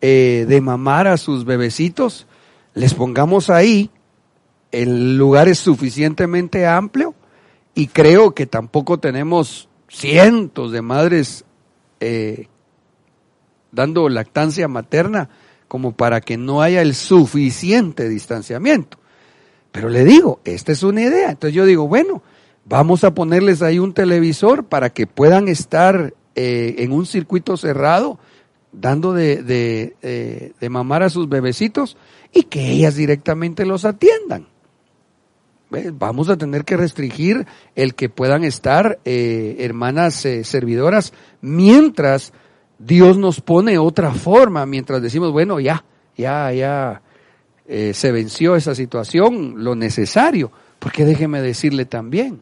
eh, 0.00 0.46
de 0.48 0.60
mamar 0.60 1.06
a 1.08 1.16
sus 1.16 1.44
bebecitos, 1.44 2.26
les 2.74 2.94
pongamos 2.94 3.50
ahí, 3.50 3.90
el 4.70 5.16
lugar 5.16 5.48
es 5.48 5.58
suficientemente 5.58 6.66
amplio 6.66 7.14
y 7.74 7.88
creo 7.88 8.34
que 8.34 8.46
tampoco 8.46 8.98
tenemos 8.98 9.68
cientos 9.88 10.72
de 10.72 10.82
madres 10.82 11.44
eh, 12.00 12.48
dando 13.72 14.08
lactancia 14.08 14.68
materna 14.68 15.30
como 15.66 15.92
para 15.92 16.20
que 16.20 16.36
no 16.36 16.62
haya 16.62 16.82
el 16.82 16.94
suficiente 16.94 18.08
distanciamiento. 18.08 18.98
Pero 19.72 19.88
le 19.88 20.04
digo, 20.04 20.40
esta 20.44 20.72
es 20.72 20.82
una 20.82 21.02
idea. 21.02 21.30
Entonces 21.30 21.54
yo 21.54 21.66
digo, 21.66 21.88
bueno, 21.88 22.22
vamos 22.64 23.04
a 23.04 23.14
ponerles 23.14 23.62
ahí 23.62 23.78
un 23.78 23.92
televisor 23.92 24.64
para 24.64 24.90
que 24.90 25.06
puedan 25.06 25.48
estar 25.48 26.14
eh, 26.34 26.76
en 26.78 26.92
un 26.92 27.06
circuito 27.06 27.56
cerrado 27.56 28.18
dando 28.72 29.12
de, 29.12 29.42
de, 29.42 29.96
eh, 30.02 30.52
de, 30.58 30.68
mamar 30.70 31.02
a 31.02 31.10
sus 31.10 31.28
bebecitos 31.28 31.96
y 32.32 32.44
que 32.44 32.70
ellas 32.70 32.96
directamente 32.96 33.64
los 33.64 33.84
atiendan. 33.84 34.46
Vamos 35.70 36.30
a 36.30 36.38
tener 36.38 36.64
que 36.64 36.78
restringir 36.78 37.46
el 37.74 37.94
que 37.94 38.08
puedan 38.08 38.42
estar 38.42 39.00
eh, 39.04 39.56
hermanas 39.58 40.24
eh, 40.24 40.42
servidoras 40.42 41.12
mientras 41.42 42.32
Dios 42.78 43.18
nos 43.18 43.42
pone 43.42 43.76
otra 43.76 44.12
forma, 44.12 44.64
mientras 44.64 45.02
decimos, 45.02 45.30
bueno, 45.30 45.60
ya, 45.60 45.84
ya, 46.16 46.52
ya 46.52 47.02
se 47.66 48.12
venció 48.12 48.56
esa 48.56 48.74
situación, 48.74 49.62
lo 49.62 49.74
necesario, 49.74 50.50
porque 50.78 51.04
déjeme 51.04 51.42
decirle 51.42 51.84
también, 51.84 52.40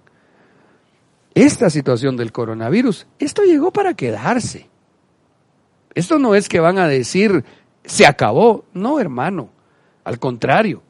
esta 1.34 1.68
situación 1.68 2.16
del 2.16 2.30
coronavirus, 2.30 3.08
esto 3.18 3.42
llegó 3.42 3.72
para 3.72 3.94
quedarse. 3.94 4.68
Esto 5.96 6.18
no 6.18 6.34
es 6.34 6.50
que 6.50 6.60
van 6.60 6.76
a 6.76 6.86
decir, 6.86 7.42
se 7.82 8.06
acabó. 8.06 8.66
No, 8.74 9.00
hermano. 9.00 9.48
Al 10.04 10.18
contrario. 10.18 10.82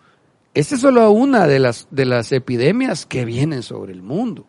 Esta 0.52 0.74
es 0.74 0.80
solo 0.80 1.08
una 1.12 1.46
de 1.46 1.60
las, 1.60 1.86
de 1.92 2.04
las 2.06 2.32
epidemias 2.32 3.06
que 3.06 3.24
vienen 3.24 3.62
sobre 3.62 3.92
el 3.92 4.02
mundo. 4.02 4.46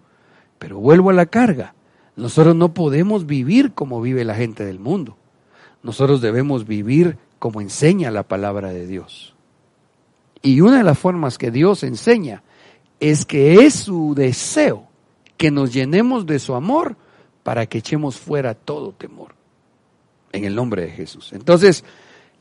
Pero 0.57 0.79
vuelvo 0.79 1.11
a 1.11 1.13
la 1.13 1.27
carga. 1.27 1.75
Nosotros 2.15 2.55
no 2.55 2.73
podemos 2.73 3.27
vivir 3.27 3.73
como 3.73 4.01
vive 4.01 4.25
la 4.25 4.33
gente 4.33 4.65
del 4.65 4.79
mundo. 4.79 5.15
Nosotros 5.83 6.21
debemos 6.21 6.65
vivir 6.65 7.19
como 7.37 7.61
enseña 7.61 8.09
la 8.09 8.23
palabra 8.23 8.69
de 8.69 8.87
Dios. 8.87 9.35
Y 10.41 10.61
una 10.61 10.77
de 10.77 10.83
las 10.83 10.97
formas 10.97 11.37
que 11.37 11.51
Dios 11.51 11.83
enseña 11.83 12.41
es 12.99 13.27
que 13.27 13.67
es 13.67 13.75
su 13.75 14.15
deseo 14.15 14.87
que 15.37 15.51
nos 15.51 15.71
llenemos 15.71 16.25
de 16.25 16.39
su 16.39 16.55
amor 16.55 16.97
para 17.43 17.67
que 17.67 17.77
echemos 17.77 18.17
fuera 18.17 18.55
todo 18.55 18.91
temor 18.91 19.36
en 20.37 20.45
el 20.45 20.55
nombre 20.55 20.83
de 20.83 20.91
Jesús. 20.91 21.31
Entonces, 21.33 21.83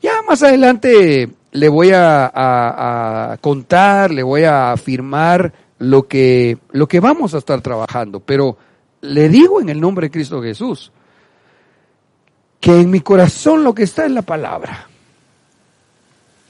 ya 0.01 0.21
más 0.27 0.43
adelante 0.43 1.29
le 1.51 1.69
voy 1.69 1.91
a, 1.93 3.37
contar, 3.41 4.11
le 4.11 4.23
voy 4.23 4.43
a 4.43 4.71
afirmar 4.71 5.53
lo 5.79 6.07
que, 6.07 6.57
lo 6.71 6.87
que 6.87 6.99
vamos 6.99 7.33
a 7.33 7.39
estar 7.39 7.61
trabajando, 7.61 8.19
pero 8.19 8.57
le 9.01 9.29
digo 9.29 9.61
en 9.61 9.69
el 9.69 9.79
nombre 9.79 10.07
de 10.07 10.11
Cristo 10.11 10.41
Jesús 10.41 10.91
que 12.59 12.81
en 12.81 12.89
mi 12.89 13.01
corazón 13.01 13.63
lo 13.63 13.73
que 13.73 13.83
está 13.83 14.05
es 14.05 14.11
la 14.11 14.23
palabra 14.23 14.87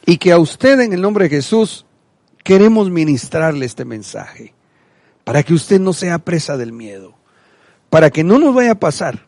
y 0.05 0.17
que 0.17 0.31
a 0.31 0.39
usted 0.39 0.79
en 0.79 0.93
el 0.93 1.01
nombre 1.01 1.25
de 1.25 1.35
Jesús 1.35 1.85
queremos 2.43 2.89
ministrarle 2.89 3.65
este 3.65 3.83
mensaje 3.83 4.53
para 5.25 5.43
que 5.43 5.53
usted 5.53 5.81
no 5.81 5.91
sea 5.91 6.19
presa 6.19 6.55
del 6.55 6.71
miedo, 6.71 7.13
para 7.89 8.09
que 8.09 8.23
no 8.23 8.39
nos 8.39 8.55
vaya 8.55 8.71
a 8.71 8.79
pasar 8.79 9.25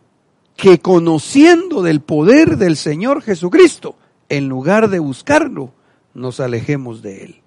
que 0.60 0.80
conociendo 0.80 1.82
del 1.82 2.02
poder 2.02 2.58
del 2.58 2.76
Señor 2.76 3.22
Jesucristo, 3.22 3.96
en 4.28 4.50
lugar 4.50 4.90
de 4.90 5.00
buscarlo, 5.00 5.74
nos 6.14 6.42
alejemos 6.42 7.02
de 7.02 7.24
Él. 7.24 7.42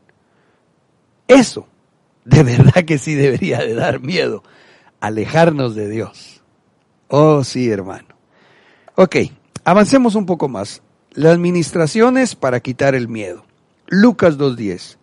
Eso, 1.28 1.68
de 2.24 2.42
verdad 2.42 2.84
que 2.86 2.96
sí 2.96 3.14
debería 3.14 3.58
de 3.58 3.74
dar 3.74 4.00
miedo, 4.00 4.42
alejarnos 5.00 5.74
de 5.74 5.90
Dios. 5.90 6.42
Oh, 7.08 7.44
sí, 7.44 7.70
hermano. 7.70 8.08
Ok, 8.94 9.16
avancemos 9.62 10.14
un 10.14 10.24
poco 10.24 10.48
más. 10.48 10.82
Las 11.12 11.38
ministraciones 11.38 12.34
para 12.34 12.60
quitar 12.60 12.94
el 12.94 13.08
miedo. 13.08 13.44
Lucas 13.88 14.38
2.10. 14.38 14.96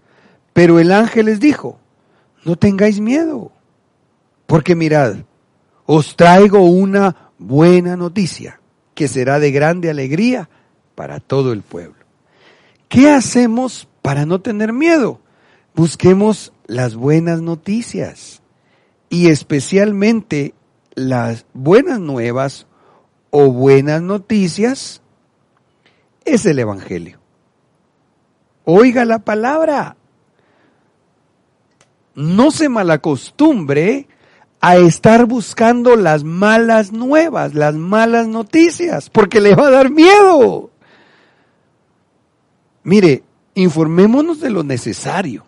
Pero 0.53 0.80
el 0.80 0.91
ángel 0.91 1.28
les 1.28 1.39
dijo, 1.39 1.80
no 2.43 2.55
tengáis 2.55 2.99
miedo, 2.99 3.51
porque 4.47 4.74
mirad, 4.74 5.18
os 5.86 6.16
traigo 6.16 6.62
una 6.62 7.29
buena 7.40 7.96
noticia 7.96 8.60
que 8.94 9.08
será 9.08 9.40
de 9.40 9.52
grande 9.52 9.90
alegría 9.90 10.50
para 10.94 11.20
todo 11.20 11.54
el 11.54 11.64
pueblo. 11.64 12.06
¿Qué 12.90 13.10
hacemos 13.10 13.88
para 14.02 14.26
no 14.26 14.42
tener 14.42 14.74
miedo? 14.74 15.22
Busquemos 15.74 16.54
las 16.68 16.96
buenas 16.96 17.42
noticias 17.42 18.42
y 19.10 19.30
especialmente 19.30 20.54
las 20.94 21.46
buenas 21.54 22.00
nuevas 22.00 22.68
o 23.32 23.52
buenas 23.52 24.02
noticias 24.02 25.02
es 26.26 26.46
el 26.46 26.60
Evangelio. 26.60 27.20
Oiga 28.66 29.06
la 29.06 29.20
palabra. 29.20 29.96
No 32.16 32.52
se 32.52 32.70
malacostumbre 32.70 34.08
a 34.62 34.78
estar 34.78 35.26
buscando 35.26 35.95
las 35.95 36.24
malas 36.24 36.91
nuevas, 36.91 37.53
las 37.53 37.76
malas 37.76 38.28
noticias, 38.28 39.10
porque 39.10 39.39
le 39.39 39.55
va 39.55 39.68
a 39.68 39.72
dar 39.72 39.89
miedo. 39.89 40.70
Mire, 42.84 43.24
informémonos 43.55 44.39
de 44.41 44.49
lo 44.49 44.64
necesario. 44.64 45.45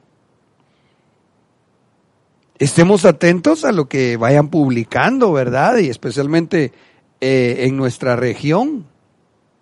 Estemos 2.58 3.06
atentos 3.06 3.66
a 3.66 3.72
lo 3.72 3.90
que 3.90 4.18
vayan 4.18 4.50
publicando, 4.50 5.34
¿verdad? 5.34 5.78
Y 5.78 5.90
especialmente 5.90 6.72
eh, 7.20 7.66
en 7.66 7.76
nuestra 7.76 8.16
región, 8.16 8.86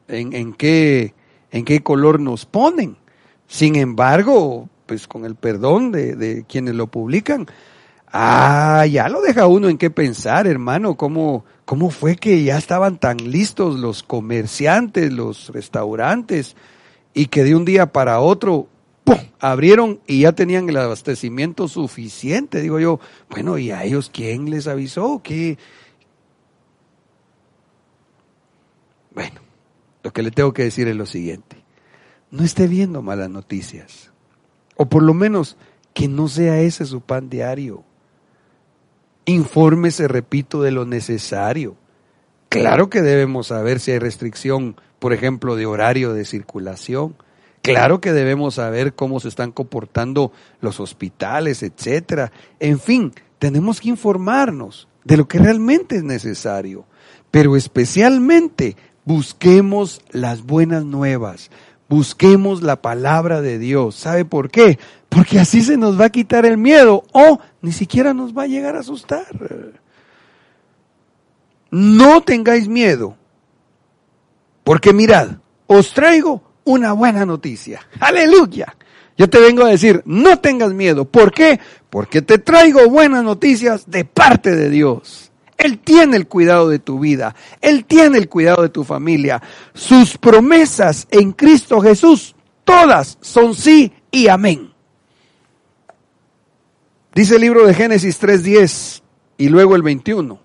en, 0.07 0.33
en, 0.33 0.53
qué, 0.53 1.13
en 1.51 1.65
qué 1.65 1.81
color 1.81 2.19
nos 2.19 2.45
ponen. 2.45 2.97
Sin 3.47 3.77
embargo, 3.77 4.69
pues 4.85 5.07
con 5.07 5.25
el 5.25 5.35
perdón 5.35 5.91
de, 5.91 6.15
de 6.15 6.43
quienes 6.43 6.75
lo 6.75 6.87
publican, 6.87 7.47
Ah, 8.11 8.85
ya 8.89 9.07
lo 9.07 9.21
deja 9.21 9.45
uno 9.47 9.69
en 9.69 9.77
qué 9.77 9.89
pensar, 9.91 10.47
hermano. 10.47 10.95
¿Cómo, 10.97 11.45
¿Cómo 11.65 11.91
fue 11.91 12.15
que 12.15 12.43
ya 12.43 12.57
estaban 12.57 12.97
tan 12.97 13.17
listos 13.17 13.77
los 13.79 14.01
comerciantes, 14.01 15.13
los 15.13 15.49
restaurantes, 15.49 16.55
y 17.13 17.27
que 17.27 17.43
de 17.43 17.55
un 17.55 17.65
día 17.65 17.91
para 17.91 18.19
otro 18.19 18.67
¡pum! 19.03 19.19
abrieron 19.39 19.99
y 20.07 20.21
ya 20.21 20.31
tenían 20.31 20.67
el 20.69 20.77
abastecimiento 20.77 21.67
suficiente? 21.67 22.61
Digo 22.61 22.79
yo, 22.79 22.99
bueno, 23.29 23.59
¿y 23.59 23.69
a 23.69 23.83
ellos 23.83 24.09
quién 24.11 24.49
les 24.49 24.67
avisó? 24.67 25.21
¿Qué? 25.23 25.59
Bueno, 29.13 29.41
lo 30.01 30.11
que 30.11 30.23
le 30.23 30.31
tengo 30.31 30.53
que 30.53 30.63
decir 30.63 30.87
es 30.87 30.95
lo 30.95 31.05
siguiente. 31.05 31.57
No 32.31 32.43
esté 32.43 32.67
viendo 32.67 33.03
malas 33.03 33.29
noticias. 33.29 34.11
O 34.75 34.87
por 34.87 35.03
lo 35.03 35.13
menos 35.13 35.57
que 35.93 36.07
no 36.07 36.27
sea 36.27 36.59
ese 36.61 36.85
su 36.85 37.01
pan 37.01 37.29
diario. 37.29 37.83
Infórmese, 39.29 40.07
repito, 40.07 40.63
de 40.63 40.71
lo 40.71 40.85
necesario. 40.85 41.75
Claro 42.49 42.89
que 42.89 43.03
debemos 43.03 43.47
saber 43.47 43.79
si 43.79 43.91
hay 43.91 43.99
restricción, 43.99 44.75
por 44.97 45.13
ejemplo, 45.13 45.55
de 45.55 45.67
horario 45.67 46.13
de 46.13 46.25
circulación. 46.25 47.15
Claro 47.61 48.01
que 48.01 48.11
debemos 48.11 48.55
saber 48.55 48.95
cómo 48.95 49.19
se 49.19 49.27
están 49.27 49.51
comportando 49.51 50.31
los 50.61 50.79
hospitales, 50.79 51.61
etcétera. 51.61 52.31
En 52.59 52.79
fin, 52.79 53.13
tenemos 53.37 53.81
que 53.81 53.89
informarnos 53.89 54.87
de 55.03 55.17
lo 55.17 55.27
que 55.27 55.37
realmente 55.37 55.97
es 55.97 56.03
necesario, 56.03 56.85
pero 57.29 57.55
especialmente 57.55 58.77
busquemos 59.05 60.01
las 60.09 60.41
buenas 60.41 60.85
nuevas, 60.85 61.51
busquemos 61.87 62.63
la 62.63 62.81
palabra 62.81 63.41
de 63.41 63.59
Dios. 63.59 63.93
¿Sabe 63.93 64.25
por 64.25 64.49
qué? 64.49 64.79
Porque 65.09 65.39
así 65.39 65.61
se 65.61 65.75
nos 65.75 65.99
va 65.99 66.05
a 66.05 66.09
quitar 66.11 66.45
el 66.45 66.57
miedo 66.57 67.03
o 67.11 67.39
ni 67.61 67.71
siquiera 67.71 68.13
nos 68.13 68.37
va 68.37 68.43
a 68.43 68.47
llegar 68.47 68.75
a 68.75 68.79
asustar. 68.79 69.25
No 71.71 72.21
tengáis 72.21 72.67
miedo, 72.67 73.15
porque 74.63 74.93
mirad, 74.93 75.37
os 75.67 75.93
traigo 75.93 76.43
una 76.63 76.93
buena 76.93 77.25
noticia. 77.25 77.81
Aleluya. 77.99 78.75
Yo 79.17 79.29
te 79.29 79.39
vengo 79.39 79.65
a 79.65 79.69
decir, 79.69 80.01
no 80.05 80.39
tengas 80.39 80.73
miedo. 80.73 81.05
¿Por 81.05 81.33
qué? 81.33 81.59
Porque 81.89 82.21
te 82.21 82.37
traigo 82.37 82.87
buenas 82.87 83.23
noticias 83.23 83.89
de 83.89 84.05
parte 84.05 84.55
de 84.55 84.69
Dios. 84.69 85.31
Él 85.57 85.79
tiene 85.79 86.15
el 86.15 86.27
cuidado 86.27 86.69
de 86.69 86.79
tu 86.79 86.99
vida. 86.99 87.35
Él 87.59 87.83
tiene 87.83 88.17
el 88.17 88.29
cuidado 88.29 88.61
de 88.61 88.69
tu 88.69 88.85
familia. 88.85 89.41
Sus 89.73 90.17
promesas 90.17 91.05
en 91.11 91.33
Cristo 91.33 91.81
Jesús, 91.81 92.33
todas 92.63 93.17
son 93.19 93.53
sí 93.53 93.91
y 94.09 94.29
amén. 94.29 94.68
Dice 97.13 97.35
el 97.35 97.41
libro 97.41 97.65
de 97.65 97.73
Génesis 97.73 98.21
3.10 98.21 99.01
y 99.37 99.49
luego 99.49 99.75
el 99.75 99.81
21, 99.81 100.39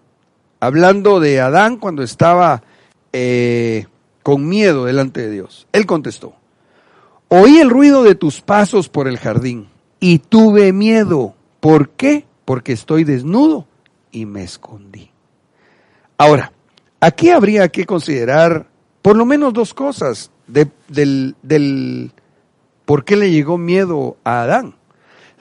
hablando 0.61 1.21
de 1.21 1.41
Adán 1.41 1.77
cuando 1.77 2.03
estaba 2.03 2.63
eh, 3.13 3.87
con 4.23 4.49
miedo 4.49 4.87
delante 4.87 5.21
de 5.21 5.31
Dios. 5.31 5.69
Él 5.73 5.85
contestó, 5.87 6.35
Oí 7.29 7.59
el 7.59 7.69
ruido 7.69 8.03
de 8.03 8.15
tus 8.15 8.41
pasos 8.41 8.89
por 8.89 9.09
el 9.09 9.19
jardín 9.19 9.69
y 9.99 10.21
tuve 10.21 10.73
miedo. 10.73 11.35
¿Por 11.61 11.91
qué? 11.91 12.27
Porque 12.45 12.73
estoy 12.73 13.05
desnudo 13.05 13.67
y 14.13 14.25
me 14.25 14.45
escondí. 14.45 15.11
Ahora, 16.17 16.53
aquí 17.01 17.31
habría 17.31 17.69
que 17.69 17.87
considerar 17.87 18.69
por 19.03 19.17
lo 19.17 19.27
menos 19.27 19.53
dos 19.53 19.75
cosas 19.75 20.31
del, 20.47 21.35
del 21.43 22.13
por 22.85 23.05
qué 23.05 23.17
le 23.17 23.31
llegó 23.31 23.59
miedo 23.59 24.17
a 24.25 24.43
Adán. 24.43 24.77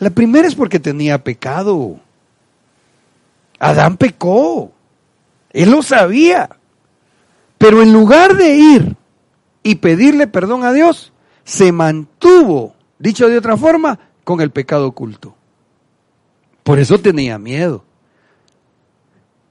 La 0.03 0.09
primera 0.09 0.45
es 0.45 0.53
porque 0.53 0.81
tenía 0.81 1.23
pecado. 1.23 1.97
Adán 3.57 3.95
pecó. 3.95 4.73
Él 5.51 5.71
lo 5.71 5.81
sabía. 5.81 6.49
Pero 7.57 7.81
en 7.81 7.93
lugar 7.93 8.35
de 8.35 8.53
ir 8.53 8.97
y 9.63 9.75
pedirle 9.75 10.27
perdón 10.27 10.65
a 10.65 10.73
Dios, 10.73 11.13
se 11.45 11.71
mantuvo, 11.71 12.75
dicho 12.99 13.29
de 13.29 13.37
otra 13.37 13.55
forma, 13.55 13.97
con 14.25 14.41
el 14.41 14.51
pecado 14.51 14.87
oculto. 14.87 15.37
Por 16.63 16.79
eso 16.79 16.97
tenía 16.97 17.39
miedo. 17.39 17.85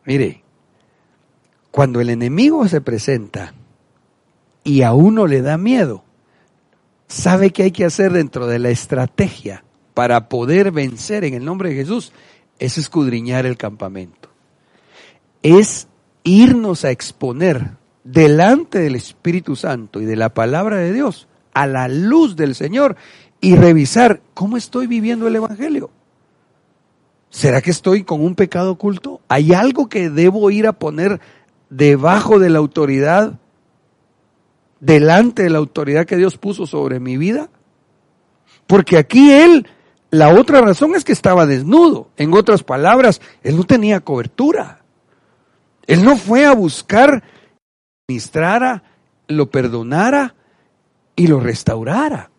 Mire, 0.05 0.43
cuando 1.71 2.03
el 2.03 2.11
enemigo 2.11 2.69
se 2.69 2.83
presenta 2.83 3.55
y 4.65 4.83
a 4.83 4.93
uno 4.93 5.27
le 5.27 5.41
da 5.41 5.57
miedo, 5.57 6.05
sabe 7.09 7.53
qué 7.53 7.63
hay 7.63 7.71
que 7.71 7.87
hacer 7.87 8.13
dentro 8.13 8.47
de 8.47 8.59
la 8.59 8.69
estrategia 8.69 9.65
para 9.95 10.29
poder 10.29 10.71
vencer 10.71 11.25
en 11.25 11.35
el 11.35 11.45
nombre 11.45 11.71
de 11.71 11.77
Jesús, 11.77 12.13
es 12.59 12.79
escudriñar 12.79 13.47
el 13.47 13.57
campamento. 13.57 14.29
Es 15.43 15.89
irnos 16.25 16.85
a 16.85 16.91
exponer 16.91 17.73
delante 18.05 18.79
del 18.79 18.95
Espíritu 18.95 19.57
Santo 19.57 20.01
y 20.01 20.05
de 20.05 20.17
la 20.17 20.35
palabra 20.35 20.77
de 20.77 20.93
Dios 20.93 21.29
a 21.55 21.67
la 21.67 21.89
luz 21.89 22.37
del 22.37 22.55
Señor 22.55 22.97
y 23.41 23.57
revisar 23.57 24.23
cómo 24.35 24.57
estoy 24.57 24.87
viviendo 24.87 25.27
el 25.27 25.37
Evangelio. 25.37 25.91
¿Será 27.31 27.63
que 27.63 27.71
estoy 27.71 28.05
con 28.05 28.23
un 28.23 28.35
pecado 28.35 28.73
oculto? 28.73 29.21
¿Hay 29.29 29.53
algo 29.53 29.89
que 29.89 30.11
debo 30.11 30.51
ir 30.51 30.67
a 30.67 30.75
poner 30.75 31.21
debajo 31.71 32.39
de 32.39 32.51
la 32.51 32.59
autoridad, 32.59 33.39
delante 34.81 35.43
de 35.43 35.51
la 35.51 35.59
autoridad 35.59 36.07
que 36.07 36.17
Dios 36.17 36.37
puso 36.37 36.67
sobre 36.67 37.01
mi 37.01 37.17
vida? 37.17 37.49
Porque 38.67 38.99
aquí 38.99 39.33
él, 39.33 39.67
la 40.13 40.29
otra 40.29 40.61
razón 40.61 40.95
es 40.95 41.05
que 41.05 41.13
estaba 41.13 41.47
desnudo. 41.47 42.11
En 42.19 42.35
otras 42.35 42.63
palabras, 42.63 43.23
él 43.43 43.57
no 43.57 43.65
tenía 43.65 44.01
cobertura. 44.01 44.83
Él 45.87 46.05
no 46.05 46.19
fue 46.19 46.45
a 46.45 46.53
buscar, 46.53 47.23
ministrara, 48.07 48.83
lo 49.27 49.51
perdonara, 49.51 50.35
y 51.17 51.29
lo 51.29 51.41
restaurara. 51.41 52.31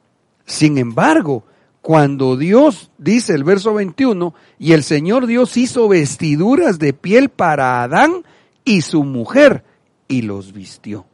Sin 0.45 0.77
embargo, 0.77 1.45
cuando 1.81 2.37
Dios, 2.37 2.91
dice 2.99 3.33
el 3.33 3.43
verso 3.43 3.73
21, 3.73 4.35
y 4.59 4.73
el 4.73 4.83
Señor 4.83 5.25
Dios 5.25 5.57
hizo 5.57 5.87
vestiduras 5.87 6.77
de 6.77 6.93
piel 6.93 7.29
para 7.29 7.81
Adán 7.81 8.23
y 8.63 8.81
su 8.81 9.03
mujer, 9.03 9.63
y 10.07 10.21
los 10.21 10.53
vistió. 10.53 11.07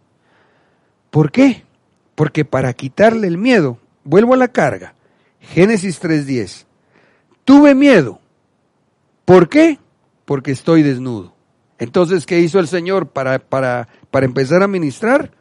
¿Por 1.09 1.31
qué? 1.31 1.63
Porque 2.15 2.43
para 2.43 2.73
quitarle 2.73 3.27
el 3.27 3.37
miedo, 3.37 3.77
vuelvo 4.03 4.33
a 4.33 4.37
la 4.37 4.49
carga, 4.49 4.93
Génesis 5.53 6.01
3.10, 6.01 6.65
tuve 7.43 7.73
miedo. 7.73 8.19
¿Por 9.25 9.49
qué? 9.49 9.79
Porque 10.25 10.51
estoy 10.51 10.83
desnudo. 10.83 11.33
Entonces, 11.79 12.25
¿qué 12.25 12.39
hizo 12.39 12.59
el 12.59 12.67
Señor 12.67 13.07
para, 13.07 13.39
para, 13.39 13.87
para 14.11 14.25
empezar 14.25 14.61
a 14.61 14.67
ministrar? 14.67 15.31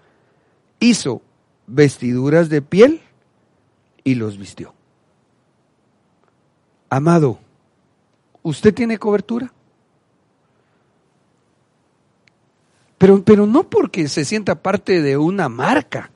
Hizo 0.81 1.21
vestiduras 1.67 2.49
de 2.49 2.63
piel 2.63 3.03
y 4.05 4.15
los 4.15 4.39
vistió. 4.39 4.73
Amado, 6.89 7.39
¿usted 8.43 8.73
tiene 8.73 8.99
cobertura? 8.99 9.53
Pero, 12.97 13.23
pero 13.23 13.47
no 13.47 13.69
porque 13.69 14.09
se 14.09 14.25
sienta 14.25 14.63
parte 14.63 15.03
de 15.03 15.17
una 15.17 15.49
marca, 15.49 16.11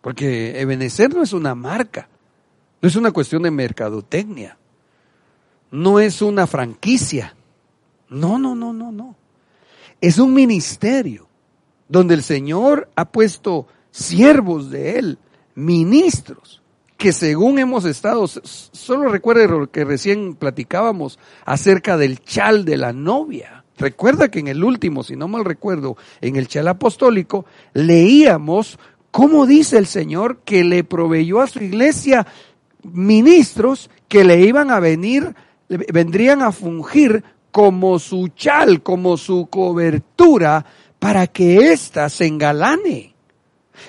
porque 0.00 0.60
Ebenecer 0.60 1.14
no 1.14 1.22
es 1.22 1.32
una 1.32 1.54
marca, 1.54 2.08
no 2.82 2.88
es 2.88 2.96
una 2.96 3.12
cuestión 3.12 3.44
de 3.44 3.52
mercadotecnia, 3.52 4.58
no 5.70 6.00
es 6.00 6.20
una 6.20 6.48
franquicia, 6.48 7.36
no, 8.08 8.38
no, 8.38 8.56
no, 8.56 8.72
no, 8.72 8.90
no. 8.90 9.14
Es 10.00 10.18
un 10.18 10.34
ministerio 10.34 11.28
donde 11.88 12.14
el 12.14 12.24
Señor 12.24 12.90
ha 12.96 13.04
puesto 13.04 13.68
siervos 13.92 14.68
de 14.70 14.98
Él, 14.98 15.18
ministros, 15.54 16.60
que 16.98 17.12
según 17.12 17.60
hemos 17.60 17.84
estado, 17.84 18.26
solo 18.26 19.08
recuerde 19.08 19.46
lo 19.46 19.70
que 19.70 19.84
recién 19.84 20.34
platicábamos 20.34 21.20
acerca 21.44 21.96
del 21.96 22.20
chal 22.20 22.64
de 22.64 22.76
la 22.78 22.92
novia. 22.92 23.64
Recuerda 23.78 24.28
que 24.28 24.40
en 24.40 24.48
el 24.48 24.64
último, 24.64 25.04
si 25.04 25.14
no 25.14 25.28
mal 25.28 25.44
recuerdo, 25.44 25.96
en 26.20 26.34
el 26.34 26.48
chal 26.48 26.66
apostólico, 26.66 27.46
leíamos 27.74 28.78
cómo 29.12 29.46
dice 29.46 29.78
el 29.78 29.86
Señor 29.86 30.38
que 30.44 30.64
le 30.64 30.82
proveyó 30.82 31.40
a 31.40 31.46
su 31.46 31.62
iglesia 31.62 32.26
ministros 32.82 33.90
que 34.08 34.24
le 34.24 34.40
iban 34.40 34.70
a 34.70 34.80
venir, 34.80 35.34
vendrían 35.68 36.42
a 36.42 36.52
fungir 36.52 37.24
como 37.50 37.98
su 37.98 38.28
chal, 38.28 38.82
como 38.82 39.16
su 39.16 39.46
cobertura, 39.46 40.64
para 40.98 41.26
que 41.26 41.72
ésta 41.72 42.08
se 42.08 42.26
engalane. 42.26 43.14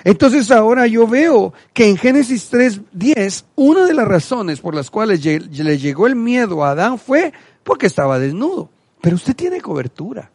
Entonces 0.02 0.50
ahora 0.50 0.86
yo 0.86 1.06
veo 1.06 1.52
que 1.72 1.88
en 1.88 1.96
Génesis 1.96 2.52
3.10, 2.52 3.44
una 3.56 3.86
de 3.86 3.94
las 3.94 4.08
razones 4.08 4.60
por 4.60 4.74
las 4.74 4.90
cuales 4.90 5.24
le 5.24 5.78
llegó 5.78 6.06
el 6.06 6.16
miedo 6.16 6.64
a 6.64 6.70
Adán 6.70 6.98
fue 6.98 7.32
porque 7.62 7.86
estaba 7.86 8.18
desnudo. 8.18 8.70
Pero 9.00 9.16
usted 9.16 9.36
tiene 9.36 9.60
cobertura. 9.60 10.30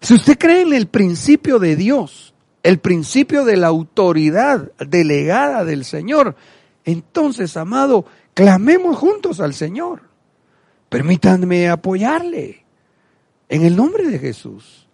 Si 0.00 0.14
usted 0.14 0.38
cree 0.38 0.62
en 0.62 0.72
el 0.72 0.86
principio 0.86 1.58
de 1.58 1.76
Dios, 1.76 2.34
el 2.62 2.78
principio 2.78 3.44
de 3.44 3.56
la 3.56 3.68
autoridad 3.68 4.70
delegada 4.78 5.64
del 5.64 5.84
Señor, 5.84 6.36
entonces, 6.84 7.56
amado, 7.56 8.04
clamemos 8.34 8.96
juntos 8.96 9.40
al 9.40 9.54
Señor. 9.54 10.02
Permítanme 10.88 11.68
apoyarle 11.68 12.64
en 13.48 13.64
el 13.64 13.76
nombre 13.76 14.08
de 14.08 14.18
Jesús, 14.18 14.88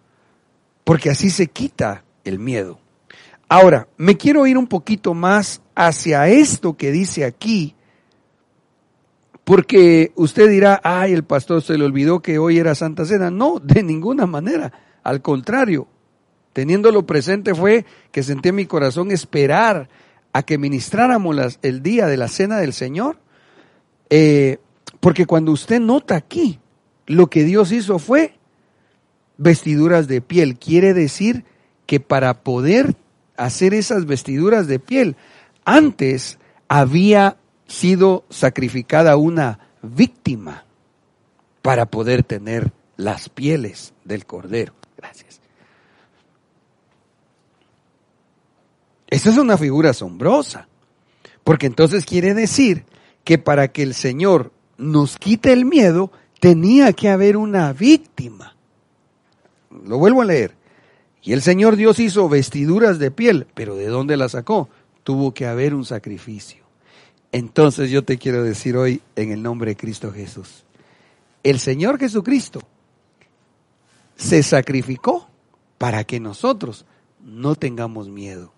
porque 0.83 1.09
así 1.09 1.29
se 1.29 1.47
quita 1.47 2.03
el 2.23 2.39
miedo. 2.39 2.79
Ahora, 3.49 3.87
me 3.97 4.15
quiero 4.15 4.47
ir 4.47 4.57
un 4.57 4.67
poquito 4.67 5.13
más 5.13 5.61
hacia 5.75 6.27
esto 6.29 6.77
que 6.77 6.91
dice 6.91 7.25
aquí, 7.25 7.75
porque 9.43 10.13
usted 10.15 10.49
dirá, 10.49 10.79
ay, 10.83 11.13
el 11.13 11.23
pastor 11.23 11.61
se 11.61 11.77
le 11.77 11.83
olvidó 11.83 12.21
que 12.21 12.39
hoy 12.39 12.57
era 12.57 12.75
Santa 12.75 13.05
Cena. 13.05 13.29
No, 13.29 13.59
de 13.59 13.83
ninguna 13.83 14.25
manera. 14.25 14.71
Al 15.03 15.21
contrario, 15.21 15.87
teniéndolo 16.53 17.05
presente 17.05 17.53
fue 17.53 17.85
que 18.11 18.23
sentí 18.23 18.49
en 18.49 18.55
mi 18.55 18.65
corazón 18.65 19.11
esperar 19.11 19.89
a 20.33 20.43
que 20.43 20.57
ministráramos 20.57 21.59
el 21.61 21.83
día 21.83 22.07
de 22.07 22.17
la 22.17 22.27
Cena 22.27 22.57
del 22.57 22.73
Señor. 22.73 23.17
Eh, 24.09 24.59
porque 24.99 25.25
cuando 25.25 25.51
usted 25.51 25.79
nota 25.79 26.15
aquí, 26.15 26.59
lo 27.07 27.27
que 27.27 27.43
Dios 27.43 27.71
hizo 27.71 27.99
fue 27.99 28.35
vestiduras 29.37 30.07
de 30.07 30.21
piel. 30.21 30.57
Quiere 30.57 30.93
decir 30.93 31.45
que 31.85 31.99
para 31.99 32.43
poder 32.43 32.95
hacer 33.35 33.73
esas 33.73 34.05
vestiduras 34.05 34.67
de 34.67 34.79
piel, 34.79 35.15
antes 35.65 36.37
había 36.67 37.37
sido 37.67 38.25
sacrificada 38.29 39.17
una 39.17 39.59
víctima 39.81 40.65
para 41.61 41.85
poder 41.85 42.23
tener 42.23 42.71
las 42.97 43.29
pieles 43.29 43.93
del 44.03 44.25
cordero. 44.25 44.73
Gracias. 44.97 45.41
Esa 49.11 49.29
es 49.29 49.37
una 49.37 49.57
figura 49.57 49.89
asombrosa, 49.89 50.69
porque 51.43 51.67
entonces 51.67 52.05
quiere 52.05 52.33
decir 52.33 52.85
que 53.25 53.37
para 53.37 53.67
que 53.67 53.83
el 53.83 53.93
Señor 53.93 54.53
nos 54.77 55.17
quite 55.17 55.51
el 55.51 55.65
miedo, 55.65 56.11
tenía 56.39 56.93
que 56.93 57.09
haber 57.09 57.35
una 57.35 57.73
víctima. 57.73 58.55
Lo 59.69 59.97
vuelvo 59.97 60.21
a 60.21 60.25
leer. 60.25 60.55
Y 61.21 61.33
el 61.33 61.41
Señor 61.41 61.75
Dios 61.75 61.99
hizo 61.99 62.29
vestiduras 62.29 62.99
de 62.99 63.11
piel, 63.11 63.47
pero 63.53 63.75
¿de 63.75 63.87
dónde 63.87 64.15
las 64.15 64.31
sacó? 64.31 64.69
Tuvo 65.03 65.33
que 65.33 65.45
haber 65.45 65.75
un 65.75 65.83
sacrificio. 65.83 66.63
Entonces 67.33 67.91
yo 67.91 68.03
te 68.03 68.17
quiero 68.17 68.43
decir 68.43 68.77
hoy 68.77 69.01
en 69.17 69.31
el 69.31 69.43
nombre 69.43 69.71
de 69.71 69.77
Cristo 69.77 70.11
Jesús, 70.11 70.63
el 71.43 71.59
Señor 71.59 71.99
Jesucristo 71.99 72.61
se 74.15 74.41
sacrificó 74.41 75.27
para 75.77 76.05
que 76.05 76.21
nosotros 76.21 76.85
no 77.23 77.55
tengamos 77.55 78.07
miedo. 78.07 78.53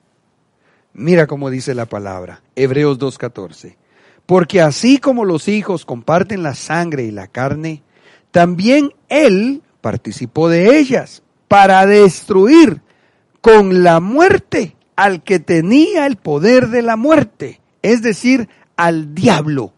Mira 0.94 1.26
cómo 1.26 1.50
dice 1.50 1.74
la 1.74 1.88
palabra, 1.88 2.44
Hebreos 2.56 3.00
2.14. 3.00 3.78
Porque 4.28 4.62
así 4.62 5.00
como 5.00 5.26
los 5.26 5.48
hijos 5.48 5.86
comparten 5.86 6.44
la 6.44 6.54
sangre 6.54 7.04
y 7.04 7.12
la 7.12 7.28
carne, 7.28 7.82
también 8.32 8.94
Él 9.10 9.64
participó 9.82 10.50
de 10.50 10.78
ellas 10.78 11.24
para 11.48 11.86
destruir 11.86 12.82
con 13.42 13.84
la 13.84 14.00
muerte 14.00 14.76
al 14.96 15.24
que 15.24 15.40
tenía 15.40 16.06
el 16.06 16.16
poder 16.16 16.70
de 16.70 16.84
la 16.84 16.96
muerte, 16.96 17.60
es 17.82 18.02
decir, 18.02 18.48
al 18.78 19.16
diablo, 19.16 19.74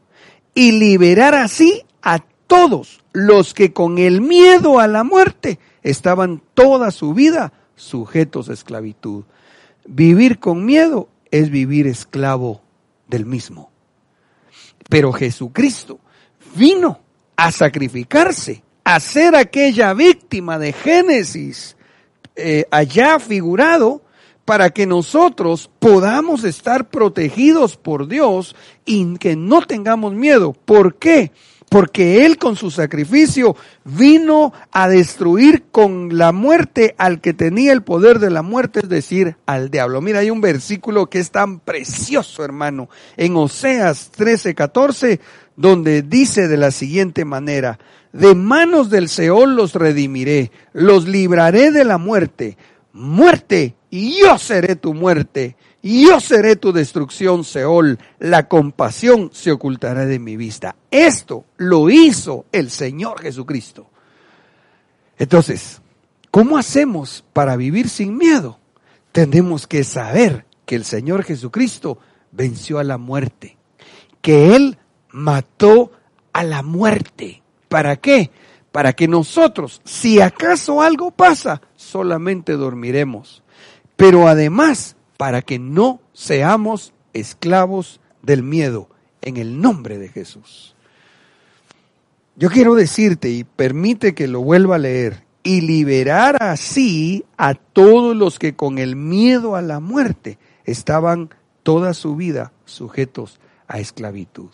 y 0.54 0.74
liberar 0.74 1.34
así 1.34 1.84
a 2.02 2.20
todos 2.48 3.04
los 3.14 3.54
que 3.54 3.74
con 3.74 3.98
el 3.98 4.22
miedo 4.22 4.80
a 4.80 4.88
la 4.88 5.04
muerte 5.04 5.60
estaban 5.82 6.42
toda 6.54 6.92
su 6.92 7.14
vida 7.14 7.54
sujetos 7.76 8.50
a 8.50 8.54
esclavitud. 8.54 9.24
Vivir 9.86 10.40
con 10.40 10.66
miedo 10.66 11.10
es 11.32 11.50
vivir 11.50 11.88
esclavo 11.88 12.62
del 13.08 13.26
mismo. 13.26 13.72
Pero 14.90 15.12
Jesucristo 15.14 16.00
vino 16.56 17.00
a 17.36 17.52
sacrificarse, 17.52 18.64
a 18.84 19.00
ser 19.00 19.36
aquella 19.36 19.94
víctima 19.94 20.58
de 20.60 20.74
Génesis 20.74 21.76
eh, 22.36 22.66
allá 22.72 23.20
figurado, 23.20 24.02
para 24.46 24.70
que 24.70 24.86
nosotros 24.86 25.72
podamos 25.80 26.44
estar 26.44 26.90
protegidos 26.90 27.78
por 27.78 28.08
Dios 28.08 28.56
y 28.86 29.18
que 29.18 29.36
no 29.36 29.64
tengamos 29.64 30.14
miedo. 30.14 30.54
¿Por 30.54 30.96
qué? 30.96 31.32
Porque 31.76 32.26
Él 32.26 32.38
con 32.38 32.56
su 32.56 32.72
sacrificio 32.72 33.58
vino 33.84 34.54
a 34.72 34.88
destruir 34.88 35.66
con 35.74 36.18
la 36.18 36.32
muerte 36.32 36.96
al 36.98 37.20
que 37.20 37.34
tenía 37.34 37.74
el 37.74 37.84
poder 37.84 38.20
de 38.20 38.30
la 38.30 38.44
muerte, 38.44 38.80
es 38.84 38.88
decir, 38.88 39.36
al 39.46 39.70
diablo. 39.70 40.00
Mira, 40.00 40.20
hay 40.20 40.30
un 40.30 40.40
versículo 40.40 41.10
que 41.10 41.20
es 41.20 41.32
tan 41.32 41.60
precioso, 41.60 42.46
hermano, 42.46 42.88
en 43.18 43.36
Oseas 43.36 44.10
13, 44.12 44.56
14, 44.56 45.20
donde 45.58 46.02
dice 46.02 46.48
de 46.48 46.56
la 46.56 46.72
siguiente 46.72 47.26
manera, 47.26 47.78
de 48.14 48.36
manos 48.36 48.90
del 48.90 49.10
Seol 49.10 49.58
los 49.58 49.74
redimiré, 49.74 50.52
los 50.72 51.10
libraré 51.10 51.72
de 51.72 51.84
la 51.84 51.98
muerte, 51.98 52.58
muerte, 52.94 53.76
y 53.90 54.22
yo 54.22 54.38
seré 54.38 54.78
tu 54.78 54.94
muerte, 54.94 55.58
yo 55.88 56.20
seré 56.20 56.56
tu 56.56 56.74
destrucción, 56.74 57.44
Seol, 57.44 58.00
la 58.18 58.48
compasión 58.48 59.30
se 59.32 59.52
ocultará 59.52 60.08
de 60.08 60.18
mi 60.18 60.36
vista. 60.36 60.76
Esto 60.90 61.46
lo 61.58 61.92
hizo 61.92 62.46
el 62.52 62.72
Señor 62.72 63.22
Jesucristo. 63.22 63.86
Entonces, 65.20 65.82
¿cómo 66.32 66.58
hacemos 66.58 67.24
para 67.34 67.56
vivir 67.56 67.88
sin 67.88 68.18
miedo? 68.18 68.58
Tenemos 69.12 69.68
que 69.68 69.84
saber 69.84 70.46
que 70.66 70.76
el 70.76 70.86
Señor 70.86 71.24
Jesucristo 71.24 72.00
venció 72.32 72.80
a 72.80 72.84
la 72.84 72.98
muerte, 72.98 73.56
que 74.22 74.56
Él 74.56 74.80
mató 75.12 75.92
a 76.34 76.44
la 76.44 76.64
muerte. 76.64 77.44
¿Para 77.70 77.98
qué? 77.98 78.32
Para 78.72 78.94
que 78.94 79.08
nosotros, 79.08 79.82
si 79.86 80.20
acaso 80.20 80.82
algo 80.82 81.12
pasa, 81.12 81.62
solamente 81.76 82.54
dormiremos. 82.54 83.44
Pero 83.96 84.28
además 84.28 84.96
para 85.18 85.42
que 85.42 85.60
no 85.60 86.02
seamos 86.14 86.94
esclavos 87.14 88.00
del 88.22 88.44
miedo 88.44 88.90
en 89.22 89.38
el 89.38 89.62
nombre 89.62 89.98
de 89.98 90.10
Jesús. 90.10 90.76
Yo 92.36 92.50
quiero 92.50 92.76
decirte, 92.76 93.30
y 93.30 93.44
permite 93.44 94.14
que 94.14 94.28
lo 94.28 94.42
vuelva 94.42 94.76
a 94.76 94.80
leer, 94.80 95.24
y 95.42 95.62
liberar 95.62 96.38
así 96.42 97.24
a 97.38 97.54
todos 97.54 98.16
los 98.16 98.40
que 98.40 98.56
con 98.56 98.80
el 98.80 98.96
miedo 98.96 99.56
a 99.56 99.62
la 99.62 99.80
muerte 99.80 100.40
estaban 100.66 101.30
toda 101.62 101.94
su 101.94 102.16
vida 102.16 102.52
sujetos 102.66 103.40
a 103.68 103.80
esclavitud. 103.80 104.50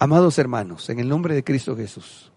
Amados 0.00 0.38
hermanos, 0.38 0.90
en 0.90 0.98
el 0.98 1.08
nombre 1.08 1.34
de 1.34 1.44
Cristo 1.44 1.76
Jesús, 1.76 2.32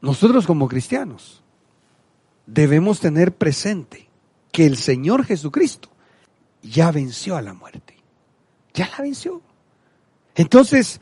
nosotros 0.00 0.46
como 0.46 0.68
cristianos 0.68 1.42
debemos 2.46 3.00
tener 3.00 3.34
presente 3.34 4.05
que 4.52 4.66
el 4.66 4.76
Señor 4.76 5.24
Jesucristo 5.24 5.88
ya 6.62 6.90
venció 6.90 7.36
a 7.36 7.42
la 7.42 7.54
muerte. 7.54 7.96
Ya 8.74 8.88
la 8.88 9.02
venció. 9.02 9.40
Entonces, 10.34 11.00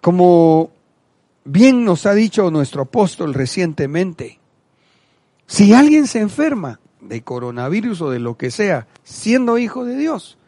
como 0.00 0.70
bien 1.44 1.84
nos 1.84 2.06
ha 2.06 2.14
dicho 2.14 2.50
nuestro 2.50 2.82
apóstol 2.82 3.34
recientemente, 3.34 4.38
si 5.46 5.72
alguien 5.72 6.06
se 6.06 6.20
enferma 6.20 6.80
de 7.00 7.22
coronavirus 7.22 8.02
o 8.02 8.10
de 8.10 8.18
lo 8.18 8.36
que 8.36 8.50
sea, 8.50 8.86
siendo 9.02 9.58
hijo 9.58 9.84
de 9.84 9.96
Dios, 9.96 10.38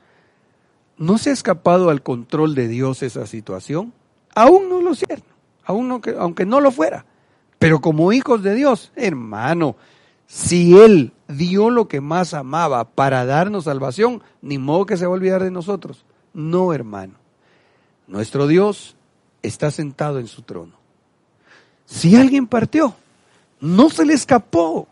¿no 0.97 1.18
se 1.18 1.30
ha 1.30 1.32
escapado 1.32 1.90
al 1.90 2.03
control 2.03 2.55
de 2.55 2.68
Dios 2.68 3.03
esa 3.03 3.26
situación? 3.26 3.93
Aún 4.34 4.68
no 4.68 4.80
lo 4.80 4.95
cierto, 4.95 5.34
aún 5.64 5.90
aunque 6.18 6.47
no 6.47 6.61
lo 6.61 6.70
fuera. 6.70 7.07
Pero 7.59 7.80
como 7.80 8.12
hijos 8.12 8.43
de 8.43 8.55
Dios, 8.55 8.93
hermano, 8.97 9.76
si 10.26 10.78
Él 10.78 11.12
dio 11.37 11.70
lo 11.70 11.89
que 11.89 12.01
más 12.01 12.35
amaba 12.35 12.85
para 12.85 13.24
darnos 13.24 13.64
salvación, 13.64 14.22
ni 14.41 14.59
modo 14.59 14.87
que 14.87 14.97
se 14.97 15.07
va 15.07 15.12
a 15.12 15.16
olvidar 15.16 15.43
de 15.43 15.51
nosotros. 15.51 16.05
No, 16.33 16.72
hermano. 16.72 17.14
Nuestro 18.07 18.47
Dios 18.47 18.97
está 19.43 19.70
sentado 19.70 20.18
en 20.18 20.26
su 20.26 20.43
trono. 20.43 20.74
Si 21.87 22.16
alguien 22.16 22.47
partió, 22.47 22.95
no 23.61 23.91
se 23.91 24.07
le 24.07 24.14
escapó 24.14 24.89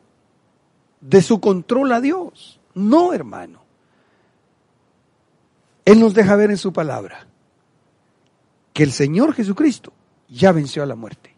de 1.00 1.22
su 1.22 1.40
control 1.40 1.92
a 1.92 2.00
Dios. 2.00 2.60
No, 2.74 3.12
hermano. 3.12 3.62
Él 5.84 6.00
nos 6.00 6.14
deja 6.14 6.36
ver 6.36 6.50
en 6.50 6.58
su 6.58 6.72
palabra 6.72 7.26
que 8.72 8.82
el 8.82 8.92
Señor 8.92 9.34
Jesucristo 9.34 9.92
ya 10.28 10.52
venció 10.52 10.82
a 10.82 10.86
la 10.86 10.94
muerte 10.94 11.34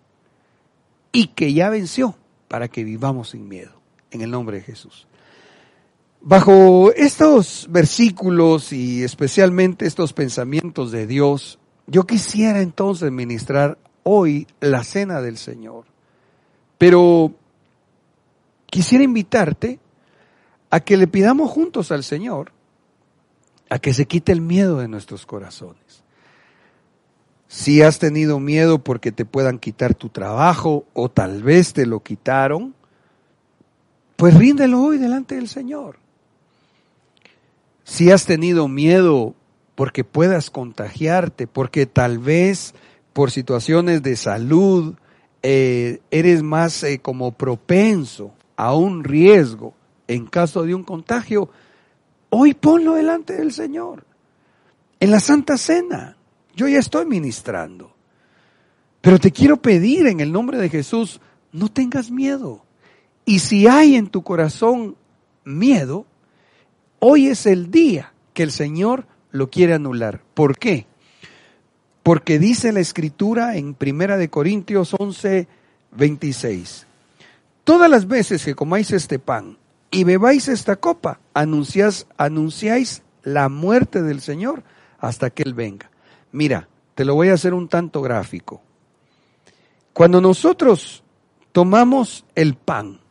y 1.12 1.28
que 1.28 1.52
ya 1.52 1.70
venció 1.70 2.16
para 2.48 2.68
que 2.68 2.84
vivamos 2.84 3.30
sin 3.30 3.48
miedo 3.48 3.81
en 4.12 4.20
el 4.20 4.30
nombre 4.30 4.58
de 4.58 4.62
Jesús. 4.62 5.06
Bajo 6.20 6.92
estos 6.92 7.66
versículos 7.70 8.72
y 8.72 9.02
especialmente 9.02 9.86
estos 9.86 10.12
pensamientos 10.12 10.92
de 10.92 11.06
Dios, 11.06 11.58
yo 11.88 12.04
quisiera 12.04 12.60
entonces 12.60 13.10
ministrar 13.10 13.76
hoy 14.04 14.46
la 14.60 14.84
cena 14.84 15.20
del 15.20 15.36
Señor. 15.36 15.84
Pero 16.78 17.32
quisiera 18.66 19.02
invitarte 19.02 19.80
a 20.70 20.80
que 20.80 20.96
le 20.96 21.08
pidamos 21.08 21.50
juntos 21.50 21.90
al 21.90 22.04
Señor 22.04 22.52
a 23.72 23.78
que 23.78 23.94
se 23.94 24.04
quite 24.04 24.32
el 24.32 24.42
miedo 24.42 24.80
de 24.80 24.88
nuestros 24.88 25.24
corazones. 25.24 26.04
Si 27.48 27.80
has 27.80 27.98
tenido 27.98 28.38
miedo 28.38 28.78
porque 28.78 29.12
te 29.12 29.24
puedan 29.24 29.58
quitar 29.58 29.94
tu 29.94 30.10
trabajo 30.10 30.84
o 30.92 31.10
tal 31.10 31.42
vez 31.42 31.72
te 31.72 31.86
lo 31.86 32.00
quitaron, 32.00 32.74
pues 34.22 34.34
ríndelo 34.34 34.80
hoy 34.80 34.98
delante 34.98 35.34
del 35.34 35.48
Señor. 35.48 35.98
Si 37.82 38.12
has 38.12 38.24
tenido 38.24 38.68
miedo 38.68 39.34
porque 39.74 40.04
puedas 40.04 40.48
contagiarte, 40.48 41.48
porque 41.48 41.86
tal 41.86 42.18
vez 42.18 42.72
por 43.14 43.32
situaciones 43.32 44.00
de 44.04 44.14
salud 44.14 44.94
eh, 45.42 46.02
eres 46.12 46.44
más 46.44 46.84
eh, 46.84 47.00
como 47.00 47.32
propenso 47.32 48.32
a 48.54 48.76
un 48.76 49.02
riesgo 49.02 49.74
en 50.06 50.26
caso 50.26 50.62
de 50.62 50.76
un 50.76 50.84
contagio, 50.84 51.50
hoy 52.28 52.54
ponlo 52.54 52.94
delante 52.94 53.32
del 53.32 53.50
Señor. 53.50 54.06
En 55.00 55.10
la 55.10 55.18
Santa 55.18 55.58
Cena, 55.58 56.16
yo 56.54 56.68
ya 56.68 56.78
estoy 56.78 57.06
ministrando. 57.06 57.92
Pero 59.00 59.18
te 59.18 59.32
quiero 59.32 59.56
pedir 59.56 60.06
en 60.06 60.20
el 60.20 60.30
nombre 60.30 60.58
de 60.58 60.68
Jesús, 60.68 61.20
no 61.50 61.66
tengas 61.66 62.08
miedo. 62.08 62.62
Y 63.24 63.38
si 63.38 63.66
hay 63.66 63.96
en 63.96 64.08
tu 64.08 64.22
corazón 64.22 64.96
miedo, 65.44 66.06
hoy 66.98 67.28
es 67.28 67.46
el 67.46 67.70
día 67.70 68.12
que 68.34 68.42
el 68.42 68.50
Señor 68.50 69.06
lo 69.30 69.50
quiere 69.50 69.74
anular. 69.74 70.22
¿Por 70.34 70.58
qué? 70.58 70.86
Porque 72.02 72.38
dice 72.38 72.72
la 72.72 72.80
escritura 72.80 73.56
en 73.56 73.74
Primera 73.74 74.16
de 74.16 74.28
Corintios 74.28 74.94
11, 74.98 75.46
26. 75.92 76.86
Todas 77.64 77.88
las 77.88 78.08
veces 78.08 78.44
que 78.44 78.56
comáis 78.56 78.90
este 78.90 79.18
pan 79.18 79.56
y 79.90 80.04
bebáis 80.04 80.48
esta 80.48 80.76
copa, 80.76 81.20
anunciáis, 81.32 82.06
anunciáis 82.16 83.02
la 83.22 83.48
muerte 83.48 84.02
del 84.02 84.20
Señor 84.20 84.64
hasta 84.98 85.30
que 85.30 85.44
Él 85.44 85.54
venga. 85.54 85.90
Mira, 86.32 86.68
te 86.96 87.04
lo 87.04 87.14
voy 87.14 87.28
a 87.28 87.34
hacer 87.34 87.54
un 87.54 87.68
tanto 87.68 88.02
gráfico. 88.02 88.60
Cuando 89.92 90.20
nosotros 90.20 91.04
tomamos 91.52 92.24
el 92.34 92.54
pan 92.54 93.01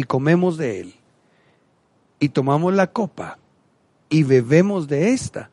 y 0.00 0.04
comemos 0.04 0.56
de 0.56 0.80
él, 0.80 0.94
y 2.20 2.30
tomamos 2.30 2.72
la 2.72 2.86
copa 2.86 3.38
y 4.08 4.22
bebemos 4.22 4.88
de 4.88 5.12
esta, 5.12 5.50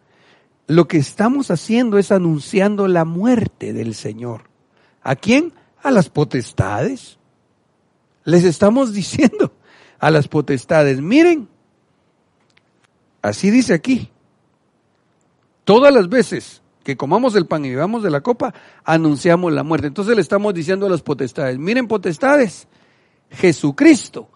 lo 0.68 0.88
que 0.88 0.96
estamos 0.96 1.52
haciendo 1.52 1.98
es 1.98 2.14
anunciando 2.14 2.88
la 2.88 3.04
muerte 3.04 3.74
del 3.74 3.94
Señor. 3.94 4.44
¿A 5.04 5.18
quién? 5.18 5.52
A 5.84 5.92
las 5.92 6.10
potestades. 6.10 7.18
Les 8.24 8.46
estamos 8.46 8.94
diciendo 8.94 9.52
a 10.00 10.12
las 10.12 10.30
potestades, 10.30 11.02
miren, 11.02 11.50
así 13.22 13.52
dice 13.52 13.74
aquí, 13.74 14.10
todas 15.66 15.94
las 15.94 16.08
veces 16.08 16.62
que 16.86 16.96
comamos 16.96 17.36
el 17.36 17.48
pan 17.48 17.66
y 17.66 17.72
bebamos 17.72 18.02
de 18.02 18.12
la 18.12 18.22
copa, 18.22 18.54
anunciamos 18.86 19.52
la 19.52 19.64
muerte. 19.64 19.88
Entonces 19.88 20.16
le 20.16 20.22
estamos 20.22 20.54
diciendo 20.54 20.86
a 20.86 20.90
las 20.90 21.02
potestades, 21.02 21.60
miren 21.60 21.90
potestades, 21.90 22.70
Jesucristo 23.30 24.30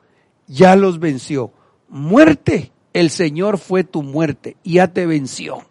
ya 0.52 0.76
los 0.76 0.99
venció. 0.99 1.54
Muerte, 1.88 2.72
el 2.93 3.10
Señor 3.10 3.58
fue 3.58 3.84
tu 3.86 4.04
muerte, 4.04 4.58
ya 4.64 4.89
te 4.89 5.06
venció. 5.06 5.64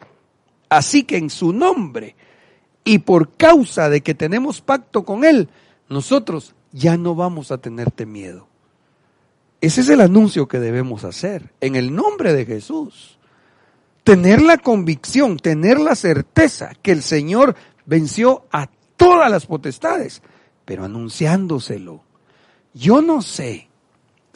Así 0.70 1.03
que 1.05 1.18
en 1.18 1.28
su 1.28 1.53
nombre 1.53 2.16
y 2.83 3.01
por 3.01 3.37
causa 3.37 3.91
de 3.91 4.01
que 4.01 4.14
tenemos 4.14 4.62
pacto 4.62 5.05
con 5.05 5.24
Él, 5.24 5.51
nosotros 5.89 6.55
ya 6.72 6.97
no 6.97 7.14
vamos 7.14 7.51
a 7.51 7.59
tenerte 7.59 8.07
miedo. 8.07 8.49
Ese 9.61 9.83
es 9.83 9.91
el 9.91 10.01
anuncio 10.01 10.49
que 10.49 10.59
debemos 10.59 11.05
hacer 11.05 11.53
en 11.61 11.76
el 11.76 11.95
nombre 11.95 12.33
de 12.33 12.47
Jesús. 12.47 13.18
Tener 14.03 14.41
la 14.41 14.57
convicción, 14.57 15.37
tener 15.37 15.78
la 15.78 15.95
certeza 15.95 16.72
que 16.81 16.93
el 16.93 17.03
Señor 17.03 17.55
venció 17.85 18.47
a 18.51 18.70
todas 18.97 19.31
las 19.31 19.45
potestades, 19.45 20.22
pero 20.64 20.85
anunciándoselo. 20.85 22.03
Yo 22.72 23.03
no 23.03 23.20
sé 23.20 23.69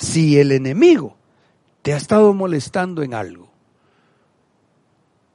si 0.04 0.38
el 0.38 0.52
enemigo 0.52 1.16
te 1.82 1.92
ha 1.92 1.96
estado 1.96 2.32
molestando 2.34 3.02
en 3.02 3.14
algo. 3.14 3.48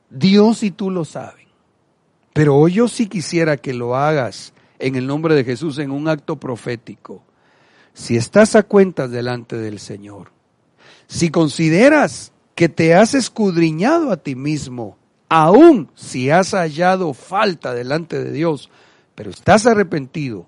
Dios 0.09 0.63
y 0.63 0.71
tú 0.71 0.89
lo 0.89 1.05
saben. 1.05 1.47
Pero 2.33 2.55
hoy 2.55 2.73
yo 2.73 2.87
sí 2.87 3.07
quisiera 3.07 3.57
que 3.57 3.73
lo 3.73 3.95
hagas 3.95 4.53
en 4.77 4.95
el 4.95 5.07
nombre 5.07 5.35
de 5.35 5.43
Jesús 5.43 5.77
en 5.79 5.91
un 5.91 6.07
acto 6.07 6.39
profético. 6.39 7.23
Si 7.93 8.15
estás 8.15 8.55
a 8.55 8.63
cuentas 8.63 9.11
delante 9.11 9.57
del 9.57 9.79
Señor, 9.79 10.31
si 11.07 11.31
consideras 11.31 12.31
que 12.55 12.69
te 12.69 12.93
has 12.93 13.13
escudriñado 13.13 14.11
a 14.11 14.17
ti 14.17 14.35
mismo, 14.35 14.97
aun 15.27 15.89
si 15.95 16.29
has 16.29 16.51
hallado 16.51 17.13
falta 17.13 17.73
delante 17.73 18.23
de 18.23 18.31
Dios, 18.31 18.69
pero 19.15 19.31
estás 19.31 19.65
arrepentido 19.65 20.45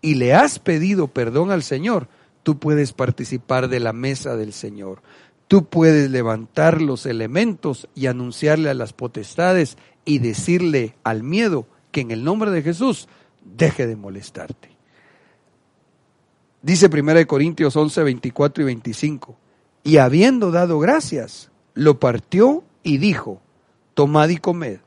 y 0.00 0.14
le 0.14 0.34
has 0.34 0.58
pedido 0.58 1.08
perdón 1.08 1.50
al 1.50 1.62
Señor, 1.62 2.08
tú 2.44 2.60
puedes 2.60 2.92
participar 2.92 3.68
de 3.68 3.80
la 3.80 3.92
mesa 3.92 4.36
del 4.36 4.52
Señor. 4.52 5.02
Tú 5.48 5.64
puedes 5.64 6.10
levantar 6.10 6.80
los 6.80 7.06
elementos 7.06 7.88
y 7.96 8.06
anunciarle 8.06 8.70
a 8.70 8.74
las 8.74 8.92
potestades 8.92 9.76
y 10.04 10.20
decirle 10.20 10.94
al 11.02 11.24
miedo 11.24 11.66
que 11.90 12.02
en 12.02 12.12
el 12.12 12.22
nombre 12.22 12.52
de 12.52 12.62
Jesús 12.62 13.08
deje 13.44 13.86
de 13.86 13.96
molestarte. 13.96 14.70
Dice 16.62 16.88
1 16.92 17.26
Corintios 17.26 17.76
11, 17.76 18.02
24 18.04 18.62
y 18.62 18.66
25. 18.66 19.36
Y 19.82 19.98
habiendo 19.98 20.50
dado 20.50 20.78
gracias, 20.78 21.50
lo 21.74 22.00
partió 22.00 22.64
y 22.82 22.98
dijo, 22.98 23.42
tomad 23.94 24.28
y 24.30 24.38
comed. 24.38 24.78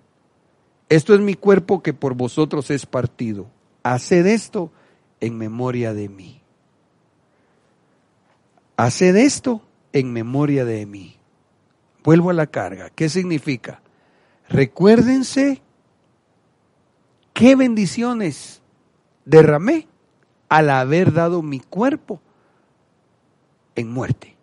Esto 0.89 1.14
es 1.14 1.22
mi 1.22 1.36
cuerpo 1.36 1.84
que 1.84 1.93
por 1.93 2.16
vosotros 2.16 2.72
es 2.72 2.86
partido. 2.86 3.47
Haced 3.84 4.26
esto 4.26 4.72
en 5.20 5.38
memoria 5.38 5.93
de 5.93 6.10
mí. 6.10 6.37
Haced 8.78 9.16
esto 9.16 9.64
en 9.92 10.14
memoria 10.14 10.64
de 10.64 10.86
mí. 10.86 11.18
Vuelvo 12.04 12.30
a 12.30 12.34
la 12.34 12.46
carga. 12.46 12.92
¿Qué 12.92 13.10
significa? 13.10 13.82
Recuérdense 14.48 15.62
qué 17.34 17.56
bendiciones 17.56 18.62
derramé 19.26 19.88
al 20.48 20.70
haber 20.70 21.12
dado 21.12 21.42
mi 21.42 21.60
cuerpo 21.60 22.22
en 23.76 23.92
muerte. 23.92 24.36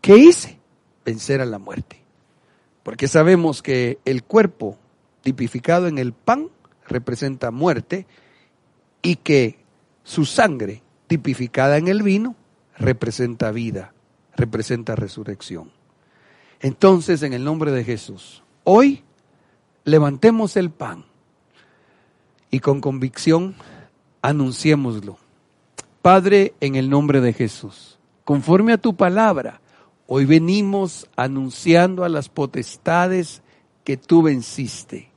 ¿Qué 0.00 0.16
hice? 0.16 0.58
Vencer 1.04 1.40
a 1.40 1.46
la 1.46 1.58
muerte. 1.58 2.00
Porque 2.84 3.08
sabemos 3.08 3.60
que 3.60 3.98
el 4.04 4.22
cuerpo 4.22 4.78
tipificado 5.22 5.88
en 5.88 5.98
el 5.98 6.12
pan 6.12 6.48
representa 6.86 7.50
muerte 7.50 8.06
y 9.02 9.16
que 9.16 9.58
su 10.04 10.24
sangre 10.24 10.82
tipificada 11.08 11.76
en 11.76 11.88
el 11.88 12.04
vino 12.04 12.36
representa 12.78 13.50
vida, 13.50 13.92
representa 14.36 14.96
resurrección. 14.96 15.70
Entonces, 16.60 17.22
en 17.22 17.32
el 17.32 17.44
nombre 17.44 17.70
de 17.70 17.84
Jesús, 17.84 18.42
hoy 18.64 19.02
levantemos 19.84 20.56
el 20.56 20.70
pan 20.70 21.04
y 22.50 22.60
con 22.60 22.80
convicción 22.80 23.54
anunciémoslo. 24.22 25.18
Padre, 26.02 26.54
en 26.60 26.76
el 26.76 26.88
nombre 26.88 27.20
de 27.20 27.32
Jesús, 27.32 27.98
conforme 28.24 28.72
a 28.72 28.78
tu 28.78 28.96
palabra, 28.96 29.60
hoy 30.06 30.24
venimos 30.24 31.08
anunciando 31.16 32.04
a 32.04 32.08
las 32.08 32.28
potestades 32.28 33.42
que 33.84 33.96
tú 33.96 34.22
venciste. 34.22 35.10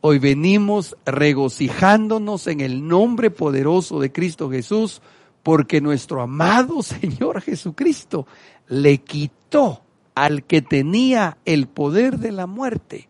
Hoy 0.00 0.18
venimos 0.18 0.96
regocijándonos 1.04 2.46
en 2.46 2.60
el 2.60 2.86
nombre 2.86 3.30
poderoso 3.30 3.98
de 3.98 4.12
Cristo 4.12 4.50
Jesús, 4.50 5.02
porque 5.46 5.80
nuestro 5.80 6.22
amado 6.22 6.82
Señor 6.82 7.40
Jesucristo 7.40 8.26
le 8.66 8.98
quitó 8.98 9.80
al 10.16 10.42
que 10.42 10.60
tenía 10.60 11.38
el 11.44 11.68
poder 11.68 12.18
de 12.18 12.32
la 12.32 12.48
muerte 12.48 13.08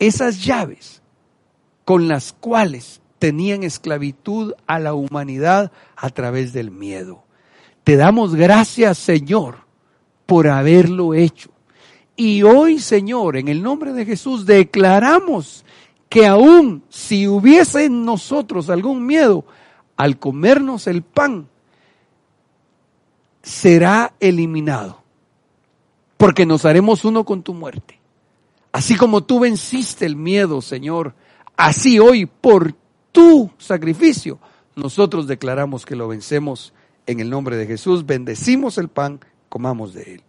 esas 0.00 0.44
llaves 0.44 1.00
con 1.84 2.08
las 2.08 2.32
cuales 2.32 3.00
tenían 3.20 3.62
esclavitud 3.62 4.54
a 4.66 4.80
la 4.80 4.94
humanidad 4.94 5.70
a 5.94 6.10
través 6.10 6.52
del 6.52 6.72
miedo. 6.72 7.22
Te 7.84 7.94
damos 7.94 8.34
gracias, 8.34 8.98
Señor, 8.98 9.58
por 10.26 10.48
haberlo 10.48 11.14
hecho. 11.14 11.50
Y 12.16 12.42
hoy, 12.42 12.80
Señor, 12.80 13.36
en 13.36 13.46
el 13.46 13.62
nombre 13.62 13.92
de 13.92 14.06
Jesús, 14.06 14.44
declaramos 14.44 15.64
que 16.08 16.26
aún 16.26 16.82
si 16.88 17.28
hubiese 17.28 17.84
en 17.84 18.04
nosotros 18.04 18.70
algún 18.70 19.06
miedo 19.06 19.44
al 19.96 20.18
comernos 20.18 20.88
el 20.88 21.02
pan, 21.02 21.46
será 23.42 24.14
eliminado, 24.20 25.02
porque 26.16 26.46
nos 26.46 26.64
haremos 26.64 27.04
uno 27.04 27.24
con 27.24 27.42
tu 27.42 27.54
muerte. 27.54 28.00
Así 28.72 28.96
como 28.96 29.22
tú 29.22 29.40
venciste 29.40 30.06
el 30.06 30.16
miedo, 30.16 30.62
Señor, 30.62 31.14
así 31.56 31.98
hoy 31.98 32.26
por 32.26 32.74
tu 33.12 33.50
sacrificio, 33.58 34.38
nosotros 34.76 35.26
declaramos 35.26 35.84
que 35.84 35.96
lo 35.96 36.08
vencemos 36.08 36.72
en 37.06 37.20
el 37.20 37.30
nombre 37.30 37.56
de 37.56 37.66
Jesús, 37.66 38.06
bendecimos 38.06 38.78
el 38.78 38.88
pan, 38.88 39.20
comamos 39.48 39.94
de 39.94 40.14
él. 40.14 40.22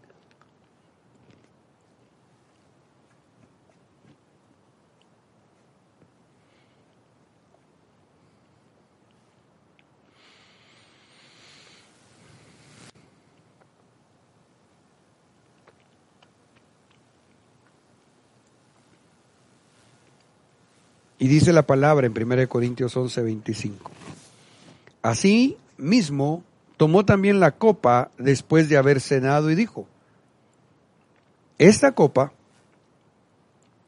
Y 21.21 21.27
dice 21.27 21.53
la 21.53 21.67
palabra 21.67 22.07
en 22.07 22.17
1 22.19 22.49
Corintios 22.49 22.97
11, 22.97 23.21
25. 23.21 23.91
Así 25.03 25.55
mismo 25.77 26.43
tomó 26.77 27.05
también 27.05 27.39
la 27.39 27.51
copa 27.51 28.09
después 28.17 28.69
de 28.69 28.77
haber 28.77 28.99
cenado 28.99 29.51
y 29.51 29.55
dijo, 29.55 29.85
esta 31.59 31.91
copa 31.91 32.33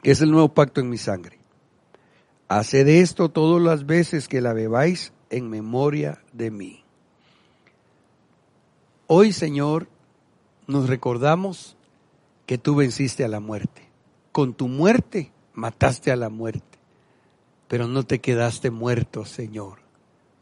es 0.04 0.22
el 0.22 0.30
nuevo 0.30 0.50
pacto 0.50 0.80
en 0.80 0.92
mi 0.92 1.00
sangre. 1.00 1.40
Haced 2.50 2.88
esto 2.88 3.30
todas 3.30 3.64
las 3.64 3.88
veces 3.88 4.28
que 4.28 4.40
la 4.40 4.54
bebáis 4.54 5.12
en 5.32 5.50
memoria 5.50 6.22
de 6.34 6.52
mí. 6.52 6.84
Hoy, 9.08 9.34
Señor, 9.34 9.88
nos 10.68 10.88
recordamos 10.88 11.78
que 12.46 12.60
tú 12.60 12.76
venciste 12.76 13.26
a 13.26 13.28
la 13.28 13.40
muerte. 13.40 13.90
Con 14.32 14.54
tu 14.54 14.68
muerte 14.68 15.32
mataste 15.56 16.12
a 16.12 16.16
la 16.16 16.30
muerte, 16.30 16.73
pero 17.74 17.88
no 17.88 18.04
te 18.04 18.22
quedaste 18.22 18.70
muerto, 18.70 19.26
Señor. 19.26 19.80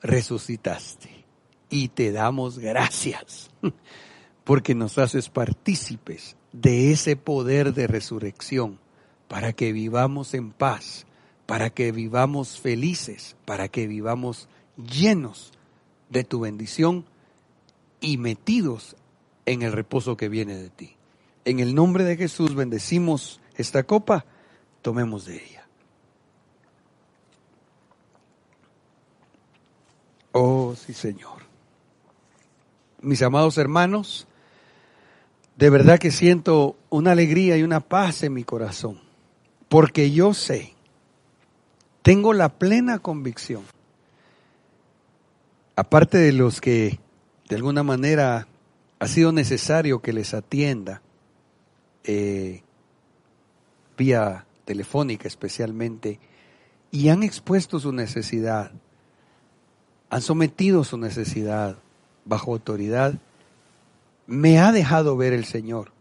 Resucitaste. 0.01 1.23
Y 1.69 1.87
te 1.87 2.11
damos 2.11 2.59
gracias, 2.59 3.49
porque 4.43 4.75
nos 4.75 4.97
haces 4.97 5.29
partícipes 5.29 6.35
de 6.51 6.91
ese 6.91 7.15
poder 7.15 7.73
de 7.73 7.87
resurrección, 7.87 8.79
para 9.29 9.53
que 9.53 9.71
vivamos 9.71 10.33
en 10.33 10.51
paz, 10.51 11.05
para 11.45 11.69
que 11.69 11.93
vivamos 11.93 12.59
felices, 12.59 13.37
para 13.45 13.69
que 13.69 13.87
vivamos 13.87 14.49
llenos 14.75 15.53
de 16.09 16.25
tu 16.25 16.41
bendición 16.41 17.05
y 18.01 18.17
metidos 18.17 18.97
en 19.45 19.61
el 19.61 19.71
reposo 19.71 20.17
que 20.17 20.27
viene 20.27 20.57
de 20.57 20.69
ti. 20.69 20.97
En 21.45 21.61
el 21.61 21.75
nombre 21.75 22.03
de 22.03 22.17
Jesús 22.17 22.55
bendecimos 22.55 23.39
esta 23.55 23.83
copa, 23.83 24.25
tomemos 24.81 25.23
de 25.23 25.35
ella. 25.35 25.61
Oh, 30.31 30.75
sí, 30.75 30.93
Señor. 30.93 31.41
Mis 33.01 33.21
amados 33.21 33.57
hermanos, 33.57 34.27
de 35.57 35.69
verdad 35.69 35.99
que 35.99 36.11
siento 36.11 36.75
una 36.89 37.11
alegría 37.11 37.57
y 37.57 37.63
una 37.63 37.81
paz 37.81 38.23
en 38.23 38.33
mi 38.33 38.43
corazón, 38.43 38.99
porque 39.69 40.11
yo 40.11 40.33
sé, 40.33 40.73
tengo 42.01 42.33
la 42.33 42.49
plena 42.49 42.99
convicción, 42.99 43.63
aparte 45.75 46.17
de 46.17 46.31
los 46.31 46.61
que 46.61 46.99
de 47.49 47.55
alguna 47.55 47.83
manera 47.83 48.47
ha 48.99 49.07
sido 49.07 49.31
necesario 49.31 50.01
que 50.01 50.13
les 50.13 50.33
atienda, 50.33 51.01
eh, 52.03 52.63
vía 53.97 54.45
telefónica 54.65 55.27
especialmente, 55.27 56.19
y 56.91 57.09
han 57.09 57.23
expuesto 57.23 57.79
su 57.79 57.91
necesidad, 57.91 58.71
han 60.11 60.21
sometido 60.21 60.83
su 60.83 60.97
necesidad 60.97 61.77
bajo 62.25 62.51
autoridad, 62.51 63.17
me 64.27 64.59
ha 64.59 64.73
dejado 64.73 65.15
ver 65.15 65.31
el 65.31 65.45
Señor, 65.45 65.93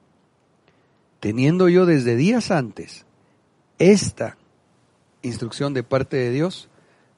teniendo 1.20 1.68
yo 1.68 1.86
desde 1.86 2.16
días 2.16 2.50
antes 2.50 3.06
esta 3.78 4.36
instrucción 5.22 5.74
de 5.74 5.84
parte 5.84 6.16
de 6.16 6.32
Dios, 6.32 6.68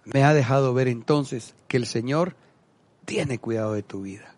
me 0.04 0.22
ha 0.22 0.34
dejado 0.34 0.74
ver 0.74 0.86
entonces 0.86 1.54
que 1.66 1.78
el 1.78 1.86
Señor 1.86 2.36
tiene 3.06 3.38
cuidado 3.38 3.72
de 3.72 3.82
tu 3.82 4.02
vida. 4.02 4.34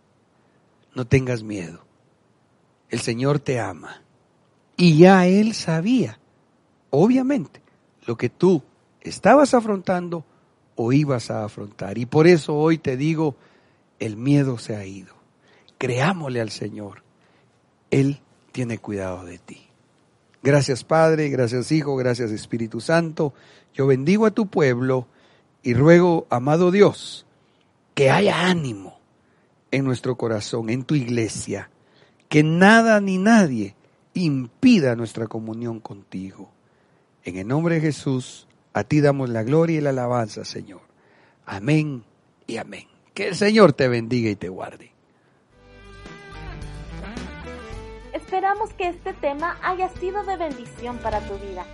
No 0.95 1.09
tengas 1.09 1.43
miedo. 1.43 1.85
El 2.89 3.01
Señor 3.01 3.41
te 3.41 3.59
ama. 3.59 4.01
Y 4.77 4.97
ya 4.99 5.27
Él 5.27 5.55
sabía, 5.55 6.21
obviamente, 6.91 7.61
lo 8.07 8.17
que 8.17 8.29
tú 8.31 8.63
estabas 9.01 9.55
afrontando 9.55 10.25
o 10.77 10.93
ibas 10.93 11.31
a 11.31 11.45
afrontar. 11.45 11.99
Y 11.99 12.07
por 12.07 12.27
eso 12.27 12.55
hoy 12.55 12.79
te 12.79 12.97
digo, 12.97 13.37
el 13.99 14.17
miedo 14.17 14.59
se 14.59 14.77
ha 14.77 14.85
ido. 14.85 15.15
Creámosle 15.79 16.41
al 16.41 16.51
Señor. 16.51 17.03
Él 17.91 18.21
tiene 18.53 18.79
cuidado 18.79 19.25
de 19.25 19.39
ti. 19.39 19.67
Gracias 20.43 20.85
Padre, 20.85 21.31
gracias 21.31 21.73
Hijo, 21.73 21.97
gracias 21.97 22.31
Espíritu 22.31 22.81
Santo. 22.81 23.33
Yo 23.73 23.87
bendigo 23.87 24.27
a 24.27 24.31
tu 24.31 24.47
pueblo 24.47 25.07
y 25.63 25.75
ruego, 25.75 26.27
amado 26.29 26.71
Dios, 26.71 27.27
que 27.95 28.11
haya 28.11 28.47
ánimo 28.47 28.99
en 29.71 29.85
nuestro 29.85 30.17
corazón, 30.17 30.71
en 30.71 30.85
tu 30.85 30.95
iglesia, 30.95 31.71
que 32.29 32.43
nada 32.43 33.01
ni 33.01 33.19
nadie 33.19 33.75
impida 34.13 34.95
nuestra 34.97 35.27
comunión 35.27 35.81
contigo. 35.81 36.51
En 37.25 37.39
el 37.39 37.49
nombre 37.49 37.77
de 37.77 37.81
Jesús, 37.81 38.47
a 38.75 38.85
ti 38.85 39.01
damos 39.01 39.31
la 39.31 39.43
gloria 39.43 39.79
y 39.79 39.81
la 39.81 39.91
alabanza, 39.91 40.45
Señor. 40.45 40.83
Amén 41.47 42.05
y 42.47 42.59
amén. 42.59 42.89
Que 43.15 43.29
el 43.29 43.37
Señor 43.37 43.73
te 43.73 43.89
bendiga 43.89 44.29
y 44.29 44.37
te 44.37 44.49
guarde. 44.49 44.93
Esperamos 48.13 48.75
que 48.75 48.89
este 48.89 49.13
tema 49.15 49.57
haya 49.63 49.89
sido 49.89 50.25
de 50.25 50.37
bendición 50.37 50.99
para 50.99 51.21
tu 51.21 51.35
vida 51.39 51.65